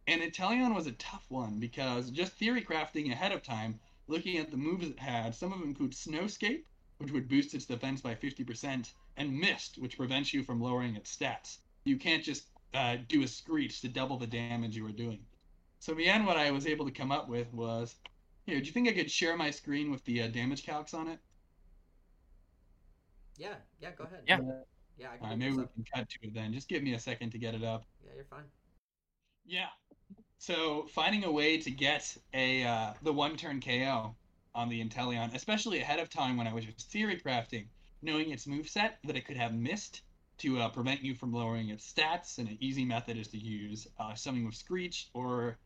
And 0.06 0.22
Inteleon 0.22 0.74
was 0.74 0.86
a 0.86 0.92
tough 0.92 1.24
one 1.28 1.58
because 1.58 2.10
just 2.10 2.32
theory 2.32 2.62
crafting 2.62 3.10
ahead 3.12 3.32
of 3.32 3.42
time 3.42 3.78
looking 4.08 4.38
at 4.38 4.50
the 4.50 4.56
moves 4.56 4.88
it 4.88 4.98
had, 4.98 5.34
some 5.34 5.52
of 5.52 5.60
them 5.60 5.68
include 5.68 5.92
Snowscape, 5.92 6.64
which 7.02 7.12
would 7.12 7.28
boost 7.28 7.54
its 7.54 7.66
defense 7.66 8.00
by 8.00 8.14
50%, 8.14 8.92
and 9.16 9.38
Mist, 9.38 9.76
which 9.78 9.96
prevents 9.96 10.32
you 10.32 10.42
from 10.44 10.60
lowering 10.60 10.94
its 10.96 11.14
stats. 11.14 11.58
You 11.84 11.96
can't 11.98 12.22
just 12.22 12.44
uh, 12.74 12.96
do 13.08 13.22
a 13.22 13.26
Screech 13.28 13.80
to 13.80 13.88
double 13.88 14.16
the 14.18 14.26
damage 14.26 14.76
you 14.76 14.84
were 14.84 14.92
doing. 14.92 15.20
So 15.80 15.92
in 15.92 15.98
the 15.98 16.06
end, 16.06 16.26
what 16.26 16.36
I 16.36 16.50
was 16.52 16.66
able 16.66 16.84
to 16.86 16.92
come 16.92 17.10
up 17.10 17.28
with 17.28 17.52
was, 17.52 17.96
here, 18.46 18.60
do 18.60 18.66
you 18.66 18.72
think 18.72 18.88
I 18.88 18.92
could 18.92 19.10
share 19.10 19.36
my 19.36 19.50
screen 19.50 19.90
with 19.90 20.04
the 20.04 20.22
uh, 20.22 20.28
damage 20.28 20.64
calcs 20.64 20.94
on 20.94 21.08
it? 21.08 21.18
Yeah. 23.36 23.54
Yeah. 23.80 23.90
Go 23.98 24.04
ahead. 24.04 24.20
Yeah. 24.26 24.38
Yeah. 24.96 25.08
I 25.12 25.16
can 25.18 25.32
Uh, 25.32 25.36
maybe 25.36 25.56
we 25.56 25.62
up. 25.64 25.74
can 25.74 25.84
cut 25.94 26.08
to 26.08 26.18
it 26.22 26.34
then. 26.34 26.52
Just 26.52 26.68
give 26.68 26.82
me 26.82 26.94
a 26.94 26.98
second 26.98 27.30
to 27.30 27.38
get 27.38 27.54
it 27.54 27.64
up. 27.64 27.84
Yeah, 28.04 28.12
you're 28.14 28.24
fine. 28.24 28.44
Yeah. 29.44 29.66
So 30.38 30.86
finding 30.92 31.24
a 31.24 31.30
way 31.32 31.58
to 31.58 31.70
get 31.70 32.16
a 32.34 32.64
uh, 32.64 32.92
the 33.02 33.12
one 33.12 33.36
turn 33.36 33.60
KO 33.60 34.14
on 34.54 34.68
the 34.68 34.82
Inteleon, 34.84 35.34
especially 35.34 35.80
ahead 35.80 35.98
of 35.98 36.10
time 36.10 36.36
when 36.36 36.46
I 36.46 36.52
was 36.52 36.64
just 36.64 36.90
theory 36.90 37.20
crafting, 37.20 37.66
knowing 38.02 38.30
its 38.30 38.46
moveset 38.46 38.92
that 39.04 39.16
it 39.16 39.26
could 39.26 39.36
have 39.36 39.54
missed 39.54 40.02
to 40.38 40.58
uh, 40.58 40.68
prevent 40.68 41.02
you 41.02 41.14
from 41.14 41.32
lowering 41.32 41.68
its 41.68 41.90
stats, 41.90 42.38
and 42.38 42.48
an 42.48 42.58
easy 42.60 42.84
method 42.84 43.16
is 43.16 43.28
to 43.28 43.38
use 43.38 43.86
uh, 43.98 44.14
something 44.14 44.44
with 44.44 44.54
Screech 44.54 45.08
or 45.14 45.58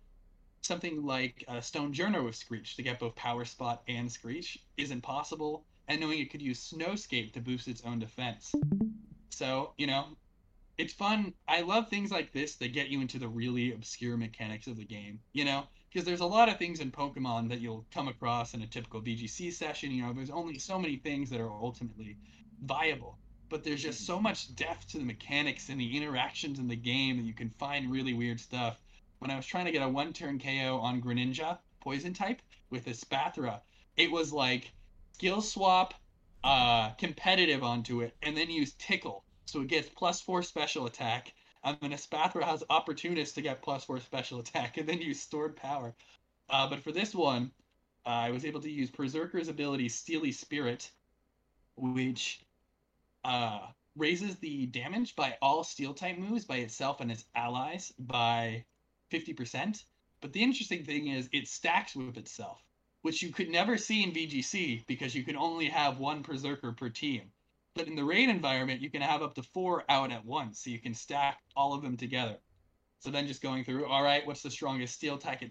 something 0.60 1.04
like 1.04 1.44
uh, 1.48 1.54
Stonjourner 1.60 2.24
with 2.24 2.34
Screech 2.34 2.76
to 2.76 2.82
get 2.82 2.98
both 2.98 3.14
Power 3.14 3.44
Spot 3.44 3.82
and 3.88 4.10
Screech 4.10 4.58
isn't 4.76 5.02
possible, 5.02 5.64
and 5.88 6.00
knowing 6.00 6.18
it 6.18 6.30
could 6.30 6.42
use 6.42 6.72
Snowscape 6.72 7.32
to 7.32 7.40
boost 7.40 7.68
its 7.68 7.82
own 7.84 7.98
defense. 7.98 8.54
So, 9.30 9.72
you 9.78 9.86
know, 9.86 10.06
it's 10.78 10.92
fun. 10.92 11.32
I 11.48 11.62
love 11.62 11.88
things 11.88 12.10
like 12.10 12.32
this 12.32 12.56
that 12.56 12.72
get 12.72 12.88
you 12.88 13.00
into 13.00 13.18
the 13.18 13.28
really 13.28 13.72
obscure 13.72 14.16
mechanics 14.16 14.66
of 14.66 14.76
the 14.76 14.84
game. 14.84 15.20
You 15.32 15.44
know, 15.44 15.64
because 15.96 16.04
there's 16.04 16.20
a 16.20 16.26
lot 16.26 16.50
of 16.50 16.58
things 16.58 16.80
in 16.80 16.90
Pokemon 16.90 17.48
that 17.48 17.62
you'll 17.62 17.86
come 17.90 18.06
across 18.06 18.52
in 18.52 18.60
a 18.60 18.66
typical 18.66 19.00
VGC 19.00 19.50
session. 19.50 19.90
You 19.90 20.02
know, 20.02 20.12
there's 20.12 20.28
only 20.28 20.58
so 20.58 20.78
many 20.78 20.96
things 20.96 21.30
that 21.30 21.40
are 21.40 21.50
ultimately 21.50 22.18
viable, 22.62 23.16
but 23.48 23.64
there's 23.64 23.82
just 23.82 24.04
so 24.04 24.20
much 24.20 24.54
depth 24.54 24.88
to 24.88 24.98
the 24.98 25.04
mechanics 25.04 25.70
and 25.70 25.80
the 25.80 25.96
interactions 25.96 26.58
in 26.58 26.68
the 26.68 26.76
game 26.76 27.16
that 27.16 27.22
you 27.22 27.32
can 27.32 27.48
find 27.48 27.90
really 27.90 28.12
weird 28.12 28.38
stuff. 28.38 28.78
When 29.20 29.30
I 29.30 29.36
was 29.36 29.46
trying 29.46 29.64
to 29.64 29.72
get 29.72 29.80
a 29.80 29.88
one-turn 29.88 30.38
KO 30.38 30.78
on 30.82 31.00
Greninja, 31.00 31.56
poison 31.80 32.12
type, 32.12 32.42
with 32.68 32.84
Espathra, 32.84 33.62
it 33.96 34.10
was 34.10 34.34
like 34.34 34.72
skill 35.14 35.40
swap, 35.40 35.94
uh, 36.44 36.90
competitive 36.98 37.64
onto 37.64 38.02
it, 38.02 38.14
and 38.22 38.36
then 38.36 38.50
use 38.50 38.74
Tickle, 38.74 39.24
so 39.46 39.62
it 39.62 39.68
gets 39.68 39.88
plus 39.88 40.20
four 40.20 40.42
special 40.42 40.84
attack 40.84 41.32
and 41.66 41.76
then 41.80 41.90
Espathra 41.90 42.44
has 42.44 42.62
opportunists 42.70 43.34
to 43.34 43.42
get 43.42 43.60
plus 43.60 43.84
four 43.84 43.98
special 43.98 44.38
attack, 44.38 44.76
and 44.76 44.88
then 44.88 45.00
use 45.00 45.20
stored 45.20 45.56
power. 45.56 45.94
Uh, 46.48 46.68
but 46.70 46.82
for 46.82 46.92
this 46.92 47.14
one, 47.14 47.50
uh, 48.06 48.10
I 48.10 48.30
was 48.30 48.44
able 48.44 48.60
to 48.60 48.70
use 48.70 48.88
Perrserker's 48.90 49.48
ability 49.48 49.88
Steely 49.88 50.30
Spirit, 50.30 50.88
which 51.76 52.40
uh, 53.24 53.66
raises 53.96 54.36
the 54.36 54.66
damage 54.66 55.16
by 55.16 55.36
all 55.42 55.64
Steel 55.64 55.92
type 55.92 56.16
moves 56.16 56.44
by 56.44 56.58
itself 56.58 57.00
and 57.00 57.10
its 57.10 57.24
allies 57.34 57.92
by 57.98 58.64
50%. 59.12 59.82
But 60.20 60.32
the 60.32 60.42
interesting 60.42 60.84
thing 60.84 61.08
is 61.08 61.28
it 61.32 61.48
stacks 61.48 61.96
with 61.96 62.16
itself, 62.16 62.62
which 63.02 63.22
you 63.22 63.32
could 63.32 63.48
never 63.48 63.76
see 63.76 64.04
in 64.04 64.12
VGC 64.12 64.86
because 64.86 65.16
you 65.16 65.24
could 65.24 65.36
only 65.36 65.66
have 65.66 65.98
one 65.98 66.22
Perrserker 66.22 66.76
per 66.76 66.90
team. 66.90 67.32
But 67.76 67.88
in 67.88 67.94
the 67.94 68.04
raid 68.04 68.30
environment, 68.30 68.80
you 68.80 68.88
can 68.88 69.02
have 69.02 69.20
up 69.20 69.34
to 69.34 69.42
four 69.42 69.84
out 69.90 70.10
at 70.10 70.24
once, 70.24 70.60
so 70.64 70.70
you 70.70 70.78
can 70.78 70.94
stack 70.94 71.42
all 71.54 71.74
of 71.74 71.82
them 71.82 71.98
together. 71.98 72.38
So 73.00 73.10
then 73.10 73.26
just 73.26 73.42
going 73.42 73.64
through, 73.64 73.84
all 73.84 74.02
right, 74.02 74.26
what's 74.26 74.40
the 74.40 74.50
strongest 74.50 74.94
steel 74.94 75.18
type 75.18 75.42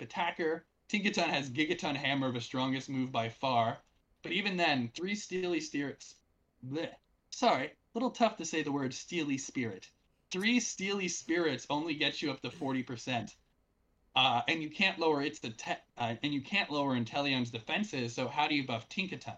attacker? 0.00 0.64
Tinkaton 0.88 1.28
has 1.28 1.50
Gigaton 1.50 1.94
Hammer, 1.94 2.32
the 2.32 2.40
strongest 2.40 2.88
move 2.88 3.12
by 3.12 3.28
far. 3.28 3.78
But 4.22 4.32
even 4.32 4.56
then, 4.56 4.90
three 4.96 5.14
Steely 5.14 5.60
Spirits. 5.60 6.14
Bleh. 6.66 6.94
Sorry, 7.28 7.66
a 7.66 7.72
little 7.92 8.10
tough 8.10 8.38
to 8.38 8.46
say 8.46 8.62
the 8.62 8.72
word 8.72 8.94
Steely 8.94 9.36
Spirit. 9.36 9.90
Three 10.30 10.60
Steely 10.60 11.08
Spirits 11.08 11.66
only 11.68 11.94
gets 11.94 12.22
you 12.22 12.30
up 12.30 12.40
to 12.40 12.48
40%. 12.48 13.36
Uh, 14.14 14.40
and 14.48 14.62
you 14.62 14.70
can't 14.70 14.98
lower 14.98 15.20
its 15.20 15.40
te- 15.40 15.52
uh, 15.98 16.14
and 16.22 16.32
you 16.32 16.40
can't 16.40 16.70
lower 16.70 16.96
Inteleon's 16.98 17.50
defenses. 17.50 18.14
So 18.14 18.28
how 18.28 18.48
do 18.48 18.54
you 18.54 18.66
buff 18.66 18.88
Tinkaton? 18.88 19.36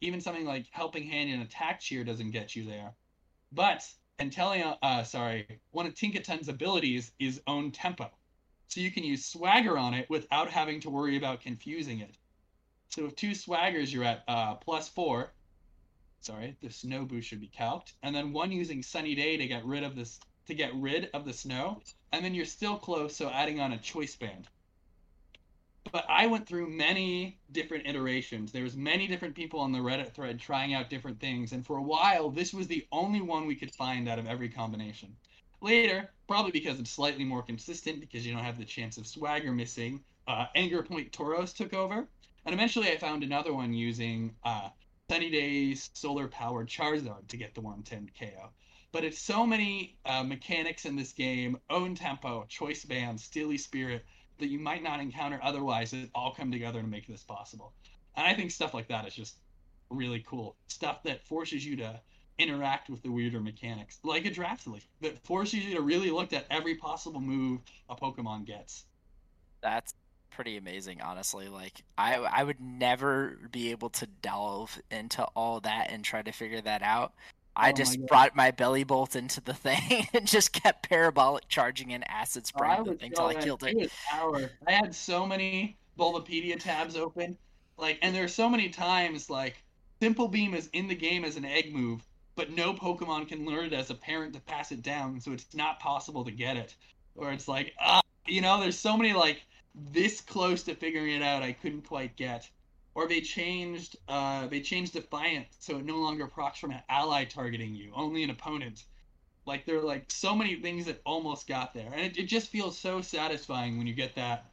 Even 0.00 0.20
something 0.20 0.46
like 0.46 0.66
helping 0.70 1.06
hand 1.06 1.30
and 1.30 1.42
attack 1.42 1.80
cheer 1.80 2.04
doesn't 2.04 2.30
get 2.30 2.56
you 2.56 2.64
there. 2.64 2.94
But 3.52 3.86
Inteleon, 4.18 4.76
uh, 4.82 5.02
sorry, 5.02 5.60
one 5.72 5.86
of 5.86 5.94
Tinkaton's 5.94 6.48
abilities 6.48 7.12
is 7.18 7.40
own 7.46 7.70
tempo. 7.70 8.10
So 8.68 8.80
you 8.80 8.90
can 8.90 9.04
use 9.04 9.24
swagger 9.24 9.76
on 9.76 9.94
it 9.94 10.08
without 10.08 10.50
having 10.50 10.80
to 10.80 10.90
worry 10.90 11.16
about 11.16 11.40
confusing 11.40 12.00
it. 12.00 12.14
So 12.90 13.04
with 13.04 13.16
two 13.16 13.30
swaggers, 13.30 13.92
you're 13.92 14.04
at 14.04 14.24
uh, 14.28 14.54
plus 14.54 14.88
four. 14.88 15.32
Sorry, 16.20 16.56
the 16.60 16.70
snow 16.70 17.04
boost 17.04 17.28
should 17.28 17.40
be 17.40 17.48
calced, 17.48 17.94
and 18.02 18.14
then 18.14 18.32
one 18.32 18.52
using 18.52 18.82
sunny 18.82 19.14
day 19.14 19.36
to 19.36 19.46
get 19.46 19.64
rid 19.64 19.82
of 19.82 19.96
this 19.96 20.20
to 20.46 20.54
get 20.54 20.74
rid 20.74 21.08
of 21.14 21.24
the 21.24 21.32
snow, 21.32 21.80
and 22.12 22.24
then 22.24 22.34
you're 22.34 22.44
still 22.44 22.76
close, 22.76 23.16
so 23.16 23.30
adding 23.30 23.60
on 23.60 23.72
a 23.72 23.78
choice 23.78 24.16
band 24.16 24.48
but 25.92 26.04
I 26.08 26.26
went 26.26 26.46
through 26.46 26.68
many 26.68 27.38
different 27.52 27.86
iterations. 27.86 28.52
There 28.52 28.62
was 28.62 28.76
many 28.76 29.06
different 29.06 29.34
people 29.34 29.60
on 29.60 29.72
the 29.72 29.78
Reddit 29.78 30.12
thread 30.14 30.38
trying 30.38 30.74
out 30.74 30.90
different 30.90 31.20
things, 31.20 31.52
and 31.52 31.66
for 31.66 31.78
a 31.78 31.82
while, 31.82 32.30
this 32.30 32.54
was 32.54 32.66
the 32.66 32.86
only 32.92 33.20
one 33.20 33.46
we 33.46 33.56
could 33.56 33.74
find 33.74 34.08
out 34.08 34.18
of 34.18 34.26
every 34.26 34.48
combination. 34.48 35.16
Later, 35.60 36.10
probably 36.28 36.52
because 36.52 36.78
it's 36.78 36.90
slightly 36.90 37.24
more 37.24 37.42
consistent, 37.42 38.00
because 38.00 38.26
you 38.26 38.32
don't 38.32 38.44
have 38.44 38.58
the 38.58 38.64
chance 38.64 38.96
of 38.98 39.06
swagger 39.06 39.52
missing, 39.52 40.02
uh, 40.28 40.46
Anger 40.54 40.82
Point 40.82 41.12
Tauros 41.12 41.54
took 41.54 41.74
over, 41.74 42.06
and 42.44 42.54
eventually 42.54 42.90
I 42.90 42.96
found 42.96 43.22
another 43.22 43.52
one 43.52 43.74
using 43.74 44.34
uh, 44.44 44.70
Sunny 45.10 45.30
Days 45.30 45.90
Solar 45.92 46.28
Powered 46.28 46.68
Charizard 46.68 47.26
to 47.28 47.36
get 47.36 47.54
the 47.54 47.60
110 47.60 48.10
KO. 48.18 48.50
But 48.92 49.04
it's 49.04 49.20
so 49.20 49.46
many 49.46 49.96
uh, 50.04 50.22
mechanics 50.22 50.84
in 50.84 50.96
this 50.96 51.12
game: 51.12 51.58
own 51.68 51.94
tempo, 51.94 52.44
choice 52.48 52.84
band, 52.84 53.20
Steely 53.20 53.58
Spirit 53.58 54.04
that 54.40 54.48
you 54.48 54.58
might 54.58 54.82
not 54.82 55.00
encounter 55.00 55.38
otherwise 55.42 55.90
that 55.92 56.10
all 56.14 56.34
come 56.34 56.50
together 56.50 56.80
to 56.80 56.86
make 56.86 57.06
this 57.06 57.22
possible. 57.22 57.72
And 58.16 58.26
I 58.26 58.34
think 58.34 58.50
stuff 58.50 58.74
like 58.74 58.88
that 58.88 59.06
is 59.06 59.14
just 59.14 59.36
really 59.90 60.24
cool. 60.26 60.56
Stuff 60.68 61.02
that 61.04 61.24
forces 61.26 61.64
you 61.64 61.76
to 61.76 62.00
interact 62.38 62.88
with 62.88 63.02
the 63.02 63.10
weirder 63.10 63.40
mechanics, 63.40 63.98
like 64.02 64.24
a 64.24 64.30
draft 64.30 64.66
league, 64.66 64.86
that 65.00 65.22
forces 65.24 65.64
you 65.64 65.74
to 65.74 65.82
really 65.82 66.10
look 66.10 66.32
at 66.32 66.46
every 66.50 66.74
possible 66.74 67.20
move 67.20 67.60
a 67.88 67.94
Pokemon 67.94 68.46
gets. 68.46 68.84
That's 69.62 69.94
pretty 70.30 70.56
amazing, 70.56 71.02
honestly. 71.02 71.48
Like 71.48 71.84
I 71.98 72.14
I 72.16 72.44
would 72.44 72.60
never 72.60 73.38
be 73.52 73.70
able 73.70 73.90
to 73.90 74.06
delve 74.06 74.80
into 74.90 75.22
all 75.36 75.60
that 75.60 75.90
and 75.90 76.04
try 76.04 76.22
to 76.22 76.32
figure 76.32 76.62
that 76.62 76.82
out. 76.82 77.12
I 77.56 77.70
oh 77.70 77.72
just 77.72 77.98
my 77.98 78.06
brought 78.06 78.36
my 78.36 78.52
Bellibolt 78.52 79.16
into 79.16 79.40
the 79.40 79.54
thing 79.54 80.06
and 80.14 80.26
just 80.26 80.52
kept 80.52 80.88
parabolic 80.88 81.48
charging 81.48 81.90
in 81.90 82.02
acid 82.04 82.46
spraying 82.46 82.80
oh, 82.80 82.84
the 82.84 82.94
thing 82.94 83.10
until 83.10 83.26
I 83.26 83.34
killed 83.34 83.64
it. 83.64 83.90
Hour. 84.12 84.50
I 84.66 84.72
had 84.72 84.94
so 84.94 85.26
many 85.26 85.76
Bulbapedia 85.98 86.58
tabs 86.58 86.96
open, 86.96 87.36
like, 87.76 87.98
and 88.02 88.14
there's 88.14 88.34
so 88.34 88.48
many 88.48 88.68
times 88.68 89.28
like 89.28 89.62
Simple 90.00 90.28
Beam 90.28 90.54
is 90.54 90.70
in 90.72 90.88
the 90.88 90.94
game 90.94 91.24
as 91.24 91.36
an 91.36 91.44
egg 91.44 91.74
move, 91.74 92.06
but 92.36 92.50
no 92.50 92.72
Pokemon 92.72 93.28
can 93.28 93.44
learn 93.44 93.66
it 93.66 93.72
as 93.72 93.90
a 93.90 93.94
parent 93.94 94.32
to 94.34 94.40
pass 94.40 94.72
it 94.72 94.82
down, 94.82 95.20
so 95.20 95.32
it's 95.32 95.54
not 95.54 95.80
possible 95.80 96.24
to 96.24 96.30
get 96.30 96.56
it. 96.56 96.74
Or 97.16 97.32
it's 97.32 97.48
like, 97.48 97.74
ah, 97.80 98.00
you 98.26 98.40
know, 98.40 98.60
there's 98.60 98.78
so 98.78 98.96
many 98.96 99.12
like 99.12 99.42
this 99.92 100.20
close 100.20 100.62
to 100.64 100.74
figuring 100.74 101.14
it 101.14 101.22
out 101.22 101.42
I 101.42 101.52
couldn't 101.52 101.82
quite 101.82 102.16
get 102.16 102.48
or 102.94 103.08
they 103.08 103.20
changed 103.20 103.96
uh, 104.08 104.46
they 104.46 104.60
changed 104.60 104.94
Defiant 104.94 105.46
so 105.58 105.78
it 105.78 105.84
no 105.84 105.96
longer 105.96 106.26
procs 106.26 106.58
from 106.58 106.70
an 106.70 106.82
ally 106.88 107.24
targeting 107.24 107.74
you, 107.74 107.92
only 107.94 108.22
an 108.22 108.30
opponent. 108.30 108.84
Like 109.46 109.64
there 109.66 109.78
are 109.78 109.82
like 109.82 110.10
so 110.10 110.34
many 110.34 110.56
things 110.56 110.86
that 110.86 111.00
almost 111.04 111.46
got 111.46 111.74
there, 111.74 111.90
and 111.92 112.00
it, 112.00 112.18
it 112.18 112.24
just 112.24 112.48
feels 112.48 112.78
so 112.78 113.00
satisfying 113.00 113.78
when 113.78 113.86
you 113.86 113.94
get 113.94 114.14
that 114.16 114.50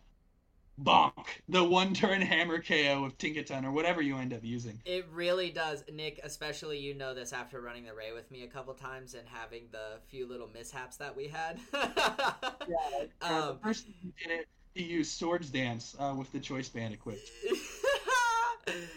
bonk, 0.82 1.26
the 1.50 1.64
one 1.64 1.94
turn 1.94 2.22
hammer 2.22 2.62
KO 2.62 3.04
of 3.04 3.18
Tinkaton 3.18 3.66
or 3.66 3.72
whatever 3.72 4.02
you 4.02 4.18
end 4.18 4.34
up 4.34 4.44
using. 4.44 4.80
It 4.86 5.08
really 5.12 5.50
does, 5.50 5.84
Nick. 5.92 6.20
Especially 6.24 6.80
you 6.80 6.94
know 6.94 7.14
this 7.14 7.34
after 7.34 7.62
running 7.62 7.86
the 7.86 7.94
Ray 7.94 8.14
with 8.14 8.30
me 8.32 8.44
a 8.44 8.48
couple 8.48 8.74
times 8.74 9.14
and 9.14 9.28
having 9.28 9.64
the 9.72 10.00
few 10.08 10.28
little 10.28 10.50
mishaps 10.54 10.98
that 10.98 11.16
we 11.16 11.28
had. 11.28 11.60
yeah, 11.74 13.06
um, 13.22 13.48
the 13.48 13.54
person 13.62 13.94
who 14.02 14.12
did 14.22 14.40
it, 14.40 14.48
he 14.74 14.84
used 14.84 15.12
Swords 15.18 15.50
Dance 15.50 15.96
uh, 16.00 16.14
with 16.18 16.32
the 16.32 16.40
Choice 16.40 16.70
Band 16.70 16.94
equipped 16.94 17.30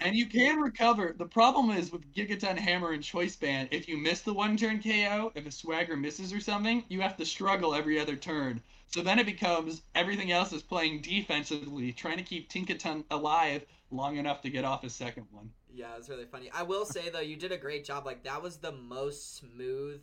and 0.01 0.15
you 0.17 0.27
can 0.27 0.59
recover. 0.61 1.15
The 1.17 1.27
problem 1.27 1.71
is 1.71 1.93
with 1.93 2.13
Gigaton 2.15 2.59
Hammer 2.59 2.93
and 2.93 3.03
Choice 3.03 3.37
Band, 3.37 3.69
if 3.73 3.89
you 3.89 3.97
miss 3.97 4.23
the 4.23 4.35
one 4.35 4.57
turn 4.57 4.83
KO, 4.83 5.33
if 5.35 5.47
a 5.47 5.51
swagger 5.51 5.97
misses 5.97 6.33
or 6.33 6.41
something, 6.41 6.85
you 6.89 7.01
have 7.01 7.17
to 7.17 7.25
struggle 7.25 7.75
every 7.75 7.99
other 7.99 8.17
turn. 8.17 8.63
So 8.87 9.03
then 9.03 9.19
it 9.19 9.27
becomes 9.27 9.83
everything 9.95 10.33
else 10.33 10.53
is 10.53 10.63
playing 10.63 11.03
defensively, 11.03 11.93
trying 11.93 12.17
to 12.17 12.25
keep 12.25 12.51
Tinkaton 12.51 13.05
alive 13.11 13.65
long 13.91 14.17
enough 14.17 14.41
to 14.43 14.51
get 14.51 14.65
off 14.65 14.83
his 14.83 14.95
second 14.95 15.27
one. 15.31 15.51
Yeah, 15.73 15.97
it's 15.97 16.09
really 16.09 16.25
funny. 16.25 16.51
I 16.53 16.63
will 16.63 16.85
say 16.85 17.11
though, 17.11 17.21
you 17.21 17.37
did 17.37 17.53
a 17.53 17.57
great 17.57 17.85
job. 17.85 18.05
Like 18.05 18.25
that 18.25 18.43
was 18.43 18.57
the 18.59 18.73
most 18.73 19.37
smooth 19.37 20.03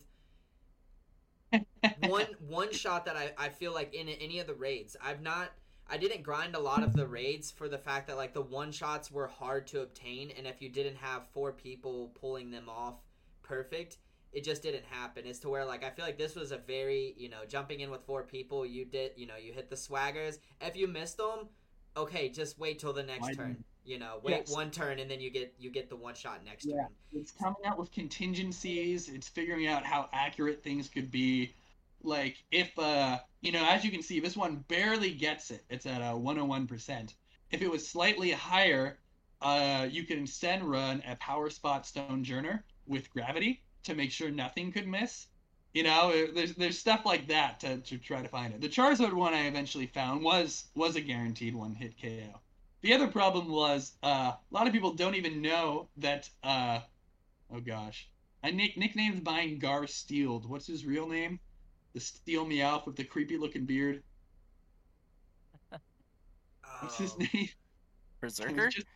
one 2.06 2.26
one 2.46 2.72
shot 2.72 3.04
that 3.06 3.16
I, 3.16 3.32
I 3.38 3.48
feel 3.48 3.72
like 3.72 3.94
in 3.94 4.08
any 4.08 4.38
of 4.40 4.46
the 4.46 4.54
raids. 4.54 4.96
I've 5.02 5.22
not 5.22 5.52
I 5.90 5.96
didn't 5.96 6.22
grind 6.22 6.54
a 6.54 6.60
lot 6.60 6.82
of 6.82 6.94
the 6.94 7.06
raids 7.06 7.50
for 7.50 7.68
the 7.68 7.78
fact 7.78 8.08
that 8.08 8.16
like 8.16 8.34
the 8.34 8.42
one 8.42 8.72
shots 8.72 9.10
were 9.10 9.26
hard 9.26 9.66
to 9.68 9.80
obtain, 9.80 10.32
and 10.36 10.46
if 10.46 10.60
you 10.60 10.68
didn't 10.68 10.96
have 10.96 11.26
four 11.32 11.52
people 11.52 12.12
pulling 12.20 12.50
them 12.50 12.68
off 12.68 12.96
perfect, 13.42 13.96
it 14.32 14.44
just 14.44 14.62
didn't 14.62 14.84
happen. 14.84 15.26
As 15.26 15.38
to 15.40 15.48
where 15.48 15.64
like 15.64 15.84
I 15.84 15.90
feel 15.90 16.04
like 16.04 16.18
this 16.18 16.34
was 16.34 16.52
a 16.52 16.58
very 16.58 17.14
you 17.16 17.28
know 17.28 17.44
jumping 17.48 17.80
in 17.80 17.90
with 17.90 18.02
four 18.02 18.22
people, 18.22 18.66
you 18.66 18.84
did 18.84 19.12
you 19.16 19.26
know 19.26 19.36
you 19.36 19.52
hit 19.52 19.70
the 19.70 19.76
swaggers. 19.76 20.38
If 20.60 20.76
you 20.76 20.86
missed 20.88 21.16
them, 21.16 21.48
okay, 21.96 22.28
just 22.28 22.58
wait 22.58 22.78
till 22.78 22.92
the 22.92 23.02
next 23.02 23.22
Why 23.22 23.34
turn. 23.34 23.64
You 23.84 23.98
know, 23.98 24.20
wait 24.22 24.44
yes. 24.46 24.52
one 24.54 24.70
turn 24.70 24.98
and 24.98 25.10
then 25.10 25.18
you 25.18 25.30
get 25.30 25.54
you 25.58 25.70
get 25.70 25.88
the 25.88 25.96
one 25.96 26.14
shot 26.14 26.44
next 26.44 26.66
yeah. 26.66 26.76
turn. 26.76 26.88
It's 27.12 27.30
coming 27.30 27.64
out 27.64 27.78
with 27.78 27.90
contingencies. 27.90 29.08
It's 29.08 29.28
figuring 29.28 29.66
out 29.66 29.86
how 29.86 30.10
accurate 30.12 30.62
things 30.62 30.90
could 30.90 31.10
be 31.10 31.54
like 32.02 32.36
if 32.50 32.76
uh 32.78 33.18
you 33.40 33.52
know 33.52 33.64
as 33.68 33.84
you 33.84 33.90
can 33.90 34.02
see 34.02 34.20
this 34.20 34.36
one 34.36 34.64
barely 34.68 35.10
gets 35.10 35.50
it. 35.50 35.64
It's 35.68 35.86
at 35.86 36.00
a 36.00 36.14
101% 36.14 37.14
if 37.50 37.62
it 37.62 37.70
was 37.70 37.88
slightly 37.88 38.30
higher 38.30 38.98
uh 39.40 39.86
you 39.90 40.04
can 40.04 40.18
instead 40.18 40.62
run 40.64 41.02
a 41.06 41.16
power 41.16 41.50
spot 41.50 41.84
Stonjourner 41.84 42.62
with 42.86 43.10
gravity 43.10 43.62
to 43.84 43.94
make 43.94 44.10
sure 44.10 44.30
nothing 44.30 44.72
could 44.72 44.86
miss. 44.86 45.26
You 45.74 45.82
know 45.84 46.26
there's 46.34 46.54
there's 46.54 46.78
stuff 46.78 47.04
like 47.04 47.28
that 47.28 47.60
to, 47.60 47.78
to 47.78 47.98
try 47.98 48.22
to 48.22 48.28
find 48.28 48.54
it. 48.54 48.60
The 48.60 48.68
charizard 48.68 49.12
one 49.12 49.34
i 49.34 49.46
eventually 49.46 49.86
found 49.86 50.22
was 50.22 50.68
was 50.74 50.96
a 50.96 51.00
guaranteed 51.00 51.54
one 51.54 51.74
hit 51.74 52.00
ko 52.00 52.40
the 52.80 52.94
other 52.94 53.08
problem 53.08 53.48
was 53.48 53.96
uh, 54.04 54.32
a 54.34 54.38
lot 54.50 54.68
of 54.68 54.72
people 54.72 54.94
don't 54.94 55.16
even 55.16 55.42
know 55.42 55.88
that 55.96 56.30
uh, 56.44 56.80
oh 57.50 57.60
gosh. 57.60 58.08
I 58.42 58.52
nick 58.52 58.76
nicknamed 58.76 59.24
mine 59.24 59.58
Gar 59.58 59.88
Steeled. 59.88 60.48
What's 60.48 60.68
his 60.68 60.86
real 60.86 61.08
name? 61.08 61.40
The 61.98 62.04
Steel 62.04 62.46
Meowth 62.46 62.86
with 62.86 62.94
the 62.94 63.02
creepy 63.02 63.36
looking 63.36 63.64
beard. 63.64 64.04
What's 66.80 66.96
his 66.96 67.12
Oh, 67.14 67.16
name? 67.34 67.48
Perrserker? 68.22 68.70
Just- 68.70 68.86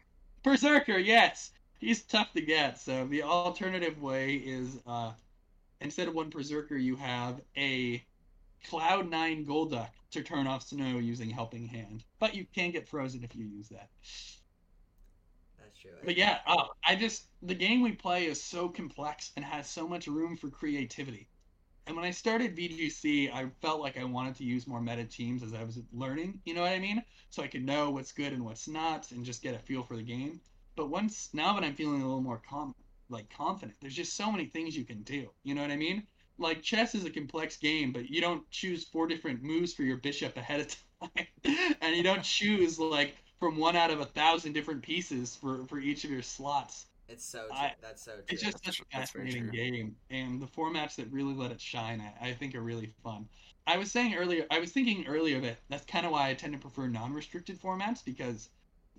Perrserker, 0.45 1.05
yes. 1.05 1.51
He's 1.81 2.05
tough 2.05 2.33
to 2.35 2.41
get. 2.41 2.79
So 2.79 3.05
the 3.09 3.25
alternative 3.25 4.01
way 4.01 4.35
is 4.37 4.79
uh, 4.87 5.15
instead 5.81 6.07
of 6.07 6.15
one 6.15 6.31
Perrserker, 6.31 6.81
you 6.81 6.95
have 6.95 7.41
a 7.57 8.05
Cloud 8.69 9.11
Nine 9.11 9.45
Golduck 9.45 9.91
to 10.13 10.23
turn 10.23 10.47
off 10.47 10.63
snow 10.63 10.99
using 10.99 11.29
Helping 11.29 11.67
Hand. 11.67 12.05
But 12.21 12.37
you 12.37 12.47
can 12.55 12.71
get 12.71 12.87
frozen 12.89 13.25
if 13.25 13.35
you 13.35 13.45
use 13.45 13.69
that. 13.71 13.89
That's 15.59 15.77
true. 15.77 15.91
But 16.05 16.17
yeah, 16.17 16.39
uh, 16.47 16.67
I 16.87 16.95
just 16.95 17.25
the 17.43 17.57
game 17.57 17.81
we 17.81 17.91
play 17.91 18.27
is 18.27 18.41
so 18.41 18.69
complex 18.69 19.33
and 19.35 19.45
has 19.45 19.69
so 19.69 19.89
much 19.89 20.07
room 20.07 20.37
for 20.37 20.51
creativity. 20.51 21.27
And 21.93 21.99
when 21.99 22.09
I 22.09 22.11
started 22.11 22.57
VGC, 22.57 23.31
I 23.35 23.51
felt 23.61 23.83
like 23.83 23.99
I 23.99 24.05
wanted 24.05 24.35
to 24.37 24.45
use 24.45 24.67
more 24.67 24.81
meta 24.81 25.05
teams 25.05 25.43
as 25.43 25.53
I 25.53 25.63
was 25.63 25.79
learning. 25.93 26.41
You 26.47 26.55
know 26.55 26.63
what 26.63 26.73
I 26.73 26.79
mean? 26.79 27.05
So 27.29 27.43
I 27.43 27.49
could 27.49 27.67
know 27.67 27.91
what's 27.91 28.13
good 28.13 28.33
and 28.33 28.47
what's 28.47 28.67
not, 28.67 29.13
and 29.13 29.23
just 29.23 29.43
get 29.43 29.55
a 29.55 29.59
feel 29.59 29.83
for 29.83 29.95
the 29.99 30.03
game. 30.03 30.41
But 30.75 30.89
once 30.89 31.29
now 31.35 31.53
that 31.53 31.63
I'm 31.63 31.75
feeling 31.75 32.01
a 32.01 32.07
little 32.07 32.23
more 32.23 32.41
com 32.49 32.75
like 33.11 33.29
confident, 33.29 33.77
there's 33.83 33.95
just 33.95 34.17
so 34.17 34.33
many 34.33 34.47
things 34.47 34.75
you 34.75 34.87
can 34.87 35.03
do. 35.03 35.29
You 35.43 35.55
know 35.55 35.61
what 35.61 35.71
I 35.71 35.77
mean? 35.77 36.07
Like 36.39 36.63
chess 36.63 36.95
is 36.95 37.05
a 37.05 37.11
complex 37.11 37.59
game, 37.59 37.93
but 37.93 38.09
you 38.09 38.23
don't 38.23 38.49
choose 38.49 38.85
four 38.85 39.07
different 39.07 39.43
moves 39.43 39.75
for 39.75 39.83
your 39.83 39.99
bishop 39.99 40.35
ahead 40.39 40.61
of 40.61 40.75
time, 41.15 41.27
and 41.83 41.95
you 41.95 42.03
don't 42.03 42.23
choose 42.23 42.79
like 42.79 43.17
from 43.39 43.59
one 43.59 43.77
out 43.77 43.91
of 43.91 44.01
a 44.01 44.07
thousand 44.07 44.55
different 44.55 44.81
pieces 44.81 45.37
for 45.37 45.67
for 45.67 45.79
each 45.79 46.05
of 46.05 46.11
your 46.11 46.23
slots. 46.23 46.87
It's 47.13 47.25
so 47.25 47.51
true. 47.53 47.69
I- 47.69 47.75
That's 47.81 48.03
so 48.03 48.17
true. 48.17 48.23
It's 48.29 48.43
just 48.43 48.65
such 48.65 48.81
a 48.81 48.85
fascinating 48.87 49.51
game, 49.51 49.97
and 50.11 50.41
the 50.41 50.47
formats 50.47 50.95
that 50.97 51.11
really 51.13 51.35
let 51.35 51.51
it 51.51 51.61
shine, 51.61 52.01
I, 52.01 52.29
I 52.31 52.35
think, 52.35 52.55
are 52.55 52.63
really 52.63 52.95
fun. 53.03 53.29
I 53.67 53.77
was 53.77 53.91
saying 53.93 54.15
earlier, 54.15 54.47
I 54.51 54.59
was 54.59 54.73
thinking 54.73 55.07
earlier 55.07 55.41
that 55.43 55.59
that's 55.69 55.85
kind 55.85 56.07
of 56.07 56.13
why 56.13 56.31
I 56.31 56.35
tend 56.35 56.53
to 56.55 56.59
prefer 56.59 56.89
non-restricted 56.89 57.61
formats 57.61 58.05
because 58.05 58.49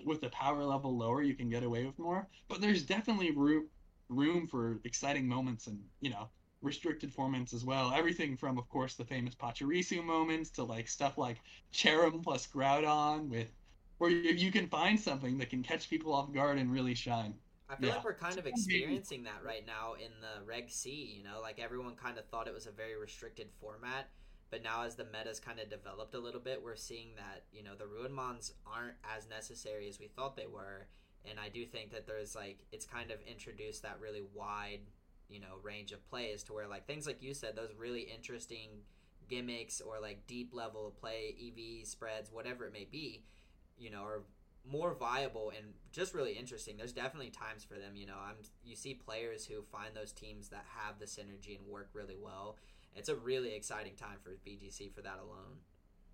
with 0.05 0.21
the 0.21 0.29
power 0.29 0.63
level 0.63 0.95
lower, 0.97 1.21
you 1.23 1.35
can 1.35 1.49
get 1.49 1.63
away 1.63 1.85
with 1.85 1.97
more. 1.99 2.29
But 2.47 2.61
there's 2.61 2.83
definitely 2.85 3.31
room 3.31 3.69
room 4.09 4.47
for 4.47 4.79
exciting 4.83 5.27
moments 5.27 5.67
and 5.67 5.83
you 6.01 6.09
know 6.11 6.29
restricted 6.61 7.13
formats 7.13 7.53
as 7.53 7.65
well. 7.65 7.91
Everything 7.93 8.37
from, 8.37 8.57
of 8.57 8.69
course, 8.69 8.95
the 8.95 9.05
famous 9.05 9.35
Pachirisu 9.35 10.03
moments 10.03 10.51
to 10.51 10.63
like 10.63 10.87
stuff 10.87 11.17
like 11.17 11.41
Cherrim 11.73 12.21
plus 12.23 12.47
Groudon 12.47 13.29
with 13.29 13.49
where 13.97 14.11
you 14.11 14.51
can 14.51 14.67
find 14.67 14.99
something 14.99 15.37
that 15.39 15.49
can 15.49 15.63
catch 15.63 15.89
people 15.89 16.13
off 16.13 16.31
guard 16.31 16.57
and 16.59 16.71
really 16.71 16.93
shine. 16.95 17.39
I 17.73 17.75
feel 17.75 17.89
Yeah. 17.89 17.95
like 17.95 18.03
we're 18.03 18.13
kind 18.13 18.37
of 18.37 18.45
experiencing 18.45 19.23
that 19.23 19.43
right 19.43 19.65
now 19.65 19.93
in 19.95 20.11
the 20.21 20.43
Reg 20.45 20.69
C. 20.69 20.91
You 21.17 21.23
know, 21.23 21.41
like 21.41 21.59
everyone 21.59 21.95
kind 21.95 22.17
of 22.19 22.25
thought 22.27 22.47
it 22.47 22.53
was 22.53 22.67
a 22.67 22.71
very 22.71 22.95
restricted 22.95 23.51
format, 23.59 24.09
but 24.51 24.61
now 24.63 24.83
as 24.83 24.95
the 24.95 25.05
meta's 25.05 25.39
kind 25.39 25.59
of 25.59 25.69
developed 25.69 26.13
a 26.13 26.19
little 26.19 26.39
bit, 26.39 26.61
we're 26.61 26.75
seeing 26.75 27.15
that 27.15 27.45
you 27.51 27.63
know 27.63 27.75
the 27.75 27.87
Ruin 27.87 28.11
Ruinmons 28.11 28.53
aren't 28.67 28.95
as 29.03 29.27
necessary 29.27 29.89
as 29.89 29.99
we 29.99 30.07
thought 30.07 30.35
they 30.35 30.45
were, 30.45 30.87
and 31.25 31.39
I 31.39 31.49
do 31.49 31.65
think 31.65 31.91
that 31.91 32.05
there's 32.05 32.35
like 32.35 32.59
it's 32.71 32.85
kind 32.85 33.09
of 33.09 33.19
introduced 33.23 33.81
that 33.81 33.99
really 33.99 34.21
wide, 34.21 34.81
you 35.27 35.39
know, 35.39 35.57
range 35.63 35.91
of 35.93 36.07
plays 36.09 36.43
to 36.43 36.53
where 36.53 36.67
like 36.67 36.85
things 36.85 37.07
like 37.07 37.23
you 37.23 37.33
said, 37.33 37.55
those 37.55 37.73
really 37.75 38.01
interesting 38.01 38.83
gimmicks 39.29 39.81
or 39.81 39.99
like 39.99 40.27
deep 40.27 40.53
level 40.53 40.85
of 40.87 40.95
play, 40.97 41.35
EV 41.41 41.87
spreads, 41.87 42.31
whatever 42.31 42.65
it 42.67 42.73
may 42.73 42.85
be, 42.85 43.23
you 43.77 43.89
know, 43.89 44.03
are 44.03 44.21
more 44.69 44.93
viable 44.93 45.51
and 45.55 45.73
just 45.91 46.13
really 46.13 46.33
interesting. 46.33 46.77
There's 46.77 46.93
definitely 46.93 47.29
times 47.29 47.63
for 47.63 47.75
them. 47.75 47.95
You 47.95 48.07
know, 48.07 48.17
I'm 48.17 48.37
you 48.63 48.75
see 48.75 48.93
players 48.93 49.45
who 49.45 49.63
find 49.71 49.95
those 49.95 50.11
teams 50.11 50.49
that 50.49 50.65
have 50.77 50.99
the 50.99 51.05
synergy 51.05 51.57
and 51.57 51.67
work 51.67 51.89
really 51.93 52.17
well. 52.21 52.57
It's 52.95 53.09
a 53.09 53.15
really 53.15 53.55
exciting 53.55 53.95
time 53.95 54.17
for 54.23 54.31
VGC 54.45 54.93
for 54.93 55.01
that 55.01 55.19
alone. 55.19 55.57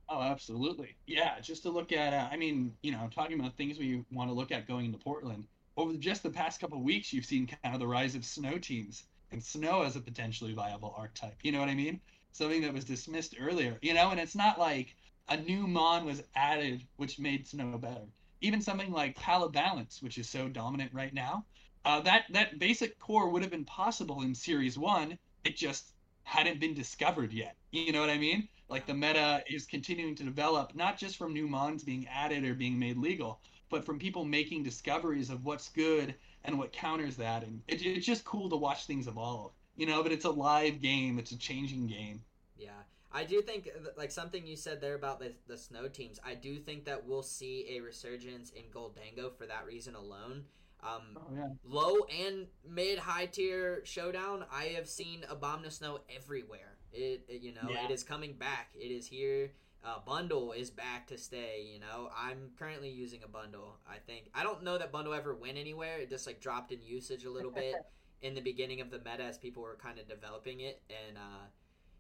Oh, 0.10 0.22
absolutely. 0.22 0.98
Yeah, 1.06 1.40
just 1.40 1.64
to 1.64 1.70
look 1.70 1.92
at, 1.92 2.14
uh, 2.14 2.28
I 2.32 2.36
mean, 2.38 2.76
you 2.82 2.92
know, 2.92 3.08
talking 3.14 3.40
about 3.40 3.56
things 3.58 3.78
we 3.78 4.04
want 4.12 4.30
to 4.30 4.34
look 4.34 4.52
at 4.52 4.68
going 4.68 4.86
into 4.86 4.98
Portland. 4.98 5.48
Over 5.78 5.94
just 5.98 6.24
the 6.24 6.32
past 6.32 6.60
couple 6.60 6.78
of 6.80 6.84
weeks, 6.84 7.14
you've 7.14 7.26
seen 7.26 7.48
kind 7.48 7.76
of 7.76 7.80
the 7.80 7.88
rise 7.88 8.16
of 8.16 8.26
snow 8.26 8.58
teams 8.58 9.04
and 9.32 9.42
snow 9.44 9.84
as 9.84 9.96
a 9.96 10.02
potentially 10.02 10.54
viable 10.54 10.96
archetype. 10.98 11.38
You 11.44 11.52
know 11.52 11.60
what 11.60 11.70
I 11.70 11.76
mean? 11.76 12.02
Something 12.32 12.62
that 12.64 12.74
was 12.74 12.86
dismissed 12.86 13.36
earlier, 13.40 13.78
you 13.82 13.94
know, 13.94 14.10
and 14.10 14.20
it's 14.20 14.36
not 14.36 14.60
like 14.60 14.96
a 15.30 15.38
new 15.38 15.68
Mon 15.68 16.06
was 16.06 16.24
added, 16.36 16.88
which 16.98 17.20
made 17.20 17.48
snow 17.48 17.78
better. 17.78 18.08
Even 18.42 18.62
something 18.62 18.92
like 18.92 19.16
Pala 19.16 19.50
Balance, 19.50 20.02
which 20.02 20.18
is 20.18 20.30
so 20.30 20.48
dominant 20.48 20.94
right 20.94 21.14
now, 21.14 21.46
uh, 21.86 22.02
that 22.02 22.26
that 22.32 22.60
basic 22.60 23.00
core 23.00 23.30
would 23.30 23.42
have 23.42 23.52
been 23.52 23.66
possible 23.66 24.22
in 24.22 24.36
Series 24.36 24.78
One. 24.78 25.18
It 25.44 25.56
just 25.56 25.94
hadn't 26.24 26.60
been 26.60 26.74
discovered 26.74 27.34
yet. 27.34 27.56
You 27.72 27.92
know 27.92 28.02
what 28.02 28.10
I 28.10 28.18
mean? 28.18 28.48
Like 28.68 28.86
the 28.86 28.94
meta 28.94 29.44
is 29.48 29.66
continuing 29.66 30.16
to 30.16 30.24
develop, 30.24 30.76
not 30.76 30.98
just 30.98 31.18
from 31.18 31.34
new 31.34 31.48
mons 31.48 31.84
being 31.84 32.08
added 32.08 32.44
or 32.44 32.54
being 32.54 32.78
made 32.78 32.98
legal, 32.98 33.40
but 33.70 33.84
from 33.84 33.98
people 33.98 34.26
making 34.26 34.64
discoveries 34.64 35.30
of 35.30 35.44
what's 35.44 35.70
good 35.70 36.14
and 36.44 36.58
what 36.58 36.72
counters 36.72 37.16
that. 37.18 37.44
And 37.44 37.62
it, 37.68 37.84
it's 37.84 38.06
just 38.06 38.26
cool 38.26 38.50
to 38.50 38.56
watch 38.56 38.86
things 38.86 39.08
evolve. 39.08 39.52
You 39.76 39.86
know, 39.86 40.04
but 40.04 40.12
it's 40.12 40.26
a 40.26 40.32
live 40.32 40.82
game. 40.82 41.18
It's 41.18 41.32
a 41.32 41.38
changing 41.38 41.88
game. 41.88 42.22
Yeah, 42.58 42.70
I 43.12 43.24
do 43.24 43.42
think 43.42 43.70
like 43.98 44.12
something 44.12 44.46
you 44.46 44.56
said 44.56 44.82
there 44.82 44.96
about 44.96 45.20
the 45.20 45.34
the 45.48 45.58
snow 45.58 45.88
teams. 45.88 46.20
I 46.24 46.36
do 46.36 46.58
think 46.60 46.86
that 46.86 47.06
we'll 47.08 47.24
see 47.24 47.66
a 47.78 47.82
resurgence 47.82 48.52
in 48.52 48.64
Gholdengo 48.74 49.34
for 49.36 49.46
that 49.48 49.66
reason 49.66 49.96
alone. 49.96 50.46
Um, 50.82 51.18
Oh 51.18 51.28
yeah. 51.36 51.48
low 51.66 51.98
and 52.24 52.48
mid 52.66 53.00
high 53.00 53.26
tier 53.26 53.82
showdown 53.84 54.46
i 54.50 54.64
have 54.78 54.88
seen 54.88 55.26
Abomasnow 55.30 56.00
everywhere 56.16 56.78
it, 56.94 57.26
it- 57.28 57.42
you 57.42 57.52
know 57.54 57.68
Yeah. 57.70 57.84
it 57.84 57.92
is 57.92 58.02
coming 58.02 58.32
back 58.34 58.70
it 58.80 58.90
is 58.90 59.06
here 59.06 59.52
uh, 59.84 60.00
bundle 60.06 60.54
is 60.54 60.70
back 60.70 61.06
to 61.08 61.18
stay 61.18 61.68
you 61.74 61.80
know 61.82 62.10
i'm 62.16 62.52
currently 62.58 62.90
using 62.90 63.24
a 63.24 63.28
bundle 63.28 63.76
i 63.90 63.98
think 63.98 64.30
i 64.34 64.42
don't 64.42 64.64
know 64.64 64.78
that 64.78 64.92
bundle 64.94 65.14
ever 65.14 65.36
went 65.36 65.58
anywhere 65.58 65.98
it 66.00 66.10
just 66.10 66.26
like 66.26 66.40
dropped 66.40 66.72
in 66.72 66.82
usage 66.82 67.26
a 67.26 67.30
little 67.30 67.52
bit 67.52 67.76
in 68.22 68.34
the 68.34 68.42
beginning 68.42 68.80
of 68.80 68.90
the 68.90 69.00
meta 69.00 69.24
as 69.24 69.38
people 69.38 69.62
were 69.64 69.76
kind 69.82 70.00
of 70.00 70.08
developing 70.08 70.62
it 70.62 70.82
and 70.90 71.18
uh 71.18 71.44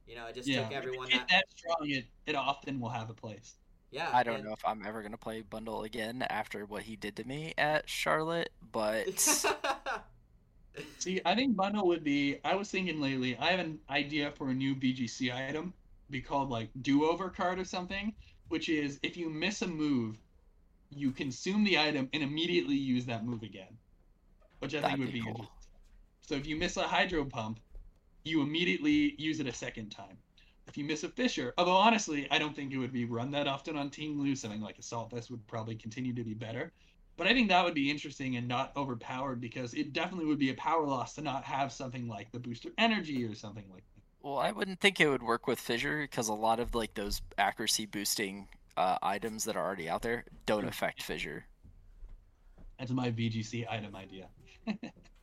you 0.09 0.15
know 0.15 0.25
it 0.25 0.35
just 0.35 0.47
Yeah. 0.47 0.63
took 0.63 0.73
everyone 0.73 1.07
If 1.07 1.13
that 1.19 1.29
that 1.29 1.45
strong, 1.55 1.87
it, 1.89 2.05
it 2.25 2.35
often 2.35 2.79
will 2.79 2.89
have 2.89 3.09
a 3.09 3.13
place. 3.13 3.55
yeah 3.91 4.09
I 4.13 4.23
don't 4.23 4.35
and- 4.37 4.45
know 4.45 4.53
if 4.53 4.65
I'm 4.65 4.85
ever 4.85 5.01
gonna 5.03 5.17
play 5.17 5.41
Bundle 5.41 5.83
again 5.83 6.23
after 6.23 6.65
what 6.65 6.83
he 6.83 6.95
did 6.95 7.15
to 7.17 7.23
me 7.23 7.53
at 7.57 7.87
Charlotte, 7.89 8.49
but 8.71 9.07
See, 10.97 11.19
I 11.25 11.35
think 11.35 11.55
bundle 11.57 11.87
would 11.87 12.03
be. 12.05 12.39
I 12.45 12.55
was 12.55 12.69
thinking 12.71 13.01
lately. 13.01 13.35
I 13.37 13.47
have 13.51 13.59
an 13.59 13.79
idea 13.89 14.31
for 14.31 14.49
a 14.49 14.53
new 14.53 14.75
VGC 14.75 15.33
item, 15.33 15.73
be 16.09 16.21
called 16.21 16.49
like 16.49 16.69
do-over 16.81 17.29
card 17.29 17.59
or 17.59 17.65
something, 17.65 18.13
which 18.47 18.69
is 18.69 18.97
if 19.03 19.17
you 19.17 19.29
miss 19.29 19.61
a 19.61 19.67
move, 19.67 20.17
you 20.89 21.11
consume 21.11 21.63
the 21.65 21.77
item 21.77 22.07
and 22.13 22.23
immediately 22.23 22.75
use 22.75 23.05
that 23.07 23.25
move 23.25 23.43
again, 23.43 23.77
which 24.59 24.73
I 24.73 24.79
That'd 24.79 24.97
think 24.97 25.05
would 25.07 25.13
be 25.13 25.19
be 25.21 25.25
cool. 25.25 25.51
So 26.21 26.35
if 26.35 26.47
you 26.47 26.55
miss 26.55 26.77
a 26.77 26.83
hydro 26.87 27.25
pump, 27.25 27.59
you 28.29 28.41
immediately 28.41 29.15
use 29.17 29.39
it 29.39 29.47
a 29.47 29.53
second 29.53 29.89
time. 29.89 30.17
If 30.67 30.77
you 30.77 30.85
miss 30.85 31.03
a 31.03 31.09
Fissure, 31.09 31.53
although 31.57 31.73
honestly, 31.73 32.27
I 32.29 32.37
don't 32.37 32.55
think 32.55 32.71
it 32.71 32.77
would 32.77 32.93
be 32.93 33.05
run 33.05 33.31
that 33.31 33.47
often 33.47 33.75
on 33.75 33.89
Team 33.89 34.17
Blue. 34.17 34.35
Something 34.35 34.61
like 34.61 34.77
Assault 34.77 35.09
Vest 35.11 35.31
would 35.31 35.45
probably 35.47 35.75
continue 35.75 36.13
to 36.13 36.23
be 36.23 36.35
better. 36.35 36.71
But 37.17 37.27
I 37.27 37.33
think 37.33 37.49
that 37.49 37.65
would 37.65 37.73
be 37.73 37.89
interesting 37.89 38.37
and 38.37 38.47
not 38.47 38.71
overpowered 38.77 39.41
because 39.41 39.73
it 39.73 39.93
definitely 39.93 40.27
would 40.27 40.39
be 40.39 40.51
a 40.51 40.53
power 40.53 40.85
loss 40.85 41.15
to 41.15 41.21
not 41.21 41.43
have 41.43 41.71
something 41.71 42.07
like 42.07 42.31
the 42.31 42.39
booster 42.39 42.69
energy 42.77 43.25
or 43.25 43.35
something 43.35 43.65
like 43.73 43.83
that. 43.95 44.01
well, 44.21 44.37
I 44.37 44.51
wouldn't 44.51 44.79
think 44.79 45.01
it 45.01 45.09
would 45.09 45.23
work 45.23 45.47
with 45.47 45.59
Fissure 45.59 46.03
because 46.03 46.29
a 46.29 46.33
lot 46.33 46.59
of 46.59 46.75
like 46.75 46.93
those 46.93 47.21
accuracy 47.37 47.87
boosting 47.87 48.47
uh, 48.77 48.97
items 49.01 49.43
that 49.45 49.57
are 49.57 49.65
already 49.65 49.89
out 49.89 50.01
there 50.01 50.23
don't 50.45 50.65
affect 50.65 51.03
Fissure. 51.03 51.45
That's 52.77 52.91
my 52.91 53.11
VGC 53.11 53.65
item 53.69 53.95
idea. 53.95 54.27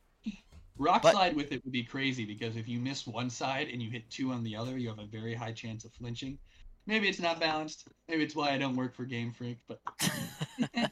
Rock 0.77 1.01
But- 1.03 1.11
slide 1.13 1.35
with 1.35 1.51
it 1.51 1.63
would 1.63 1.71
be 1.73 1.83
crazy 1.83 2.25
because 2.25 2.55
if 2.55 2.67
you 2.67 2.79
miss 2.79 3.07
one 3.07 3.29
side 3.29 3.69
and 3.69 3.81
you 3.81 3.89
hit 3.89 4.09
two 4.09 4.31
on 4.31 4.43
the 4.43 4.55
other, 4.55 4.77
you 4.77 4.89
have 4.89 4.99
a 4.99 5.05
very 5.05 5.33
high 5.33 5.51
chance 5.53 5.85
of 5.85 5.93
flinching. 5.93 6.37
Maybe 6.85 7.09
it's 7.09 7.19
not 7.19 7.39
balanced. 7.39 7.87
Maybe 8.07 8.23
it's 8.23 8.35
why 8.35 8.51
I 8.51 8.57
don't 8.57 8.75
work 8.75 8.93
for 8.95 9.03
Game 9.05 9.33
Freak, 9.33 9.57
but 9.67 9.81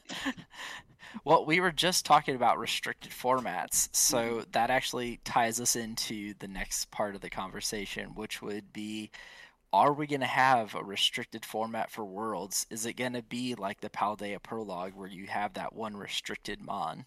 well, 1.24 1.46
we 1.46 1.60
were 1.60 1.72
just 1.72 2.04
talking 2.04 2.34
about 2.36 2.58
restricted 2.58 3.12
formats, 3.12 3.88
so 3.94 4.18
Mm-hmm. 4.18 4.50
that 4.52 4.70
actually 4.70 5.20
ties 5.24 5.60
us 5.60 5.74
into 5.76 6.34
the 6.38 6.48
next 6.48 6.90
part 6.90 7.14
of 7.14 7.20
the 7.22 7.30
conversation, 7.30 8.14
which 8.14 8.42
would 8.42 8.72
be 8.72 9.10
are 9.72 9.92
we 9.92 10.06
going 10.06 10.20
to 10.20 10.26
have 10.26 10.74
a 10.74 10.82
restricted 10.84 11.44
format 11.44 11.90
for 11.90 12.04
Worlds? 12.04 12.66
Is 12.70 12.86
it 12.86 12.94
going 12.94 13.12
to 13.14 13.22
be 13.22 13.54
like 13.54 13.80
the 13.80 13.90
Paldea 13.90 14.42
Prologue 14.42 14.94
where 14.94 15.08
you 15.08 15.26
have 15.26 15.54
that 15.54 15.74
one 15.74 15.96
restricted 15.96 16.60
Mon? 16.62 17.04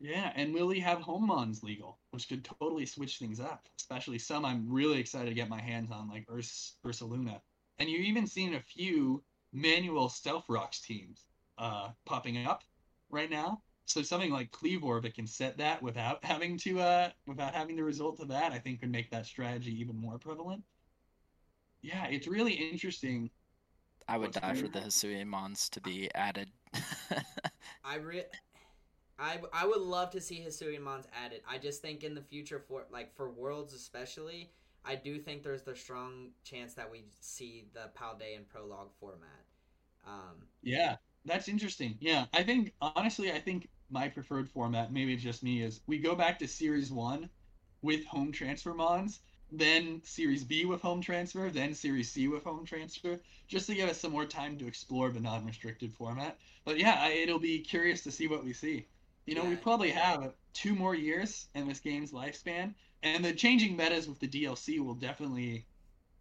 Yeah, 0.00 0.32
and 0.36 0.54
will 0.54 0.70
he 0.70 0.80
have 0.80 1.00
home 1.00 1.26
mons 1.26 1.62
legal, 1.62 1.98
which 2.10 2.28
could 2.28 2.44
totally 2.44 2.86
switch 2.86 3.18
things 3.18 3.40
up. 3.40 3.68
Especially 3.78 4.18
some 4.18 4.44
I'm 4.44 4.68
really 4.68 4.98
excited 5.00 5.28
to 5.28 5.34
get 5.34 5.48
my 5.48 5.60
hands 5.60 5.90
on, 5.90 6.08
like 6.08 6.26
Urs 6.28 6.74
Ursaluna. 6.84 7.40
And 7.78 7.88
you've 7.88 8.04
even 8.04 8.26
seen 8.26 8.54
a 8.54 8.60
few 8.60 9.24
manual 9.52 10.08
stealth 10.08 10.44
rocks 10.48 10.80
teams 10.80 11.24
uh, 11.58 11.90
popping 12.06 12.46
up 12.46 12.62
right 13.10 13.30
now. 13.30 13.62
So 13.86 14.02
something 14.02 14.30
like 14.30 14.50
Kleavor 14.52 15.00
that 15.02 15.14
can 15.14 15.26
set 15.26 15.56
that 15.58 15.82
without 15.82 16.24
having 16.24 16.58
to 16.58 16.80
uh 16.80 17.10
without 17.26 17.54
having 17.54 17.76
the 17.76 17.84
result 17.84 18.20
of 18.20 18.28
that, 18.28 18.52
I 18.52 18.58
think 18.58 18.80
could 18.80 18.90
make 18.92 19.10
that 19.10 19.26
strategy 19.26 19.80
even 19.80 19.96
more 19.96 20.18
prevalent. 20.18 20.62
Yeah, 21.82 22.06
it's 22.06 22.26
really 22.26 22.52
interesting. 22.52 23.30
I 24.08 24.18
would 24.18 24.32
die 24.32 24.54
for 24.54 24.68
the 24.68 24.80
Hisui 24.80 25.26
Mons 25.26 25.68
to 25.70 25.80
be 25.80 26.12
added. 26.14 26.50
I 27.84 27.96
re- 27.96 28.24
I, 29.18 29.40
I 29.52 29.66
would 29.66 29.80
love 29.80 30.10
to 30.10 30.20
see 30.20 30.44
Hisuian 30.46 30.80
Mons 30.82 31.06
added. 31.12 31.42
I 31.48 31.58
just 31.58 31.82
think 31.82 32.04
in 32.04 32.14
the 32.14 32.22
future 32.22 32.60
for 32.60 32.86
like 32.90 33.14
for 33.16 33.30
Worlds 33.30 33.74
especially, 33.74 34.52
I 34.84 34.94
do 34.94 35.18
think 35.18 35.42
there's 35.42 35.62
the 35.62 35.74
strong 35.74 36.30
chance 36.44 36.74
that 36.74 36.90
we 36.90 37.04
see 37.20 37.66
the 37.74 37.90
Paldea 37.98 38.36
and 38.36 38.48
Prologue 38.48 38.90
format. 39.00 39.44
Um, 40.06 40.46
Yeah, 40.62 40.96
that's 41.24 41.48
interesting. 41.48 41.96
Yeah, 42.00 42.26
I 42.32 42.42
think 42.42 42.72
honestly, 42.80 43.32
I 43.32 43.40
think 43.40 43.68
my 43.90 44.08
preferred 44.08 44.48
format, 44.50 44.92
maybe 44.92 45.14
it's 45.14 45.22
just 45.22 45.42
me, 45.42 45.62
is 45.62 45.80
we 45.86 45.98
go 45.98 46.14
back 46.14 46.38
to 46.38 46.48
Series 46.48 46.90
One 46.92 47.28
with 47.82 48.04
home 48.06 48.32
transfer 48.32 48.74
mons, 48.74 49.20
then 49.50 50.00
Series 50.04 50.44
B 50.44 50.64
with 50.64 50.80
home 50.80 51.00
transfer, 51.00 51.50
then 51.50 51.74
Series 51.74 52.10
C 52.10 52.28
with 52.28 52.44
home 52.44 52.64
transfer, 52.64 53.20
just 53.48 53.66
to 53.66 53.74
give 53.74 53.88
us 53.88 53.98
some 54.00 54.12
more 54.12 54.26
time 54.26 54.58
to 54.58 54.66
explore 54.66 55.10
the 55.10 55.20
non-restricted 55.20 55.92
format. 55.94 56.38
But 56.64 56.78
yeah, 56.78 56.96
I, 57.00 57.10
it'll 57.10 57.38
be 57.38 57.60
curious 57.60 58.02
to 58.04 58.10
see 58.12 58.28
what 58.28 58.44
we 58.44 58.52
see. 58.52 58.86
You 59.28 59.34
know, 59.34 59.44
we 59.44 59.56
probably 59.56 59.90
have 59.90 60.32
two 60.54 60.74
more 60.74 60.94
years 60.94 61.48
in 61.54 61.68
this 61.68 61.80
game's 61.80 62.12
lifespan, 62.12 62.72
and 63.02 63.22
the 63.22 63.34
changing 63.34 63.76
metas 63.76 64.08
with 64.08 64.18
the 64.20 64.26
DLC 64.26 64.80
will 64.80 64.94
definitely 64.94 65.66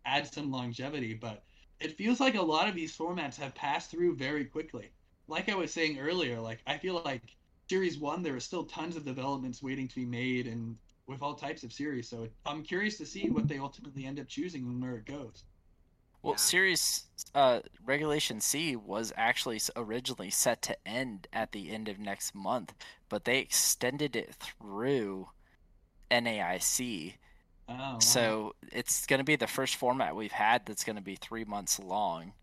add 0.05 0.27
some 0.27 0.51
longevity. 0.51 1.13
But 1.13 1.45
it 1.79 1.95
feels 1.95 2.19
like 2.19 2.35
a 2.35 2.41
lot 2.41 2.67
of 2.67 2.75
these 2.75 2.97
formats 2.97 3.37
have 3.37 3.55
passed 3.55 3.91
through 3.91 4.17
very 4.17 4.43
quickly. 4.43 4.91
Like 5.29 5.47
I 5.47 5.55
was 5.55 5.71
saying 5.71 5.97
earlier, 5.99 6.41
like 6.41 6.59
I 6.67 6.77
feel 6.77 7.01
like 7.05 7.37
Series 7.69 7.97
One, 7.97 8.23
there 8.23 8.35
are 8.35 8.41
still 8.41 8.65
tons 8.65 8.97
of 8.97 9.05
developments 9.05 9.63
waiting 9.63 9.87
to 9.87 9.95
be 9.95 10.05
made, 10.05 10.45
and 10.45 10.75
with 11.07 11.21
all 11.21 11.33
types 11.33 11.63
of 11.63 11.71
series. 11.71 12.09
So 12.09 12.27
I'm 12.45 12.61
curious 12.61 12.97
to 12.97 13.05
see 13.05 13.29
what 13.29 13.47
they 13.47 13.57
ultimately 13.57 14.05
end 14.05 14.19
up 14.19 14.27
choosing 14.27 14.63
and 14.63 14.81
where 14.81 14.97
it 14.97 15.05
goes. 15.05 15.45
Well, 16.21 16.33
Yeah. 16.33 16.37
Series 16.37 17.03
uh, 17.33 17.61
Regulation 17.85 18.41
C 18.41 18.75
was 18.75 19.13
actually 19.15 19.59
originally 19.75 20.29
set 20.29 20.61
to 20.63 20.87
end 20.87 21.27
at 21.31 21.51
the 21.51 21.71
end 21.71 21.87
of 21.87 21.99
next 21.99 22.35
month, 22.35 22.73
but 23.09 23.25
they 23.25 23.39
extended 23.39 24.15
it 24.15 24.35
through 24.35 25.29
NAIC. 26.11 27.13
Oh, 27.69 27.73
wow. 27.73 27.99
So 27.99 28.55
it's 28.71 29.05
going 29.05 29.19
to 29.19 29.23
be 29.23 29.35
the 29.35 29.47
first 29.47 29.75
format 29.75 30.15
we've 30.15 30.31
had 30.31 30.65
that's 30.65 30.83
going 30.83 30.95
to 30.95 31.01
be 31.01 31.15
three 31.15 31.43
months 31.43 31.79
long. 31.79 32.33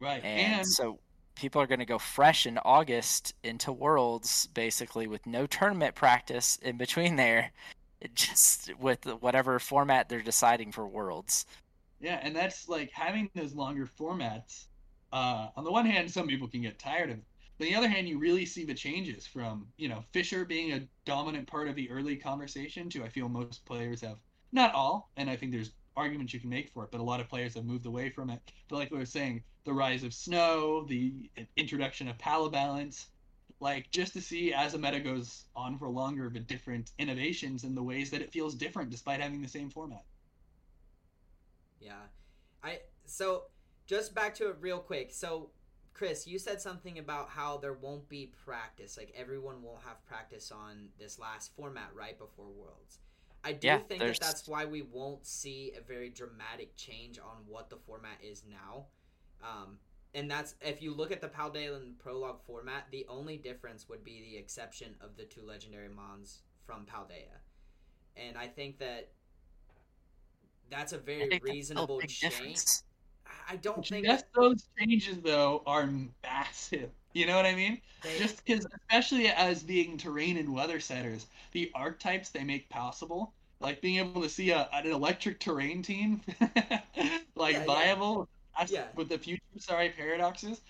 right, 0.00 0.22
And, 0.24 0.54
and 0.54 0.66
so 0.66 0.98
people 1.34 1.60
are 1.60 1.66
going 1.66 1.80
to 1.80 1.86
go 1.86 1.98
fresh 1.98 2.46
in 2.46 2.58
August 2.58 3.34
into 3.42 3.72
Worlds, 3.72 4.46
basically 4.54 5.06
with 5.06 5.26
no 5.26 5.46
tournament 5.46 5.94
practice 5.94 6.58
in 6.62 6.76
between 6.76 7.16
there, 7.16 7.52
just 8.14 8.72
with 8.78 9.04
whatever 9.20 9.58
format 9.58 10.08
they're 10.08 10.22
deciding 10.22 10.72
for 10.72 10.86
Worlds. 10.86 11.46
Yeah, 12.00 12.20
and 12.22 12.34
that's 12.34 12.68
like 12.68 12.90
having 12.90 13.30
those 13.34 13.54
longer 13.54 13.86
formats. 13.86 14.66
Uh, 15.12 15.48
on 15.56 15.64
the 15.64 15.70
one 15.70 15.86
hand, 15.86 16.10
some 16.10 16.26
people 16.26 16.48
can 16.48 16.62
get 16.62 16.78
tired 16.78 17.10
of 17.10 17.18
it. 17.18 17.24
But 17.56 17.66
on 17.66 17.70
the 17.70 17.78
other 17.78 17.88
hand, 17.88 18.08
you 18.08 18.18
really 18.18 18.44
see 18.46 18.64
the 18.64 18.74
changes 18.74 19.26
from, 19.26 19.68
you 19.76 19.88
know, 19.88 20.04
Fissure 20.12 20.44
being 20.44 20.72
a 20.72 20.88
dominant 21.04 21.46
part 21.46 21.68
of 21.68 21.76
the 21.76 21.88
early 21.90 22.16
conversation 22.16 22.90
to 22.90 23.04
I 23.04 23.08
feel 23.08 23.28
most 23.28 23.64
players 23.64 24.00
have, 24.00 24.18
not 24.50 24.74
all, 24.74 25.10
and 25.16 25.30
I 25.30 25.36
think 25.36 25.52
there's 25.52 25.70
arguments 25.96 26.34
you 26.34 26.40
can 26.40 26.50
make 26.50 26.70
for 26.70 26.82
it, 26.84 26.90
but 26.90 27.00
a 27.00 27.04
lot 27.04 27.20
of 27.20 27.28
players 27.28 27.54
have 27.54 27.64
moved 27.64 27.86
away 27.86 28.10
from 28.10 28.28
it. 28.30 28.40
But 28.68 28.76
like 28.76 28.90
we 28.90 28.98
were 28.98 29.06
saying, 29.06 29.44
the 29.64 29.72
rise 29.72 30.02
of 30.02 30.12
Snow, 30.12 30.84
the 30.84 31.30
introduction 31.56 32.08
of 32.08 32.18
Pala 32.18 32.50
Balance, 32.50 33.06
like 33.60 33.90
just 33.90 34.12
to 34.14 34.20
see 34.20 34.52
as 34.52 34.74
a 34.74 34.78
meta 34.78 35.00
goes 35.00 35.44
on 35.54 35.78
for 35.78 35.88
longer, 35.88 36.28
the 36.28 36.40
different 36.40 36.90
innovations 36.98 37.64
and 37.64 37.76
the 37.76 37.82
ways 37.82 38.10
that 38.10 38.20
it 38.20 38.32
feels 38.32 38.54
different 38.54 38.90
despite 38.90 39.20
having 39.20 39.40
the 39.40 39.48
same 39.48 39.70
format. 39.70 40.04
Yeah, 41.84 42.02
I 42.62 42.80
so 43.04 43.44
just 43.86 44.14
back 44.14 44.34
to 44.36 44.48
it 44.48 44.56
real 44.60 44.78
quick. 44.78 45.12
So, 45.12 45.50
Chris, 45.92 46.26
you 46.26 46.38
said 46.38 46.60
something 46.60 46.98
about 46.98 47.28
how 47.28 47.58
there 47.58 47.74
won't 47.74 48.08
be 48.08 48.32
practice. 48.44 48.96
Like 48.96 49.12
everyone 49.16 49.62
won't 49.62 49.82
have 49.82 50.04
practice 50.06 50.50
on 50.50 50.88
this 50.98 51.18
last 51.18 51.54
format 51.54 51.90
right 51.94 52.18
before 52.18 52.46
Worlds. 52.50 52.98
I 53.44 53.52
do 53.52 53.66
Yeah, 53.66 53.78
think 53.78 54.00
there's- 54.00 54.18
that 54.18 54.26
that's 54.26 54.48
why 54.48 54.64
we 54.64 54.80
won't 54.80 55.26
see 55.26 55.72
a 55.72 55.80
very 55.82 56.08
dramatic 56.08 56.76
change 56.76 57.18
on 57.18 57.46
what 57.46 57.68
the 57.68 57.76
format 57.76 58.22
is 58.24 58.42
now. 58.44 58.86
Um, 59.42 59.78
and 60.14 60.30
that's 60.30 60.54
if 60.62 60.80
you 60.80 60.94
look 60.94 61.12
at 61.12 61.20
the 61.20 61.28
Paldea 61.28 61.76
and 61.76 61.98
Prologue 61.98 62.40
format, 62.46 62.90
the 62.90 63.06
only 63.06 63.36
difference 63.36 63.86
would 63.88 64.02
be 64.02 64.22
the 64.22 64.36
exception 64.38 64.96
of 65.00 65.16
the 65.16 65.24
two 65.26 65.42
legendary 65.42 65.90
mons 65.90 66.42
from 66.64 66.86
Paldea. 66.86 67.40
And 68.16 68.38
I 68.38 68.48
think 68.48 68.78
that 68.78 69.12
that's 70.70 70.92
a 70.92 70.98
very 70.98 71.28
think 71.28 71.32
that's 71.42 71.50
a 71.50 71.52
reasonable 71.52 72.00
change. 72.00 72.20
difference. 72.20 72.84
I 73.48 73.56
don't 73.56 73.86
think 73.86 74.06
Just 74.06 74.24
those 74.34 74.64
changes, 74.78 75.18
though, 75.22 75.62
are 75.66 75.88
massive. 76.22 76.90
You 77.12 77.26
know 77.26 77.36
what 77.36 77.44
I 77.46 77.54
mean? 77.54 77.80
they, 78.02 78.18
Just 78.18 78.44
because, 78.44 78.66
especially 78.80 79.28
as 79.28 79.62
being 79.62 79.96
terrain 79.98 80.36
and 80.38 80.52
weather 80.54 80.80
setters, 80.80 81.26
the 81.52 81.70
archetypes 81.74 82.30
they 82.30 82.42
make 82.42 82.68
possible, 82.70 83.32
like 83.60 83.80
being 83.80 83.96
able 83.98 84.22
to 84.22 84.28
see 84.28 84.50
a, 84.50 84.68
an 84.72 84.86
electric 84.86 85.40
terrain 85.40 85.82
team, 85.82 86.22
like 87.36 87.54
Yeah, 87.54 87.60
yeah. 87.60 87.64
viable 87.64 88.28
as- 88.58 88.70
Yeah. 88.70 88.86
with 88.94 89.08
the 89.08 89.18
future, 89.18 89.42
sorry, 89.58 89.90
paradoxes. 89.90 90.60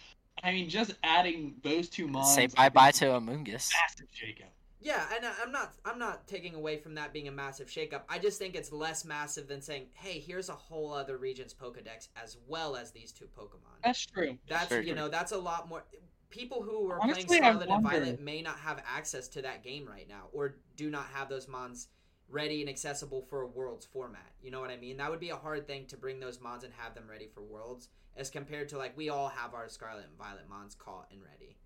I 0.43 0.53
mean, 0.53 0.69
just 0.69 0.95
adding 1.05 1.55
those 1.63 1.89
two 1.89 2.09
mons. 2.09 2.35
Say 2.35 2.49
bye 2.49 2.69
bye 2.69 2.91
to 2.93 3.07
Amoonguss. 3.07 3.71
massive 3.81 4.09
shakeup. 4.15 4.51
Yeah, 4.85 5.07
and 5.17 5.27
I- 5.27 5.35
I'm 5.43 5.51
not 5.51 5.75
I'm 5.85 5.99
not 5.99 6.29
taking 6.29 6.55
away 6.55 6.77
from 6.79 6.95
that 6.95 7.13
being 7.13 7.27
a 7.29 7.33
massive 7.33 7.69
shakeup. 7.69 8.03
I 8.09 8.19
just 8.21 8.39
think 8.39 8.55
it's 8.55 8.71
less 8.71 9.05
massive 9.05 9.49
than 9.49 9.63
saying, 9.63 9.89
"Hey, 9.95 10.21
here's 10.21 10.49
a 10.51 10.55
whole 10.55 10.93
other 10.93 11.17
region's 11.19 11.55
Pokedex 11.55 12.09
as 12.17 12.37
well 12.47 12.77
as 12.77 12.93
these 12.93 13.11
two 13.13 13.27
Pokemon." 13.27 13.81
That's 13.83 14.07
true. 14.07 14.39
That's 14.49 14.71
you 14.71 14.83
true. 14.83 14.95
know 14.95 15.09
that's 15.09 15.33
a 15.33 15.39
lot 15.39 15.69
more. 15.69 15.85
People 16.31 16.63
who 16.63 16.91
are 16.91 17.01
Honestly, 17.01 17.25
playing 17.25 17.43
Scarlet 17.43 17.69
and 17.69 17.83
Violet 17.83 18.21
may 18.21 18.43
not 18.43 18.59
have 18.59 18.83
access 18.87 19.29
to 19.29 19.43
that 19.43 19.63
game 19.63 19.87
right 19.87 20.09
now, 20.09 20.29
or 20.33 20.57
do 20.77 20.91
not 20.91 21.07
have 21.07 21.29
those 21.29 21.49
mons 21.49 21.89
ready 22.29 22.61
and 22.61 22.69
accessible 22.69 23.23
for 23.23 23.43
a 23.43 23.47
Worlds 23.47 23.87
format. 23.87 24.33
You 24.43 24.51
know 24.51 24.61
what 24.61 24.71
I 24.71 24.77
mean? 24.77 24.97
That 24.99 25.11
would 25.11 25.21
be 25.21 25.31
a 25.31 25.37
hard 25.37 25.67
thing 25.67 25.87
to 25.87 25.97
bring 25.97 26.21
those 26.21 26.41
mons 26.41 26.65
and 26.65 26.73
have 26.75 26.95
them 26.95 27.09
ready 27.09 27.29
for 27.29 27.43
Worlds, 27.43 27.89
as 28.17 28.31
compared 28.31 28.69
to 28.71 28.79
like 28.79 28.97
we 28.97 29.09
all 29.11 29.29
have 29.29 29.55
our 29.55 29.69
Scarlet 29.69 30.07
and 30.07 30.19
Violet 30.19 30.49
mons 30.49 30.75
caught 30.75 31.09
and 31.13 31.23
ready. 31.23 31.57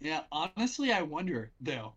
Yeah, 0.00 0.24
honestly, 0.32 0.92
I 0.92 1.02
wonder 1.02 1.52
though, 1.60 1.94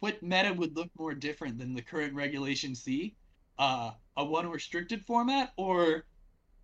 what 0.00 0.22
meta 0.22 0.52
would 0.52 0.76
look 0.76 0.90
more 0.98 1.14
different 1.14 1.58
than 1.58 1.74
the 1.74 1.82
current 1.82 2.14
Regulation 2.14 2.74
C, 2.74 3.14
uh, 3.58 3.92
a 4.16 4.24
one 4.24 4.48
restricted 4.48 5.04
format, 5.04 5.52
or 5.56 6.04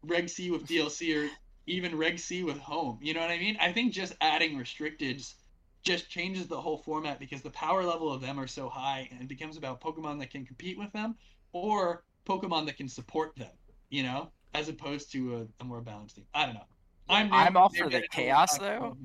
Reg 0.02 0.28
C 0.28 0.50
with 0.50 0.66
DLC, 0.66 1.16
or 1.16 1.30
even 1.66 1.96
Reg 1.96 2.18
C 2.18 2.42
with 2.42 2.58
home. 2.58 2.98
You 3.02 3.14
know 3.14 3.20
what 3.20 3.30
I 3.30 3.38
mean? 3.38 3.56
I 3.60 3.72
think 3.72 3.92
just 3.92 4.14
adding 4.20 4.56
restricteds 4.56 5.34
just 5.82 6.10
changes 6.10 6.46
the 6.46 6.60
whole 6.60 6.78
format 6.78 7.18
because 7.18 7.42
the 7.42 7.50
power 7.50 7.84
level 7.84 8.12
of 8.12 8.20
them 8.20 8.38
are 8.38 8.46
so 8.46 8.68
high, 8.68 9.08
and 9.10 9.20
it 9.20 9.28
becomes 9.28 9.56
about 9.56 9.80
Pokemon 9.80 10.18
that 10.20 10.30
can 10.30 10.44
compete 10.44 10.78
with 10.78 10.92
them, 10.92 11.16
or 11.52 12.04
Pokemon 12.26 12.66
that 12.66 12.76
can 12.76 12.88
support 12.88 13.34
them. 13.36 13.50
You 13.90 14.02
know, 14.02 14.30
as 14.54 14.68
opposed 14.68 15.10
to 15.12 15.36
a, 15.36 15.62
a 15.62 15.64
more 15.64 15.80
balanced 15.80 16.16
team. 16.16 16.26
I 16.34 16.44
don't 16.46 16.54
know. 16.54 16.66
Yeah, 17.08 17.28
I'm 17.32 17.56
all 17.56 17.70
for 17.70 17.88
the 17.88 18.06
chaos, 18.10 18.58
though. 18.58 18.96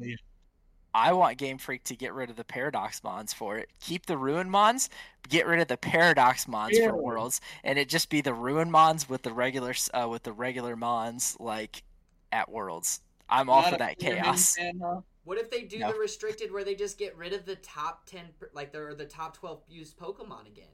About 0.93 1.05
it. 1.05 1.09
I 1.09 1.13
want 1.13 1.37
Game 1.37 1.57
Freak 1.57 1.83
to 1.85 1.95
get 1.95 2.13
rid 2.13 2.29
of 2.29 2.35
the 2.35 2.43
Paradox 2.43 3.03
Mons 3.03 3.33
for 3.33 3.57
it. 3.57 3.69
Keep 3.79 4.05
the 4.05 4.17
Ruin 4.17 4.49
Mons, 4.49 4.89
get 5.29 5.47
rid 5.47 5.59
of 5.59 5.67
the 5.67 5.77
Paradox 5.77 6.47
Mons 6.47 6.77
Yeah. 6.77 6.89
for 6.89 6.95
Worlds, 6.97 7.41
and 7.63 7.77
it 7.79 7.89
just 7.89 8.09
be 8.09 8.21
the 8.21 8.33
Ruin 8.33 8.69
Mons 8.71 9.09
with 9.09 9.21
the 9.23 9.33
regular 9.33 9.73
uh, 9.93 10.07
with 10.09 10.23
the 10.23 10.33
regular 10.33 10.75
Mons 10.75 11.35
like 11.39 11.83
at 12.31 12.49
Worlds. 12.49 13.01
I'm 13.29 13.49
all 13.49 13.61
Not 13.61 13.71
for 13.71 13.77
that 13.77 13.97
chaos. 13.99 14.55
fan, 14.55 14.79
huh? 14.83 15.01
What 15.23 15.37
if 15.37 15.49
they 15.49 15.61
do 15.61 15.79
No. 15.79 15.91
the 15.93 15.97
restricted 15.97 16.51
where 16.51 16.65
they 16.65 16.75
just 16.75 16.97
get 16.97 17.15
rid 17.15 17.31
of 17.31 17.45
the 17.45 17.55
top 17.55 18.05
ten, 18.05 18.25
per- 18.39 18.49
like 18.53 18.71
the 18.73 18.93
the 18.97 19.05
top 19.05 19.37
twelve 19.37 19.61
used 19.69 19.97
Pokemon 19.97 20.47
again? 20.47 20.67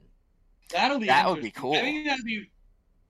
That'll 0.70 0.98
be 0.98 1.06
That 1.06 1.28
would 1.28 1.40
be 1.42 1.50
cool. 1.52 1.74
I 1.74 1.80
think 1.80 2.06
that'd 2.06 2.24
be, 2.24 2.50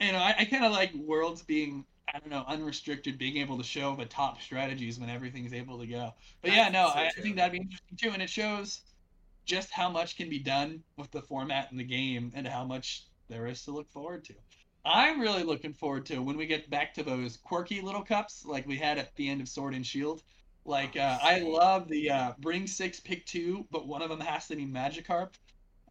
you 0.00 0.12
know, 0.12 0.18
I, 0.18 0.34
I 0.38 0.44
kind 0.44 0.64
of 0.64 0.72
like 0.72 0.92
worlds 0.94 1.42
being, 1.42 1.84
I 2.12 2.18
don't 2.18 2.30
know, 2.30 2.44
unrestricted, 2.46 3.18
being 3.18 3.36
able 3.36 3.56
to 3.58 3.64
show 3.64 3.94
the 3.94 4.04
top 4.04 4.40
strategies 4.40 4.98
when 4.98 5.10
everything's 5.10 5.52
able 5.52 5.78
to 5.78 5.86
go. 5.86 6.12
But 6.42 6.52
yeah, 6.52 6.68
no, 6.68 6.90
so 6.92 6.98
I, 6.98 7.06
I 7.06 7.20
think 7.20 7.36
that'd 7.36 7.52
be 7.52 7.58
interesting 7.58 7.96
too, 7.96 8.10
and 8.10 8.22
it 8.22 8.30
shows 8.30 8.80
just 9.44 9.70
how 9.70 9.88
much 9.88 10.16
can 10.16 10.28
be 10.28 10.38
done 10.38 10.82
with 10.96 11.10
the 11.10 11.22
format 11.22 11.70
in 11.70 11.78
the 11.78 11.84
game 11.84 12.32
and 12.34 12.46
how 12.46 12.64
much 12.64 13.04
there 13.28 13.46
is 13.46 13.64
to 13.64 13.70
look 13.70 13.88
forward 13.88 14.24
to. 14.24 14.34
I'm 14.84 15.20
really 15.20 15.42
looking 15.42 15.74
forward 15.74 16.06
to 16.06 16.20
when 16.20 16.36
we 16.36 16.46
get 16.46 16.70
back 16.70 16.94
to 16.94 17.02
those 17.02 17.36
quirky 17.36 17.80
little 17.80 18.02
cups 18.02 18.44
like 18.46 18.66
we 18.66 18.76
had 18.76 18.98
at 18.98 19.14
the 19.16 19.28
end 19.28 19.40
of 19.40 19.48
Sword 19.48 19.74
and 19.74 19.86
Shield. 19.86 20.22
Like 20.64 20.96
Oh, 20.96 21.00
uh, 21.00 21.18
I 21.22 21.40
love 21.40 21.88
the 21.88 22.10
uh, 22.10 22.32
bring 22.38 22.66
six, 22.66 23.00
pick 23.00 23.26
two, 23.26 23.66
but 23.70 23.86
one 23.86 24.02
of 24.02 24.08
them 24.08 24.20
has 24.20 24.46
to 24.48 24.56
be 24.56 24.66
Magikarp. 24.66 25.30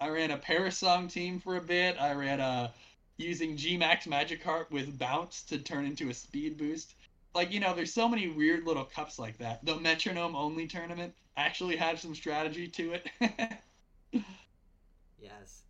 I 0.02 0.10
ran 0.10 0.32
a 0.32 0.38
Parasong 0.38 1.12
team 1.12 1.40
for 1.40 1.58
a 1.58 1.62
bit. 1.62 2.00
I 2.00 2.14
ran 2.14 2.40
a 2.40 2.72
using 3.20 3.58
Gmax 3.58 4.08
Magikarp 4.08 4.72
with 4.72 4.98
bounce 4.98 5.44
to 5.44 5.60
turn 5.60 5.86
into 5.86 6.10
a 6.10 6.14
speed 6.14 6.58
boost. 6.58 6.96
like 7.36 7.52
you 7.52 7.60
know, 7.60 7.76
there's 7.76 7.94
so 7.94 8.08
many 8.08 8.30
weird 8.30 8.66
little 8.66 8.86
cups 8.86 9.20
like 9.20 9.38
that. 9.38 9.64
The 9.66 9.76
metronome 9.76 10.36
only 10.36 10.66
tournament 10.66 11.14
actually 11.38 11.76
had 11.76 12.00
some 12.00 12.16
strategy 12.16 12.68
to 12.70 12.94
it. 12.94 13.54
yes. 15.22 15.64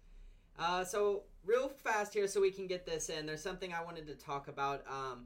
Uh, 0.57 0.83
so 0.83 1.23
real 1.43 1.69
fast 1.69 2.13
here, 2.13 2.27
so 2.27 2.39
we 2.39 2.51
can 2.51 2.67
get 2.67 2.85
this 2.85 3.09
in. 3.09 3.25
There's 3.25 3.43
something 3.43 3.73
I 3.73 3.83
wanted 3.83 4.07
to 4.07 4.15
talk 4.15 4.47
about. 4.47 4.83
Um, 4.87 5.25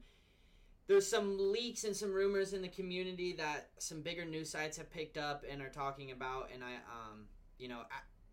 there's 0.88 1.07
some 1.07 1.51
leaks 1.51 1.84
and 1.84 1.95
some 1.95 2.11
rumors 2.11 2.53
in 2.53 2.61
the 2.61 2.67
community 2.67 3.34
that 3.34 3.69
some 3.78 4.01
bigger 4.01 4.26
news 4.26 4.49
sites 4.49 4.78
have 4.78 4.91
picked 4.91 5.17
up 5.17 5.43
and 5.49 5.61
are 5.61 5.69
talking 5.69 6.11
about, 6.11 6.49
and 6.53 6.63
I, 6.63 6.74
um, 6.74 7.26
you 7.57 7.67
know, 7.67 7.82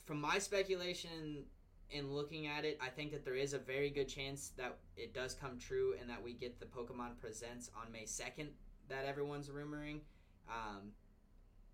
from 0.05 0.21
my 0.21 0.39
speculation 0.39 1.45
in 1.91 2.13
looking 2.13 2.47
at 2.47 2.65
it, 2.65 2.79
I 2.81 2.89
think 2.89 3.13
that 3.13 3.25
there 3.25 3.35
is 3.35 3.53
a 3.53 3.59
very 3.59 3.91
good 3.91 4.09
chance 4.09 4.53
that 4.57 4.77
it 4.97 5.15
does 5.15 5.35
come 5.35 5.59
true 5.59 5.95
and 6.01 6.09
that 6.09 6.23
we 6.23 6.33
get 6.33 6.61
the 6.61 6.67
Pokemon 6.67 7.19
Presents 7.21 7.71
on 7.77 7.91
May 7.93 8.05
2nd 8.05 8.49
that 8.89 9.05
everyone's 9.07 9.49
rumoring. 9.49 10.01
Um, 10.49 10.93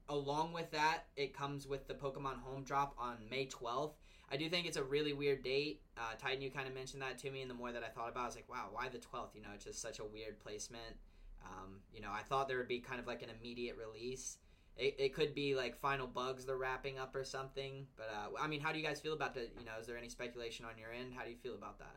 along 0.08 0.52
with 0.52 0.70
that, 0.72 1.04
it 1.16 1.34
comes 1.34 1.66
with 1.66 1.88
the 1.88 1.94
Pokemon 1.94 2.40
Home 2.44 2.62
Drop 2.62 2.94
on 2.98 3.16
May 3.30 3.46
12th. 3.46 3.94
I 4.30 4.36
do 4.36 4.48
think 4.48 4.66
it's 4.66 4.76
a 4.76 4.82
really 4.82 5.12
weird 5.12 5.42
date. 5.42 5.82
Uh, 5.96 6.14
Titan, 6.18 6.42
you 6.42 6.50
kind 6.50 6.66
of 6.66 6.74
mentioned 6.74 7.02
that 7.02 7.18
to 7.18 7.30
me, 7.30 7.42
and 7.42 7.50
the 7.50 7.54
more 7.54 7.72
that 7.72 7.84
I 7.84 7.88
thought 7.88 8.08
about 8.08 8.20
it, 8.20 8.24
I 8.24 8.26
was 8.26 8.36
like, 8.36 8.48
wow, 8.48 8.68
why 8.72 8.88
the 8.88 8.98
12th? 8.98 9.34
You 9.34 9.42
know, 9.42 9.48
it's 9.54 9.64
just 9.64 9.80
such 9.80 9.98
a 9.98 10.04
weird 10.04 10.40
placement. 10.40 10.96
Um, 11.44 11.78
you 11.92 12.00
know, 12.00 12.10
I 12.12 12.22
thought 12.22 12.48
there 12.48 12.58
would 12.58 12.68
be 12.68 12.80
kind 12.80 13.00
of 13.00 13.06
like 13.06 13.22
an 13.22 13.28
immediate 13.40 13.76
release. 13.76 14.38
It, 14.76 14.96
it 14.98 15.14
could 15.14 15.34
be 15.34 15.54
like 15.54 15.78
final 15.80 16.06
bugs 16.06 16.44
they're 16.44 16.56
wrapping 16.56 16.98
up 16.98 17.14
or 17.14 17.24
something. 17.24 17.86
But, 17.96 18.10
uh, 18.14 18.42
I 18.42 18.46
mean, 18.46 18.60
how 18.60 18.72
do 18.72 18.78
you 18.78 18.84
guys 18.84 19.00
feel 19.00 19.14
about 19.14 19.34
that? 19.34 19.52
You 19.58 19.64
know, 19.64 19.72
is 19.80 19.86
there 19.86 19.96
any 19.96 20.08
speculation 20.08 20.66
on 20.66 20.78
your 20.78 20.92
end? 20.92 21.14
How 21.16 21.24
do 21.24 21.30
you 21.30 21.36
feel 21.36 21.54
about 21.54 21.78
that? 21.78 21.96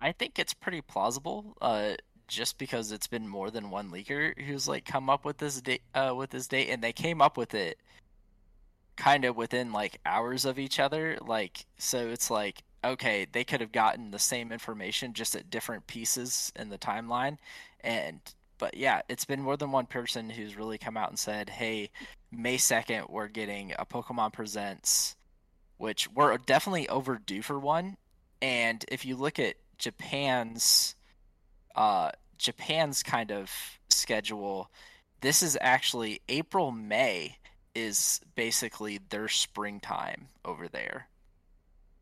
I 0.00 0.12
think 0.12 0.38
it's 0.38 0.52
pretty 0.52 0.82
plausible. 0.82 1.56
Uh, 1.62 1.94
just 2.26 2.58
because 2.58 2.92
it's 2.92 3.06
been 3.06 3.28
more 3.28 3.50
than 3.50 3.70
one 3.70 3.90
leaker 3.90 4.38
who's 4.42 4.66
like 4.66 4.84
come 4.84 5.10
up 5.10 5.24
with 5.24 5.38
this 5.38 5.60
date 5.60 5.82
uh, 5.94 6.14
with 6.16 6.30
this 6.30 6.46
date 6.46 6.70
and 6.70 6.82
they 6.82 6.92
came 6.92 7.20
up 7.20 7.36
with 7.36 7.54
it 7.54 7.78
kind 8.96 9.24
of 9.24 9.36
within 9.36 9.72
like 9.72 10.00
hours 10.06 10.44
of 10.44 10.58
each 10.58 10.78
other 10.78 11.18
like 11.26 11.66
so 11.78 12.08
it's 12.08 12.30
like 12.30 12.62
okay 12.84 13.26
they 13.32 13.44
could 13.44 13.60
have 13.60 13.72
gotten 13.72 14.10
the 14.10 14.18
same 14.18 14.52
information 14.52 15.12
just 15.12 15.34
at 15.34 15.50
different 15.50 15.86
pieces 15.86 16.52
in 16.56 16.68
the 16.68 16.78
timeline 16.78 17.36
and 17.80 18.20
but 18.58 18.76
yeah 18.76 19.02
it's 19.08 19.24
been 19.24 19.40
more 19.40 19.56
than 19.56 19.72
one 19.72 19.86
person 19.86 20.30
who's 20.30 20.56
really 20.56 20.78
come 20.78 20.96
out 20.96 21.08
and 21.08 21.18
said 21.18 21.48
hey 21.48 21.90
may 22.32 22.56
2nd 22.56 23.10
we're 23.10 23.28
getting 23.28 23.72
a 23.78 23.86
pokemon 23.86 24.32
presents 24.32 25.16
which 25.78 26.10
we're 26.12 26.36
definitely 26.38 26.88
overdue 26.88 27.42
for 27.42 27.58
one 27.58 27.96
and 28.40 28.84
if 28.88 29.04
you 29.04 29.16
look 29.16 29.38
at 29.38 29.56
japan's 29.78 30.94
uh, 31.74 32.10
Japan's 32.38 33.02
kind 33.02 33.30
of 33.32 33.50
schedule, 33.88 34.70
this 35.20 35.42
is 35.42 35.56
actually 35.60 36.20
April 36.28 36.70
May 36.70 37.38
is 37.74 38.20
basically 38.34 39.00
their 39.08 39.28
springtime 39.28 40.28
over 40.44 40.68
there. 40.68 41.08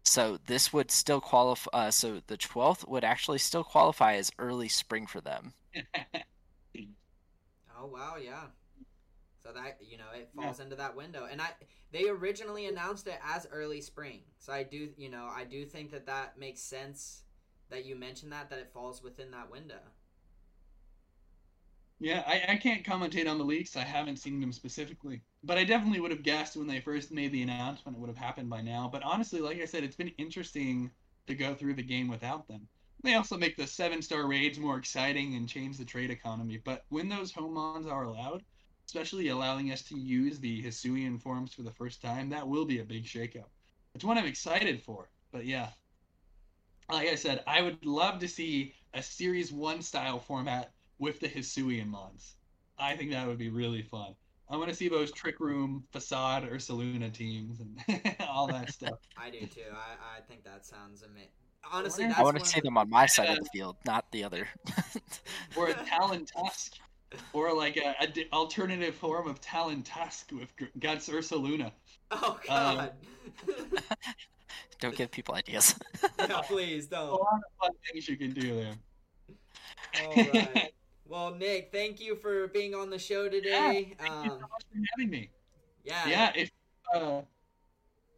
So 0.05 0.39
this 0.47 0.73
would 0.73 0.91
still 0.91 1.21
qualify. 1.21 1.71
Uh, 1.73 1.91
so 1.91 2.21
the 2.27 2.37
twelfth 2.37 2.87
would 2.89 3.05
actually 3.05 3.39
still 3.39 3.65
qualify 3.65 4.15
as 4.17 4.33
early 4.39 4.69
spring 4.69 5.07
for 5.07 5.21
them. 5.21 5.53
oh 7.83 7.87
wow, 7.87 8.17
yeah. 8.23 8.45
So 9.43 9.53
that 9.53 9.79
you 9.81 9.99
know 9.99 10.05
it 10.15 10.31
falls 10.37 10.59
yeah. 10.59 10.65
into 10.65 10.77
that 10.77 10.97
window, 10.97 11.27
and 11.31 11.41
I 11.41 11.49
they 11.91 12.09
originally 12.09 12.67
announced 12.67 13.07
it 13.09 13.19
as 13.25 13.47
early 13.51 13.81
spring. 13.81 14.21
So 14.39 14.53
I 14.53 14.63
do 14.63 14.91
you 14.97 15.11
know 15.11 15.29
I 15.35 15.45
do 15.45 15.65
think 15.65 15.91
that 15.91 16.07
that 16.07 16.39
makes 16.39 16.61
sense 16.61 17.23
that 17.71 17.85
you 17.85 17.97
mentioned 17.97 18.33
that 18.33 18.51
that 18.51 18.61
it 18.61 18.71
falls 18.73 19.03
within 19.03 19.31
that 19.33 19.51
window. 19.51 19.81
Yeah, 21.99 22.25
I, 22.27 22.55
I 22.55 22.57
can't 22.57 22.85
commentate 22.85 23.31
on 23.31 23.39
the 23.39 23.45
leaks. 23.45 23.77
I 23.77 23.85
haven't 23.85 24.17
seen 24.17 24.41
them 24.41 24.53
specifically, 24.53 25.23
but 25.45 25.57
I 25.57 25.63
definitely 25.63 26.01
would 26.01 26.11
have 26.11 26.25
guessed 26.25 26.57
when 26.57 26.67
they 26.67 26.81
first 26.81 27.13
made 27.13 27.31
the 27.31 27.43
announcement 27.43 27.97
it 27.97 28.01
would 28.01 28.09
have 28.09 28.17
happened 28.17 28.51
by 28.51 28.61
now. 28.61 28.89
But 28.93 29.05
honestly, 29.05 29.41
like 29.41 29.61
I 29.61 29.67
said, 29.67 29.85
it's 29.85 29.95
been 29.95 30.13
interesting 30.19 30.91
to 31.29 31.35
go 31.35 31.55
through 31.55 31.75
the 31.75 31.83
game 31.83 32.09
without 32.09 32.49
them. 32.49 32.67
They 33.03 33.15
also 33.15 33.37
make 33.37 33.57
the 33.57 33.67
seven 33.67 34.01
star 34.01 34.27
raids 34.27 34.59
more 34.59 34.79
exciting 34.79 35.35
and 35.35 35.49
change 35.49 35.77
the 35.77 35.85
trade 35.85 36.11
economy. 36.11 36.59
But 36.59 36.85
when 36.89 37.09
those 37.09 37.33
home 37.33 37.55
mons 37.55 37.87
are 37.87 38.05
allowed, 38.05 38.45
especially 38.87 39.29
allowing 39.29 39.73
us 39.73 39.83
to 39.83 39.99
use 39.99 40.39
the 40.39 40.63
Hisuian 40.63 41.21
forms 41.21 41.53
for 41.53 41.63
the 41.63 41.73
first 41.73 42.01
time, 42.01 42.29
that 42.31 42.47
will 42.47 42.65
be 42.65 42.79
a 42.79 42.85
big 42.85 43.05
shakeup. 43.05 43.49
It's 43.95 44.05
one 44.05 44.19
I'm 44.19 44.27
excited 44.27 44.83
for. 44.83 45.11
But 45.33 45.47
yeah, 45.47 45.71
like 46.91 47.09
I 47.09 47.15
said, 47.17 47.43
I 47.47 47.63
would 47.63 47.85
love 47.85 48.21
to 48.21 48.29
see 48.29 48.75
a 48.95 49.03
Series 49.03 49.53
1 49.53 49.83
style 49.83 50.21
format 50.21 50.73
with 50.99 51.21
the 51.21 51.29
Hisuian 51.29 51.89
mons. 51.89 52.37
I 52.79 52.97
think 52.97 53.11
that 53.11 53.27
would 53.27 53.39
be 53.39 53.51
really 53.51 53.83
fun. 53.83 54.15
I 54.49 54.57
want 54.57 54.69
to 54.69 54.75
see 54.75 54.89
those 54.89 55.11
Trick 55.13 55.41
Room, 55.41 55.85
Facade, 55.91 56.45
Ursaluna 56.45 57.13
teams 57.13 57.61
and 57.61 58.15
all 58.29 58.47
that 58.49 58.71
stuff. 58.71 58.99
I 59.17 59.31
do 59.31 59.47
too. 59.47 59.63
I, 59.73 60.19
I 60.19 60.21
think 60.21 60.45
that 60.45 60.67
sounds 60.67 61.03
amazing. 61.03 61.31
Honestly, 61.71 62.05
I 62.05 62.23
want 62.23 62.39
to 62.39 62.45
see 62.45 62.61
them 62.61 62.77
on 62.77 62.91
my 62.91 63.07
side 63.07 63.31
of 63.31 63.45
the 63.45 63.51
field, 63.53 63.77
not 63.87 64.11
the 64.13 64.25
other. 64.25 64.49
or 65.57 65.69
a 65.69 65.75
Talon 65.75 66.27
Tusk, 66.27 66.75
or 67.33 67.55
like 67.55 67.77
a, 67.77 67.95
a 68.01 68.35
alternative 68.35 68.95
form 68.95 69.29
of 69.29 69.41
Talon 69.41 69.83
Tusk 69.83 70.31
with 70.33 70.53
Guts 70.79 71.09
Ursaluna. 71.09 71.73
Oh 72.11 72.33
um, 72.33 72.39
God! 72.47 72.93
Um, 73.49 73.79
don't 74.81 74.97
give 74.97 75.11
people 75.11 75.35
ideas. 75.35 75.75
yeah, 76.19 76.41
please 76.45 76.87
don't. 76.87 77.09
A 77.09 77.13
lot 77.13 77.35
of 77.37 77.43
fun 77.61 77.71
things 77.91 78.09
you 78.09 78.17
can 78.17 78.33
do 78.33 78.55
there. 78.55 78.75
All 80.05 80.15
right. 80.15 80.73
Well, 81.07 81.35
Nick, 81.35 81.71
thank 81.73 82.01
you 82.01 82.17
for 82.17 82.49
being 82.49 82.75
on 82.75 82.89
the 82.89 82.99
show 82.99 83.29
today. 83.29 83.89
Yeah, 83.91 83.95
thank 83.99 84.11
um, 84.11 84.25
you 84.25 84.31
so 84.31 84.39
much 84.39 84.65
for 84.71 84.79
having 84.97 85.11
me. 85.11 85.29
Yeah. 85.85 86.09
Yeah. 86.09 86.33
If 86.35 86.51
uh, 86.95 87.21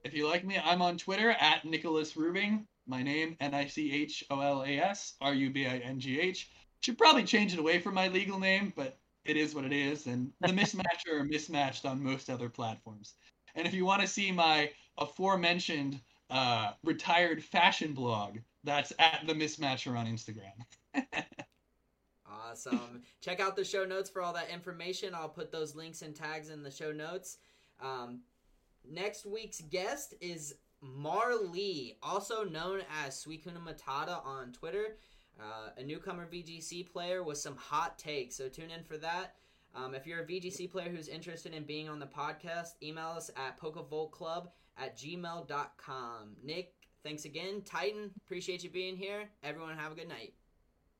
if 0.04 0.14
you 0.14 0.28
like 0.28 0.44
me, 0.44 0.58
I'm 0.62 0.82
on 0.82 0.98
Twitter 0.98 1.30
at 1.30 1.64
Nicholas 1.64 2.12
Rubingh. 2.12 2.66
My 2.86 3.02
name 3.02 3.36
N 3.40 3.54
I 3.54 3.66
C 3.66 3.90
H 3.92 4.22
O 4.30 4.40
L 4.40 4.62
A 4.62 4.78
S 4.78 5.14
R 5.20 5.34
U 5.34 5.50
B 5.50 5.66
I 5.66 5.78
N 5.78 5.98
G 5.98 6.20
H. 6.20 6.50
Should 6.82 6.98
probably 6.98 7.24
change 7.24 7.54
it 7.54 7.58
away 7.58 7.80
from 7.80 7.94
my 7.94 8.08
legal 8.08 8.38
name, 8.38 8.72
but 8.76 8.98
it 9.24 9.38
is 9.38 9.54
what 9.54 9.64
it 9.64 9.72
is, 9.72 10.06
and 10.06 10.30
the 10.40 10.48
mismatcher 10.52 11.14
are 11.14 11.24
mismatched 11.24 11.86
on 11.86 12.02
most 12.02 12.28
other 12.28 12.50
platforms. 12.50 13.14
And 13.54 13.66
if 13.66 13.72
you 13.72 13.86
want 13.86 14.02
to 14.02 14.08
see 14.08 14.30
my 14.30 14.70
aforementioned 14.98 16.00
uh, 16.28 16.72
retired 16.82 17.42
fashion 17.42 17.94
blog, 17.94 18.38
that's 18.64 18.92
at 18.98 19.22
the 19.26 19.34
mismatcher 19.34 19.96
on 19.98 20.06
Instagram. 20.06 20.52
Awesome. 22.50 23.02
Check 23.20 23.40
out 23.40 23.56
the 23.56 23.64
show 23.64 23.84
notes 23.84 24.08
for 24.08 24.22
all 24.22 24.32
that 24.34 24.48
information. 24.48 25.12
I'll 25.12 25.28
put 25.28 25.50
those 25.50 25.74
links 25.74 26.02
and 26.02 26.14
tags 26.14 26.50
in 26.50 26.62
the 26.62 26.70
show 26.70 26.92
notes. 26.92 27.38
Um, 27.80 28.20
next 28.90 29.26
week's 29.26 29.60
guest 29.60 30.14
is 30.20 30.54
Marley, 30.80 31.96
also 32.02 32.44
known 32.44 32.82
as 33.04 33.14
Suicune 33.14 33.56
Matata 33.64 34.24
on 34.24 34.52
Twitter, 34.52 34.96
uh, 35.40 35.70
a 35.76 35.82
newcomer 35.82 36.26
VGC 36.30 36.90
player 36.90 37.22
with 37.22 37.38
some 37.38 37.56
hot 37.56 37.98
takes. 37.98 38.36
So 38.36 38.48
tune 38.48 38.70
in 38.70 38.84
for 38.84 38.96
that. 38.98 39.34
Um, 39.74 39.94
if 39.94 40.06
you're 40.06 40.20
a 40.20 40.26
VGC 40.26 40.70
player 40.70 40.88
who's 40.88 41.08
interested 41.08 41.52
in 41.52 41.64
being 41.64 41.88
on 41.88 41.98
the 41.98 42.06
podcast, 42.06 42.74
email 42.82 43.08
us 43.08 43.30
at 43.36 43.58
pokevoltclub 43.60 44.48
at 44.78 44.96
gmail.com. 44.96 46.36
Nick, 46.44 46.74
thanks 47.02 47.24
again. 47.24 47.62
Titan, 47.64 48.10
appreciate 48.24 48.62
you 48.62 48.70
being 48.70 48.96
here. 48.96 49.28
Everyone, 49.42 49.76
have 49.76 49.92
a 49.92 49.96
good 49.96 50.08
night. 50.08 50.34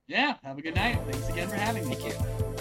Yeah, 0.07 0.35
have 0.43 0.59
a 0.59 0.62
good 0.62 0.74
night. 0.74 0.99
Thanks 1.09 1.28
again 1.28 1.49
for 1.49 1.57
having 1.57 1.89
me. 1.89 1.95
Thank 1.95 2.41
you. 2.41 2.53